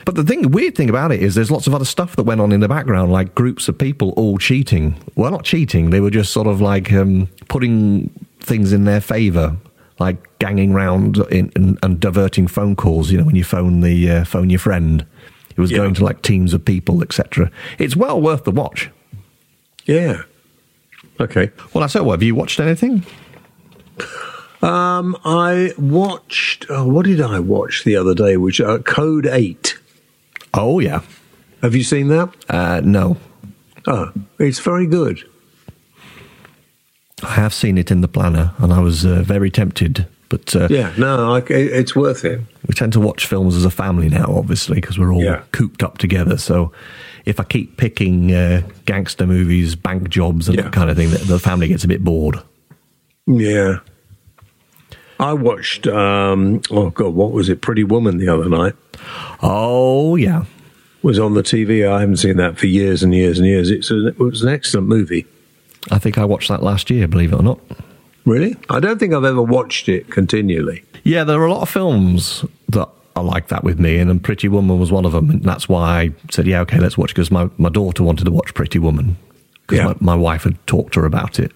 But 0.05 0.15
the 0.15 0.23
thing, 0.23 0.43
the 0.43 0.47
weird 0.47 0.75
thing 0.75 0.89
about 0.89 1.11
it 1.11 1.21
is, 1.21 1.35
there's 1.35 1.51
lots 1.51 1.67
of 1.67 1.75
other 1.75 1.85
stuff 1.85 2.15
that 2.15 2.23
went 2.23 2.39
on 2.39 2.51
in 2.51 2.61
the 2.61 2.67
background, 2.69 3.11
like 3.11 3.35
groups 3.35 3.67
of 3.67 3.77
people 3.77 4.11
all 4.11 4.37
cheating. 4.37 4.95
Well, 5.15 5.31
not 5.31 5.43
cheating; 5.43 5.89
they 5.89 5.99
were 5.99 6.11
just 6.11 6.31
sort 6.31 6.47
of 6.47 6.61
like 6.61 6.93
um, 6.93 7.27
putting 7.49 8.09
things 8.39 8.71
in 8.71 8.85
their 8.85 9.01
favour, 9.01 9.57
like 9.99 10.17
ganging 10.39 10.71
round 10.73 11.17
in, 11.29 11.51
and, 11.55 11.77
and 11.83 11.99
diverting 11.99 12.47
phone 12.47 12.75
calls. 12.75 13.11
You 13.11 13.17
know, 13.17 13.25
when 13.25 13.35
you 13.35 13.43
phone 13.43 13.81
the 13.81 14.09
uh, 14.09 14.23
phone 14.23 14.49
your 14.49 14.59
friend, 14.59 15.05
it 15.61 15.69
was 15.69 15.71
Yeah. 15.71 15.77
going 15.77 15.93
to 15.93 16.03
like 16.03 16.21
teams 16.23 16.53
of 16.55 16.65
people, 16.65 17.01
etc. 17.03 17.51
It's 17.77 17.95
well 17.95 18.19
worth 18.19 18.43
the 18.45 18.51
watch. 18.51 18.89
Yeah. 19.85 20.23
Okay. 21.19 21.51
Well, 21.73 21.83
I 21.83 21.87
said, 21.87 22.01
well, 22.01 22.11
have 22.11 22.23
you 22.23 22.33
watched 22.35 22.59
anything? 22.59 23.03
Um, 24.63 25.15
I 25.23 25.71
watched. 25.77 26.65
Oh, 26.69 26.87
what 26.87 27.05
did 27.05 27.21
I 27.21 27.39
watch 27.39 27.83
the 27.83 27.95
other 27.95 28.13
day? 28.15 28.37
Which 28.37 28.59
uh, 28.61 28.79
Code 28.79 29.25
Eight. 29.27 29.77
Oh 30.53 30.79
yeah, 30.79 31.01
Have 31.61 31.75
you 31.75 31.83
seen 31.83 32.07
that? 32.09 32.29
uh, 32.49 32.81
no, 32.83 33.17
Oh, 33.87 34.11
it's 34.39 34.59
very 34.59 34.85
good. 34.87 35.23
I 37.23 37.33
have 37.35 37.53
seen 37.53 37.77
it 37.77 37.89
in 37.91 38.01
the 38.01 38.07
planner, 38.07 38.53
and 38.57 38.73
I 38.73 38.79
was 38.79 39.05
uh, 39.05 39.21
very 39.21 39.49
tempted. 39.51 40.07
But 40.31 40.55
uh, 40.55 40.67
Yeah. 40.69 40.93
No, 40.97 41.35
I, 41.35 41.39
it's 41.49 41.93
worth 41.93 42.23
it. 42.23 42.39
we 42.65 42.73
tend 42.73 42.93
to 42.93 43.01
watch 43.01 43.25
films 43.27 43.55
as 43.57 43.65
a 43.65 43.69
family 43.69 44.07
now, 44.07 44.27
obviously, 44.29 44.75
because 44.75 44.97
we're 44.97 45.11
all 45.13 45.21
Yeah. 45.21 45.41
cooped 45.51 45.83
up 45.83 45.97
together. 45.97 46.37
So 46.37 46.71
if 47.25 47.37
I 47.37 47.43
keep 47.43 47.75
picking 47.75 48.33
uh, 48.33 48.61
gangster 48.85 49.27
movies, 49.27 49.75
bank 49.75 50.07
jobs, 50.09 50.47
and 50.47 50.55
Yeah. 50.57 50.63
that 50.63 50.71
kind 50.73 50.89
of 50.89 50.95
thing, 50.95 51.09
the, 51.09 51.17
the 51.17 51.37
family 51.37 51.67
gets 51.67 51.83
a 51.83 51.87
bit 51.89 52.01
bored. 52.01 52.39
Yeah. 53.27 53.79
I 55.19 55.33
watched. 55.33 55.85
Um, 55.85 56.61
oh 56.71 56.91
God, 56.91 57.13
what 57.13 57.31
was 57.33 57.49
it? 57.49 57.61
Pretty 57.61 57.83
Woman 57.83 58.17
the 58.17 58.29
other 58.29 58.47
night 58.49 58.73
Oh, 59.43 60.15
yeah. 60.15 60.45
was 61.03 61.19
on 61.19 61.33
the 61.33 61.43
TV. 61.43 61.85
I 61.87 61.99
haven't 61.99 62.17
seen 62.17 62.37
that 62.37 62.57
for 62.57 62.67
years 62.67 63.03
and 63.03 63.13
years 63.13 63.37
and 63.37 63.45
years. 63.47 63.69
It's 63.69 63.91
a, 63.91 64.07
it 64.07 64.17
was 64.17 64.43
an 64.43 64.49
excellent 64.49 64.87
movie. 64.87 65.25
I 65.91 65.99
think 65.99 66.17
I 66.17 66.23
watched 66.23 66.47
that 66.47 66.63
last 66.63 66.89
year, 66.89 67.05
believe 67.07 67.33
it 67.33 67.35
or 67.35 67.43
not. 67.43 67.59
Really? 68.25 68.55
I 68.69 68.79
don't 68.79 68.99
think 68.99 69.13
I've 69.13 69.23
ever 69.25 69.41
watched 69.41 69.89
it 69.89 70.09
continually. 70.11 70.83
Yeah, 71.03 71.23
there 71.23 71.39
are 71.41 71.45
a 71.45 71.51
lot 71.53 71.63
of 71.63 71.69
films 71.69 72.45
that 72.69 72.87
are 73.15 73.23
like 73.23 73.47
that 73.47 73.63
with 73.63 73.79
me, 73.79 73.97
and, 73.97 74.09
and 74.11 74.23
Pretty 74.23 74.47
Woman 74.47 74.79
was 74.79 74.91
one 74.91 75.05
of 75.05 75.11
them. 75.11 75.29
And 75.29 75.43
that's 75.43 75.67
why 75.67 76.01
I 76.01 76.11
said, 76.29 76.45
yeah, 76.47 76.61
okay, 76.61 76.79
let's 76.79 76.97
watch, 76.97 77.09
because 77.09 77.31
my, 77.31 77.49
my 77.57 77.69
daughter 77.69 78.03
wanted 78.03 78.25
to 78.25 78.31
watch 78.31 78.53
Pretty 78.53 78.79
Woman, 78.79 79.17
because 79.67 79.79
Yeah. 79.79 79.85
my, 79.99 80.13
my 80.13 80.15
wife 80.15 80.43
had 80.43 80.55
talked 80.67 80.93
to 80.93 80.99
her 81.01 81.05
about 81.05 81.39
it. 81.39 81.51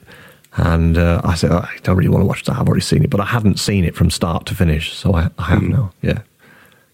And 0.57 0.97
uh, 0.97 1.21
I 1.23 1.35
said, 1.35 1.51
I 1.51 1.69
don't 1.83 1.97
really 1.97 2.09
want 2.09 2.21
to 2.23 2.25
watch 2.27 2.43
that. 2.45 2.57
I've 2.57 2.67
already 2.67 2.81
seen 2.81 3.03
it, 3.03 3.09
but 3.09 3.19
I 3.19 3.25
hadn't 3.25 3.59
seen 3.59 3.83
it 3.83 3.95
from 3.95 4.09
start 4.09 4.45
to 4.47 4.55
finish, 4.55 4.93
so 4.93 5.13
I, 5.13 5.29
I 5.37 5.43
have 5.43 5.61
now. 5.63 5.91
Yeah. 6.01 6.19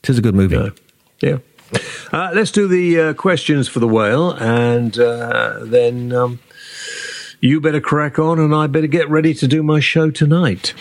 It 0.04 0.10
is 0.10 0.18
a 0.18 0.22
good 0.22 0.36
movie. 0.36 0.72
Yeah. 1.22 1.38
Uh, 2.12 2.32
let's 2.34 2.52
do 2.52 2.68
the 2.68 3.00
uh, 3.00 3.14
questions 3.14 3.68
for 3.70 3.80
the 3.80 3.88
whale, 3.88 4.32
and 4.32 4.98
uh, 5.00 5.60
then 5.64 6.12
um, 6.12 6.40
you 7.42 7.60
better 7.60 7.82
crack 7.82 8.20
on, 8.20 8.40
and 8.40 8.54
I 8.56 8.68
better 8.68 8.88
get 8.88 9.10
ready 9.10 9.34
to 9.36 9.48
do 9.48 9.64
my 9.64 9.80
show 9.80 10.10
tonight. 10.12 10.74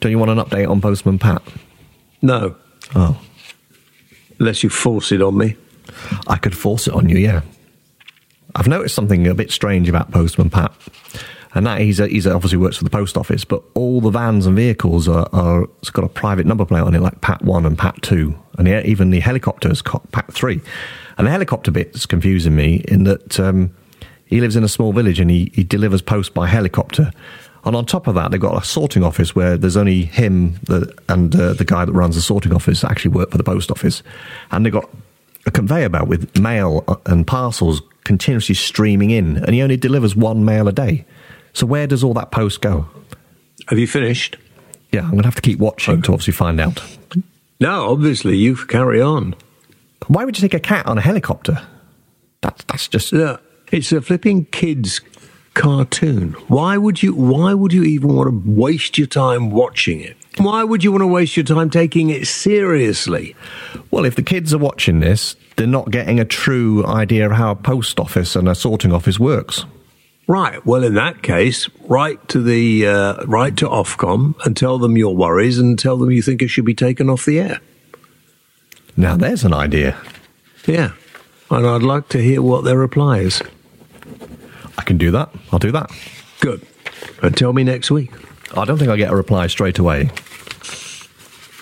Don't 0.00 0.10
you 0.10 0.18
want 0.18 0.30
an 0.30 0.38
update 0.38 0.68
on 0.68 0.80
Postman 0.80 1.18
Pat? 1.18 1.42
No, 2.22 2.56
Oh, 2.94 3.20
unless 4.38 4.62
you 4.62 4.70
force 4.70 5.12
it 5.12 5.20
on 5.20 5.36
me. 5.36 5.56
I 6.26 6.36
could 6.36 6.56
force 6.56 6.86
it 6.86 6.94
on 6.94 7.08
you, 7.08 7.18
yeah. 7.18 7.42
I've 8.54 8.66
noticed 8.68 8.94
something 8.94 9.26
a 9.26 9.34
bit 9.34 9.50
strange 9.50 9.88
about 9.88 10.10
Postman 10.10 10.48
Pat, 10.50 10.72
and 11.54 11.66
that 11.66 11.80
he's 11.80 12.00
a, 12.00 12.08
he's 12.08 12.24
a, 12.24 12.34
obviously 12.34 12.58
works 12.58 12.76
for 12.78 12.84
the 12.84 12.90
post 12.90 13.16
office, 13.16 13.44
but 13.44 13.62
all 13.74 14.00
the 14.00 14.10
vans 14.10 14.46
and 14.46 14.56
vehicles 14.56 15.06
are, 15.08 15.28
are 15.32 15.64
it's 15.80 15.90
got 15.90 16.04
a 16.04 16.08
private 16.08 16.46
number 16.46 16.64
plate 16.64 16.80
on 16.80 16.94
it, 16.94 17.00
like 17.00 17.20
Pat 17.20 17.42
One 17.42 17.66
and 17.66 17.76
Pat 17.76 18.00
Two, 18.02 18.38
and 18.56 18.66
the, 18.66 18.86
even 18.86 19.10
the 19.10 19.20
helicopters 19.20 19.82
Pat 19.82 20.32
Three, 20.32 20.60
and 21.18 21.26
the 21.26 21.30
helicopter 21.30 21.70
bit's 21.70 22.06
confusing 22.06 22.56
me 22.56 22.84
in 22.88 23.04
that 23.04 23.38
um, 23.38 23.74
he 24.28 24.40
lives 24.40 24.56
in 24.56 24.64
a 24.64 24.68
small 24.68 24.92
village 24.92 25.20
and 25.20 25.30
he, 25.30 25.50
he 25.54 25.64
delivers 25.64 26.02
post 26.02 26.34
by 26.34 26.46
helicopter. 26.46 27.10
And 27.64 27.74
on 27.74 27.84
top 27.86 28.06
of 28.06 28.14
that, 28.14 28.30
they've 28.30 28.40
got 28.40 28.62
a 28.62 28.64
sorting 28.64 29.02
office 29.02 29.34
where 29.34 29.56
there's 29.56 29.76
only 29.76 30.04
him 30.04 30.60
and 31.08 31.34
uh, 31.34 31.52
the 31.54 31.64
guy 31.66 31.84
that 31.84 31.92
runs 31.92 32.14
the 32.14 32.22
sorting 32.22 32.54
office 32.54 32.84
actually 32.84 33.10
work 33.10 33.30
for 33.30 33.38
the 33.38 33.44
post 33.44 33.70
office. 33.70 34.02
And 34.50 34.64
they've 34.64 34.72
got 34.72 34.88
a 35.44 35.50
conveyor 35.50 35.88
belt 35.88 36.08
with 36.08 36.38
mail 36.38 36.84
and 37.06 37.26
parcels 37.26 37.82
continuously 38.04 38.54
streaming 38.54 39.10
in, 39.10 39.36
and 39.38 39.54
he 39.54 39.60
only 39.60 39.76
delivers 39.76 40.16
one 40.16 40.44
mail 40.44 40.68
a 40.68 40.72
day. 40.72 41.04
So 41.52 41.66
where 41.66 41.86
does 41.86 42.04
all 42.04 42.14
that 42.14 42.30
post 42.30 42.60
go? 42.60 42.86
Have 43.68 43.78
you 43.78 43.86
finished? 43.86 44.36
Yeah, 44.92 45.02
I'm 45.02 45.10
going 45.10 45.22
to 45.22 45.26
have 45.26 45.34
to 45.34 45.42
keep 45.42 45.58
watching 45.58 46.00
to 46.02 46.12
obviously 46.12 46.32
find 46.32 46.60
out. 46.60 46.82
No, 47.60 47.90
obviously 47.90 48.36
you 48.36 48.56
carry 48.56 49.02
on. 49.02 49.34
Why 50.06 50.24
would 50.24 50.38
you 50.38 50.48
take 50.48 50.54
a 50.54 50.60
cat 50.60 50.86
on 50.86 50.96
a 50.96 51.00
helicopter? 51.00 51.60
That's 52.40 52.64
that's 52.64 52.88
just 52.88 53.12
Yeah, 53.12 53.36
it's 53.70 53.92
a 53.92 54.00
flipping 54.00 54.46
kids 54.46 55.00
cartoon. 55.54 56.32
Why 56.48 56.78
would 56.78 57.02
you? 57.02 57.14
Why 57.14 57.54
would 57.54 57.72
you 57.72 57.82
even 57.82 58.14
want 58.14 58.28
to 58.28 58.50
waste 58.50 58.98
your 58.98 59.06
time 59.06 59.50
watching 59.50 60.00
it? 60.00 60.16
Why 60.38 60.62
would 60.62 60.84
you 60.84 60.92
want 60.92 61.02
to 61.02 61.06
waste 61.08 61.36
your 61.36 61.44
time 61.44 61.68
taking 61.68 62.10
it 62.10 62.26
seriously? 62.26 63.34
well. 63.90 64.04
If 64.04 64.14
the 64.14 64.22
kids 64.22 64.54
are 64.54 64.58
watching 64.58 65.00
this, 65.00 65.34
they're 65.56 65.66
not 65.66 65.90
getting 65.90 66.20
a 66.20 66.24
true 66.24 66.86
idea 66.86 67.26
of 67.26 67.32
how 67.32 67.50
a 67.50 67.56
post 67.56 67.98
office 67.98 68.36
and 68.36 68.48
a 68.48 68.54
sorting 68.54 68.92
office 68.92 69.18
works. 69.18 69.64
Right. 70.28 70.64
Well, 70.64 70.84
in 70.84 70.94
that 70.94 71.22
case, 71.22 71.68
write 71.88 72.28
to 72.28 72.42
the 72.42 72.86
uh, 72.86 73.24
write 73.24 73.56
to 73.58 73.66
Ofcom 73.66 74.34
and 74.44 74.56
tell 74.56 74.78
them 74.78 74.96
your 74.96 75.16
worries 75.16 75.58
and 75.58 75.78
tell 75.78 75.96
them 75.96 76.10
you 76.10 76.22
think 76.22 76.42
it 76.42 76.48
should 76.48 76.66
be 76.66 76.74
taken 76.74 77.10
off 77.10 77.24
the 77.24 77.40
air. 77.40 77.60
Now 78.96 79.16
there's 79.16 79.44
an 79.44 79.54
idea. 79.54 79.96
Yeah. 80.66 80.92
And 81.50 81.66
I'd 81.66 81.82
like 81.82 82.08
to 82.10 82.22
hear 82.22 82.42
what 82.42 82.64
their 82.64 82.76
reply 82.76 83.20
is. 83.20 83.42
I 84.78 84.82
can 84.82 84.96
do 84.96 85.10
that. 85.10 85.28
I'll 85.52 85.58
do 85.58 85.72
that. 85.72 85.90
Good. 86.40 86.66
And 87.22 87.36
tell 87.36 87.52
me 87.52 87.64
next 87.64 87.90
week. 87.90 88.10
I 88.56 88.64
don't 88.64 88.78
think 88.78 88.90
I 88.90 88.96
get 88.96 89.10
a 89.12 89.16
reply 89.16 89.46
straight 89.48 89.78
away. 89.78 90.10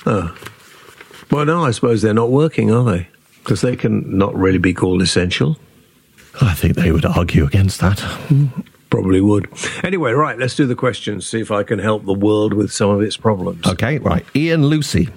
Well, 0.05 1.45
no, 1.45 1.65
I 1.65 1.73
suppose 1.73 2.03
they're 2.03 2.15
not 2.15 2.31
working, 2.31 2.71
are 2.71 2.85
they? 2.85 3.09
Because 3.43 3.61
they 3.61 3.75
can 3.75 4.17
not 4.17 4.33
really 4.37 4.59
be 4.59 4.73
called 4.73 5.03
essential. 5.03 5.59
I 6.41 6.55
think 6.55 6.77
they 6.77 6.93
would 6.93 7.05
argue 7.05 7.45
against 7.45 7.81
that. 7.81 7.99
Probably 8.91 9.21
would. 9.21 9.49
Anyway, 9.83 10.13
right, 10.13 10.39
let's 10.39 10.55
do 10.55 10.67
the 10.67 10.77
questions, 10.77 11.27
see 11.27 11.41
if 11.41 11.51
I 11.51 11.65
can 11.65 11.81
help 11.81 12.05
the 12.05 12.15
world 12.15 12.53
with 12.53 12.71
some 12.73 12.91
of 12.91 13.03
its 13.03 13.17
problems. 13.17 13.67
Okay, 13.67 13.99
right. 13.99 14.25
Ian 14.37 14.67
Lucy. 14.67 15.09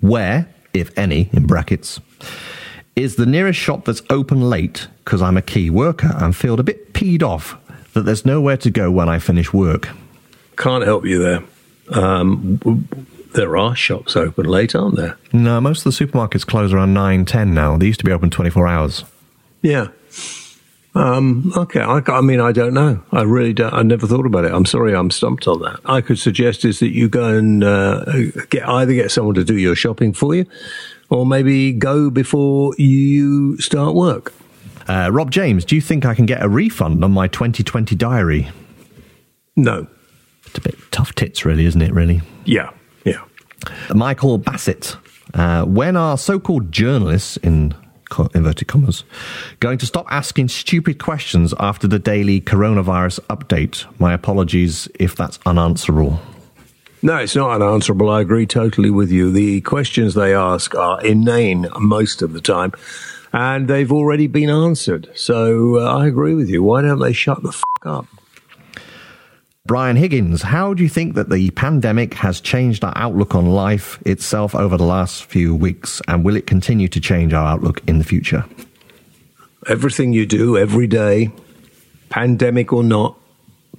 Where, 0.00 0.48
if 0.74 0.96
any, 0.98 1.30
in 1.32 1.46
brackets, 1.46 2.00
is 2.98 3.16
the 3.16 3.26
nearest 3.26 3.58
shop 3.58 3.84
that's 3.84 4.02
open 4.10 4.40
late 4.40 4.88
because 5.04 5.22
I'm 5.22 5.36
a 5.36 5.42
key 5.42 5.70
worker 5.70 6.10
and 6.16 6.34
feel 6.34 6.58
a 6.58 6.62
bit 6.62 6.92
peed 6.92 7.22
off 7.22 7.56
that 7.92 8.02
there's 8.02 8.24
nowhere 8.26 8.56
to 8.58 8.70
go 8.70 8.90
when 8.90 9.08
I 9.08 9.18
finish 9.18 9.52
work? 9.52 9.88
Can't 10.56 10.84
help 10.84 11.04
you 11.04 11.18
there. 11.18 11.42
Um, 11.90 12.88
there 13.34 13.56
are 13.56 13.74
shops 13.76 14.16
open 14.16 14.46
late, 14.46 14.74
aren't 14.74 14.96
there? 14.96 15.16
No, 15.32 15.60
most 15.60 15.86
of 15.86 15.96
the 15.96 16.04
supermarkets 16.06 16.46
close 16.46 16.72
around 16.72 16.94
9, 16.94 17.24
10 17.24 17.54
now. 17.54 17.76
They 17.76 17.86
used 17.86 18.00
to 18.00 18.04
be 18.04 18.12
open 18.12 18.30
24 18.30 18.66
hours. 18.66 19.04
Yeah. 19.62 19.88
Um, 20.94 21.52
okay. 21.56 21.80
I, 21.80 22.02
I 22.08 22.20
mean, 22.20 22.40
I 22.40 22.52
don't 22.52 22.74
know. 22.74 23.02
I 23.12 23.22
really 23.22 23.52
don't. 23.52 23.72
I 23.72 23.82
never 23.82 24.06
thought 24.06 24.26
about 24.26 24.44
it. 24.44 24.52
I'm 24.52 24.64
sorry, 24.64 24.94
I'm 24.94 25.10
stumped 25.10 25.46
on 25.46 25.60
that. 25.60 25.78
I 25.84 26.00
could 26.00 26.18
suggest 26.18 26.64
is 26.64 26.80
that 26.80 26.90
you 26.90 27.08
go 27.08 27.36
and 27.36 27.62
uh, 27.62 28.04
get 28.50 28.68
either 28.68 28.94
get 28.94 29.10
someone 29.10 29.34
to 29.36 29.44
do 29.44 29.56
your 29.56 29.76
shopping 29.76 30.12
for 30.12 30.34
you, 30.34 30.46
or 31.10 31.26
maybe 31.26 31.72
go 31.72 32.10
before 32.10 32.74
you 32.76 33.58
start 33.58 33.94
work. 33.94 34.32
Uh, 34.88 35.10
Rob 35.12 35.30
James, 35.30 35.64
do 35.64 35.74
you 35.74 35.82
think 35.82 36.04
I 36.06 36.14
can 36.14 36.26
get 36.26 36.42
a 36.42 36.48
refund 36.48 37.04
on 37.04 37.12
my 37.12 37.28
2020 37.28 37.94
diary? 37.94 38.48
No. 39.56 39.86
It's 40.46 40.58
a 40.58 40.60
bit 40.62 40.76
tough 40.90 41.14
tits, 41.14 41.44
really, 41.44 41.66
isn't 41.66 41.82
it, 41.82 41.92
really? 41.92 42.22
Yeah. 42.44 42.70
Yeah. 43.04 43.22
Michael 43.94 44.38
Bassett. 44.38 44.96
Uh, 45.34 45.64
when 45.64 45.96
are 45.96 46.16
so 46.16 46.40
called 46.40 46.72
journalists, 46.72 47.36
in 47.38 47.74
co- 48.08 48.30
inverted 48.34 48.68
commas, 48.68 49.04
going 49.60 49.76
to 49.78 49.86
stop 49.86 50.06
asking 50.10 50.48
stupid 50.48 50.98
questions 50.98 51.52
after 51.60 51.86
the 51.86 51.98
daily 51.98 52.40
coronavirus 52.40 53.20
update? 53.28 53.84
My 54.00 54.14
apologies 54.14 54.88
if 54.98 55.14
that's 55.16 55.38
unanswerable. 55.44 56.18
No, 57.00 57.16
it's 57.16 57.36
not 57.36 57.50
unanswerable. 57.50 58.10
I 58.10 58.20
agree 58.20 58.46
totally 58.46 58.90
with 58.90 59.10
you. 59.12 59.30
The 59.30 59.60
questions 59.60 60.14
they 60.14 60.34
ask 60.34 60.74
are 60.74 61.00
inane 61.04 61.68
most 61.78 62.22
of 62.22 62.32
the 62.32 62.40
time, 62.40 62.72
and 63.32 63.68
they've 63.68 63.92
already 63.92 64.26
been 64.26 64.50
answered. 64.50 65.08
So 65.14 65.78
uh, 65.78 65.96
I 65.96 66.08
agree 66.08 66.34
with 66.34 66.48
you. 66.48 66.62
Why 66.62 66.82
don't 66.82 66.98
they 66.98 67.12
shut 67.12 67.42
the 67.42 67.52
fuck 67.52 67.86
up? 67.86 68.06
Brian 69.64 69.96
Higgins, 69.96 70.42
how 70.42 70.72
do 70.74 70.82
you 70.82 70.88
think 70.88 71.14
that 71.14 71.28
the 71.28 71.50
pandemic 71.50 72.14
has 72.14 72.40
changed 72.40 72.82
our 72.82 72.96
outlook 72.96 73.34
on 73.34 73.46
life 73.46 74.00
itself 74.06 74.54
over 74.54 74.76
the 74.76 74.84
last 74.84 75.24
few 75.26 75.54
weeks, 75.54 76.00
and 76.08 76.24
will 76.24 76.36
it 76.36 76.46
continue 76.46 76.88
to 76.88 77.00
change 77.00 77.32
our 77.32 77.46
outlook 77.46 77.80
in 77.86 77.98
the 77.98 78.04
future? 78.04 78.44
Everything 79.68 80.12
you 80.12 80.24
do 80.26 80.56
every 80.56 80.86
day, 80.86 81.30
pandemic 82.08 82.72
or 82.72 82.82
not, 82.82 83.16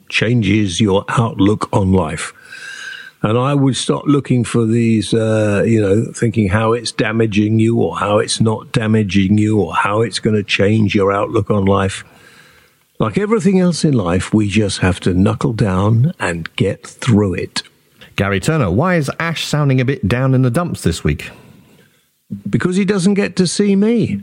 changes 0.09 0.79
your 0.79 1.03
outlook 1.09 1.67
on 1.73 1.91
life. 1.91 2.33
And 3.21 3.37
I 3.37 3.53
would 3.53 3.75
stop 3.75 4.05
looking 4.05 4.45
for 4.45 4.65
these, 4.65 5.13
uh, 5.13 5.63
you 5.65 5.81
know, 5.81 6.05
thinking 6.13 6.47
how 6.47 6.71
it's 6.71 6.91
damaging 6.91 7.59
you 7.59 7.81
or 7.81 7.97
how 7.97 8.19
it's 8.19 8.39
not 8.39 8.71
damaging 8.71 9.37
you 9.37 9.59
or 9.59 9.75
how 9.75 10.01
it's 10.01 10.19
going 10.19 10.37
to 10.37 10.43
change 10.43 10.95
your 10.95 11.11
outlook 11.11 11.51
on 11.51 11.65
life. 11.65 12.05
Like 12.97 13.17
everything 13.17 13.59
else 13.59 13.83
in 13.83 13.93
life, 13.93 14.33
we 14.33 14.47
just 14.47 14.79
have 14.79 14.99
to 15.01 15.13
knuckle 15.13 15.53
down 15.53 16.13
and 16.19 16.53
get 16.55 16.87
through 16.87 17.33
it. 17.33 17.63
Gary 18.15 18.39
Turner, 18.39 18.71
why 18.71 18.95
is 18.95 19.11
Ash 19.19 19.45
sounding 19.45 19.81
a 19.81 19.85
bit 19.85 20.07
down 20.07 20.33
in 20.33 20.41
the 20.41 20.51
dumps 20.51 20.83
this 20.83 21.03
week? 21.03 21.29
Because 22.49 22.75
he 22.75 22.85
doesn't 22.85 23.13
get 23.15 23.35
to 23.37 23.47
see 23.47 23.75
me. 23.75 24.21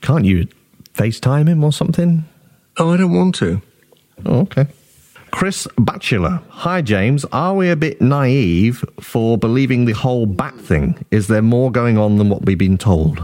Can't 0.00 0.24
you 0.24 0.48
FaceTime 0.94 1.48
him 1.48 1.62
or 1.62 1.72
something? 1.72 2.24
Oh, 2.78 2.92
I 2.92 2.96
don't 2.96 3.12
want 3.12 3.34
to. 3.36 3.60
Oh, 4.24 4.40
okay. 4.40 4.66
Chris 5.38 5.68
Batchelor. 5.78 6.42
Hi, 6.48 6.82
James. 6.82 7.24
Are 7.26 7.54
we 7.54 7.70
a 7.70 7.76
bit 7.76 8.00
naive 8.00 8.84
for 8.98 9.38
believing 9.38 9.84
the 9.84 9.92
whole 9.92 10.26
bat 10.26 10.56
thing? 10.56 11.06
Is 11.12 11.28
there 11.28 11.42
more 11.42 11.70
going 11.70 11.96
on 11.96 12.18
than 12.18 12.28
what 12.28 12.44
we've 12.44 12.58
been 12.58 12.76
told? 12.76 13.22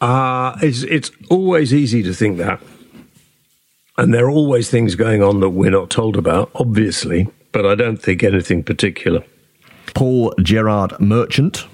Uh, 0.00 0.56
it's, 0.62 0.84
it's 0.84 1.10
always 1.28 1.74
easy 1.74 2.04
to 2.04 2.14
think 2.14 2.38
that. 2.38 2.60
And 3.98 4.14
there 4.14 4.26
are 4.26 4.30
always 4.30 4.70
things 4.70 4.94
going 4.94 5.24
on 5.24 5.40
that 5.40 5.50
we're 5.50 5.72
not 5.72 5.90
told 5.90 6.16
about, 6.16 6.52
obviously, 6.54 7.28
but 7.50 7.66
I 7.66 7.74
don't 7.74 8.00
think 8.00 8.22
anything 8.22 8.62
particular. 8.62 9.24
Paul 9.94 10.32
Gerard 10.40 11.00
Merchant. 11.00 11.66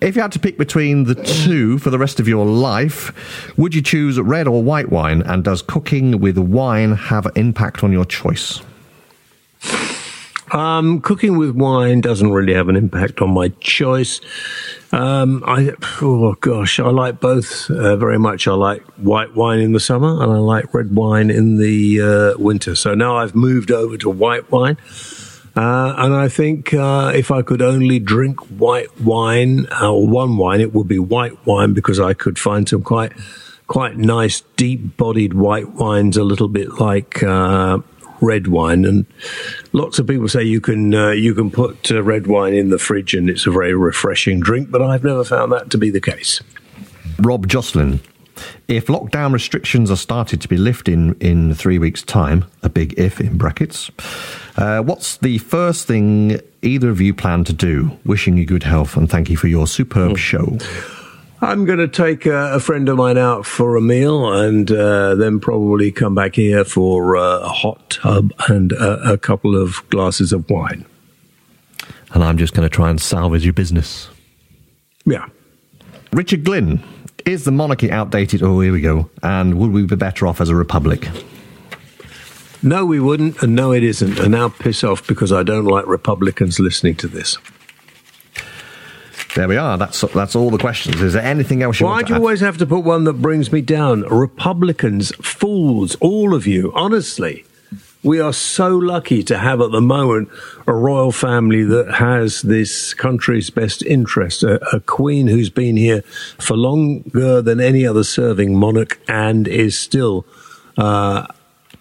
If 0.00 0.16
you 0.16 0.22
had 0.22 0.32
to 0.32 0.40
pick 0.40 0.58
between 0.58 1.04
the 1.04 1.14
two 1.14 1.78
for 1.78 1.90
the 1.90 2.00
rest 2.00 2.18
of 2.18 2.26
your 2.26 2.44
life, 2.44 3.56
would 3.56 3.76
you 3.76 3.82
choose 3.82 4.18
red 4.18 4.48
or 4.48 4.60
white 4.60 4.90
wine? 4.90 5.22
And 5.22 5.44
does 5.44 5.62
cooking 5.62 6.18
with 6.18 6.36
wine 6.36 6.96
have 6.96 7.26
an 7.26 7.32
impact 7.36 7.84
on 7.84 7.92
your 7.92 8.04
choice? 8.04 8.60
Um, 10.52 11.00
cooking 11.00 11.38
with 11.38 11.56
wine 11.56 12.02
doesn't 12.02 12.30
really 12.30 12.52
have 12.52 12.68
an 12.68 12.76
impact 12.76 13.22
on 13.22 13.30
my 13.32 13.48
choice. 13.60 14.20
Um, 14.92 15.42
I 15.46 15.72
oh 16.02 16.34
gosh, 16.34 16.78
I 16.78 16.90
like 16.90 17.20
both 17.20 17.70
uh, 17.70 17.96
very 17.96 18.18
much. 18.18 18.46
I 18.46 18.52
like 18.52 18.82
white 18.98 19.34
wine 19.34 19.60
in 19.60 19.72
the 19.72 19.80
summer, 19.80 20.22
and 20.22 20.30
I 20.30 20.36
like 20.36 20.74
red 20.74 20.94
wine 20.94 21.30
in 21.30 21.56
the 21.56 22.02
uh, 22.02 22.38
winter. 22.38 22.74
So 22.74 22.94
now 22.94 23.16
I've 23.16 23.34
moved 23.34 23.70
over 23.70 23.96
to 23.96 24.10
white 24.10 24.50
wine, 24.50 24.76
uh, 25.56 25.94
and 25.96 26.14
I 26.14 26.28
think 26.28 26.74
uh, 26.74 27.12
if 27.14 27.30
I 27.30 27.40
could 27.40 27.62
only 27.62 27.98
drink 27.98 28.40
white 28.50 29.00
wine 29.00 29.66
uh, 29.80 29.90
or 29.90 30.06
one 30.06 30.36
wine, 30.36 30.60
it 30.60 30.74
would 30.74 30.88
be 30.88 30.98
white 30.98 31.46
wine 31.46 31.72
because 31.72 31.98
I 31.98 32.12
could 32.12 32.38
find 32.38 32.68
some 32.68 32.82
quite 32.82 33.12
quite 33.68 33.96
nice, 33.96 34.42
deep-bodied 34.56 35.32
white 35.32 35.70
wines, 35.70 36.18
a 36.18 36.24
little 36.24 36.48
bit 36.48 36.78
like 36.78 37.22
uh, 37.22 37.78
red 38.22 38.46
wine, 38.46 38.84
and 38.84 39.04
lots 39.72 39.98
of 39.98 40.06
people 40.06 40.28
say 40.28 40.42
you 40.42 40.60
can 40.60 40.94
uh, 40.94 41.10
you 41.10 41.34
can 41.34 41.50
put 41.50 41.90
uh, 41.90 42.02
red 42.02 42.26
wine 42.26 42.54
in 42.54 42.70
the 42.70 42.78
fridge 42.78 43.12
and 43.12 43.28
it's 43.28 43.46
a 43.46 43.50
very 43.50 43.74
refreshing 43.74 44.40
drink, 44.40 44.70
but 44.70 44.80
I've 44.80 45.04
never 45.04 45.24
found 45.24 45.52
that 45.52 45.70
to 45.70 45.78
be 45.78 45.90
the 45.90 46.00
case. 46.00 46.40
Rob 47.18 47.46
Jocelyn. 47.46 48.00
If 48.66 48.86
lockdown 48.86 49.32
restrictions 49.32 49.90
are 49.90 49.96
started 49.96 50.40
to 50.40 50.48
be 50.48 50.56
lifted 50.56 50.94
in, 50.94 51.14
in 51.20 51.54
three 51.54 51.78
weeks' 51.78 52.02
time, 52.02 52.46
a 52.62 52.70
big 52.70 52.98
if 52.98 53.20
in 53.20 53.36
brackets, 53.36 53.90
uh, 54.56 54.80
what's 54.80 55.18
the 55.18 55.38
first 55.38 55.86
thing 55.86 56.40
either 56.62 56.88
of 56.88 57.00
you 57.00 57.12
plan 57.12 57.44
to 57.44 57.52
do? 57.52 57.96
Wishing 58.06 58.38
you 58.38 58.46
good 58.46 58.62
health 58.62 58.96
and 58.96 59.08
thank 59.08 59.28
you 59.28 59.36
for 59.36 59.48
your 59.48 59.66
superb 59.66 60.16
show. 60.16 60.56
I'm 61.42 61.64
going 61.64 61.80
to 61.80 61.88
take 61.88 62.24
uh, 62.24 62.50
a 62.52 62.60
friend 62.60 62.88
of 62.88 62.96
mine 62.96 63.18
out 63.18 63.44
for 63.44 63.74
a 63.74 63.80
meal 63.80 64.32
and 64.32 64.70
uh, 64.70 65.16
then 65.16 65.40
probably 65.40 65.90
come 65.90 66.14
back 66.14 66.36
here 66.36 66.64
for 66.64 67.16
uh, 67.16 67.40
a 67.40 67.48
hot 67.48 67.90
tub 67.90 68.32
and 68.48 68.70
a, 68.70 69.14
a 69.14 69.18
couple 69.18 69.60
of 69.60 69.82
glasses 69.90 70.32
of 70.32 70.48
wine. 70.48 70.86
And 72.14 72.22
I'm 72.22 72.38
just 72.38 72.54
going 72.54 72.68
to 72.68 72.72
try 72.72 72.90
and 72.90 73.00
salvage 73.00 73.42
your 73.42 73.54
business. 73.54 74.08
Yeah. 75.04 75.26
Richard 76.12 76.44
Glynn. 76.44 76.80
Is 77.26 77.44
the 77.44 77.52
monarchy 77.52 77.90
outdated? 77.90 78.42
Oh, 78.44 78.60
here 78.60 78.72
we 78.72 78.80
go. 78.80 79.10
And 79.24 79.58
would 79.58 79.72
we 79.72 79.84
be 79.84 79.96
better 79.96 80.28
off 80.28 80.40
as 80.40 80.48
a 80.48 80.54
republic? 80.54 81.08
No, 82.62 82.86
we 82.86 83.00
wouldn't, 83.00 83.42
and 83.42 83.56
no, 83.56 83.72
it 83.72 83.82
isn't. 83.82 84.20
And 84.20 84.30
now 84.30 84.48
piss 84.48 84.84
off 84.84 85.04
because 85.08 85.32
I 85.32 85.42
don't 85.42 85.64
like 85.64 85.86
Republicans 85.88 86.60
listening 86.60 86.94
to 86.96 87.08
this. 87.08 87.38
There 89.34 89.48
we 89.48 89.56
are. 89.56 89.78
That's 89.78 90.00
that's 90.12 90.36
all 90.36 90.50
the 90.50 90.58
questions. 90.58 91.00
Is 91.00 91.14
there 91.14 91.22
anything 91.22 91.62
else 91.62 91.80
you 91.80 91.86
Why 91.86 92.02
do 92.02 92.10
you 92.10 92.16
add? 92.16 92.20
always 92.20 92.40
have 92.40 92.58
to 92.58 92.66
put 92.66 92.80
one 92.84 93.04
that 93.04 93.14
brings 93.14 93.50
me 93.50 93.62
down? 93.62 94.02
Republicans, 94.02 95.14
fools, 95.16 95.94
all 96.00 96.34
of 96.34 96.46
you. 96.46 96.70
Honestly, 96.74 97.46
we 98.02 98.20
are 98.20 98.34
so 98.34 98.76
lucky 98.76 99.22
to 99.22 99.38
have 99.38 99.62
at 99.62 99.70
the 99.70 99.80
moment 99.80 100.28
a 100.66 100.74
royal 100.74 101.12
family 101.12 101.62
that 101.64 101.94
has 101.94 102.42
this 102.42 102.92
country's 102.92 103.48
best 103.48 103.82
interest. 103.82 104.42
A, 104.42 104.62
a 104.74 104.80
queen 104.80 105.28
who's 105.28 105.48
been 105.50 105.78
here 105.78 106.02
for 106.38 106.56
longer 106.56 107.40
than 107.40 107.58
any 107.58 107.86
other 107.86 108.04
serving 108.04 108.58
monarch 108.58 109.00
and 109.08 109.48
is 109.48 109.78
still 109.78 110.26
uh, 110.76 111.26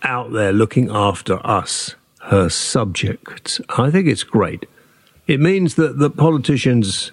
out 0.03 0.31
there 0.31 0.53
looking 0.53 0.89
after 0.89 1.45
us, 1.45 1.95
her 2.25 2.47
subjects. 2.47 3.59
I 3.69 3.91
think 3.91 4.07
it's 4.07 4.23
great. 4.23 4.67
It 5.27 5.39
means 5.41 5.75
that 5.75 5.99
the 5.99 6.09
politicians 6.09 7.11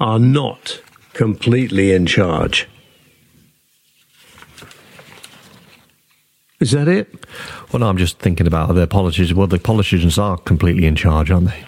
are 0.00 0.18
not 0.18 0.80
completely 1.12 1.92
in 1.92 2.06
charge. 2.06 2.68
Is 6.60 6.72
that 6.72 6.88
it? 6.88 7.26
Well, 7.72 7.80
no, 7.80 7.88
I'm 7.88 7.98
just 7.98 8.18
thinking 8.18 8.46
about 8.46 8.74
the 8.74 8.86
politicians. 8.86 9.34
Well, 9.34 9.46
the 9.46 9.58
politicians 9.58 10.18
are 10.18 10.36
completely 10.36 10.86
in 10.86 10.96
charge, 10.96 11.30
aren't 11.30 11.48
they? 11.48 11.64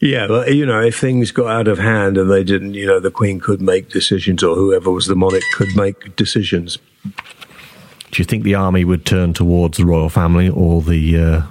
Yeah, 0.00 0.26
but 0.26 0.52
you 0.52 0.66
know, 0.66 0.80
if 0.80 0.98
things 0.98 1.30
got 1.30 1.46
out 1.46 1.68
of 1.68 1.78
hand 1.78 2.18
and 2.18 2.28
they 2.28 2.42
didn't, 2.42 2.74
you 2.74 2.86
know, 2.86 2.98
the 2.98 3.12
Queen 3.12 3.38
could 3.38 3.62
make 3.62 3.88
decisions 3.88 4.42
or 4.42 4.56
whoever 4.56 4.90
was 4.90 5.06
the 5.06 5.14
monarch 5.14 5.44
could 5.54 5.76
make 5.76 6.16
decisions. 6.16 6.78
Do 7.04 8.20
you 8.20 8.24
think 8.24 8.42
the 8.42 8.56
army 8.56 8.84
would 8.84 9.06
turn 9.06 9.32
towards 9.32 9.78
the 9.78 9.86
royal 9.86 10.08
family 10.08 10.48
or 10.48 10.82
the 10.82 11.16
uh, 11.16 11.42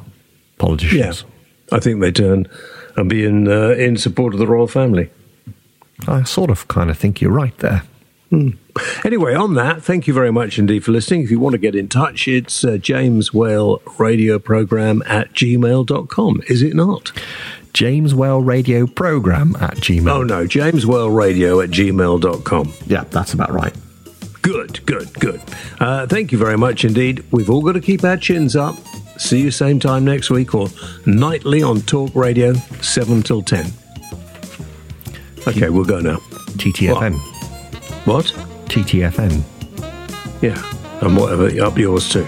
politicians? 0.57 1.23
I 1.71 1.79
think 1.79 2.01
they 2.01 2.11
turn 2.11 2.47
and 2.97 3.09
be 3.09 3.23
in 3.23 3.47
uh, 3.47 3.69
in 3.69 3.95
support 3.95 4.33
of 4.33 4.39
the 4.39 4.47
royal 4.47 4.67
family. 4.67 5.09
I 6.07 6.23
sort 6.23 6.49
of 6.49 6.67
kind 6.67 6.89
of 6.89 6.97
think 6.97 7.21
you're 7.21 7.31
right 7.31 7.57
there. 7.59 7.83
Anyway, 9.03 9.35
on 9.35 9.55
that, 9.55 9.83
thank 9.83 10.07
you 10.07 10.13
very 10.13 10.31
much 10.31 10.57
indeed 10.57 10.85
for 10.85 10.93
listening. 10.93 11.21
If 11.21 11.31
you 11.31 11.39
want 11.39 11.51
to 11.51 11.57
get 11.59 11.75
in 11.75 11.89
touch, 11.89 12.29
it's 12.29 12.63
uh, 12.63 12.77
James 12.77 13.33
Whale 13.33 13.81
Radio 13.99 14.39
Program 14.39 15.03
at 15.05 15.33
gmail.com, 15.33 16.41
is 16.47 16.61
it 16.61 16.73
not? 16.73 17.11
James 17.73 18.15
Whale 18.15 18.41
Radio 18.41 18.85
Program 18.87 19.55
at 19.59 19.75
Gmail. 19.77 20.11
Oh, 20.11 20.23
no, 20.23 20.45
James 20.45 20.85
Whale 20.85 21.09
Radio 21.09 21.61
at 21.61 21.69
gmail.com. 21.69 22.73
Yeah, 22.85 23.05
that's 23.09 23.33
about 23.33 23.51
right. 23.51 23.73
Good, 24.41 24.85
good, 24.85 25.13
good. 25.19 25.41
Uh, 25.79 26.07
thank 26.07 26.31
you 26.31 26.37
very 26.37 26.57
much 26.57 26.83
indeed. 26.83 27.23
We've 27.31 27.49
all 27.49 27.61
got 27.61 27.73
to 27.73 27.81
keep 27.81 28.03
our 28.03 28.17
chins 28.17 28.55
up. 28.55 28.75
See 29.17 29.41
you 29.41 29.51
same 29.51 29.79
time 29.79 30.03
next 30.03 30.29
week 30.29 30.55
or 30.55 30.67
nightly 31.05 31.61
on 31.61 31.81
Talk 31.81 32.13
Radio, 32.15 32.53
7 32.81 33.21
till 33.21 33.41
10. 33.41 33.71
Okay, 35.47 35.69
we'll 35.69 35.85
go 35.85 35.99
now. 35.99 36.17
TTFN. 36.57 37.15
What? 38.05 38.25
TTFN. 38.67 39.43
Yeah, 40.41 40.61
and 41.01 41.17
whatever, 41.17 41.47
up 41.63 41.77
yours 41.77 42.09
too. 42.09 42.27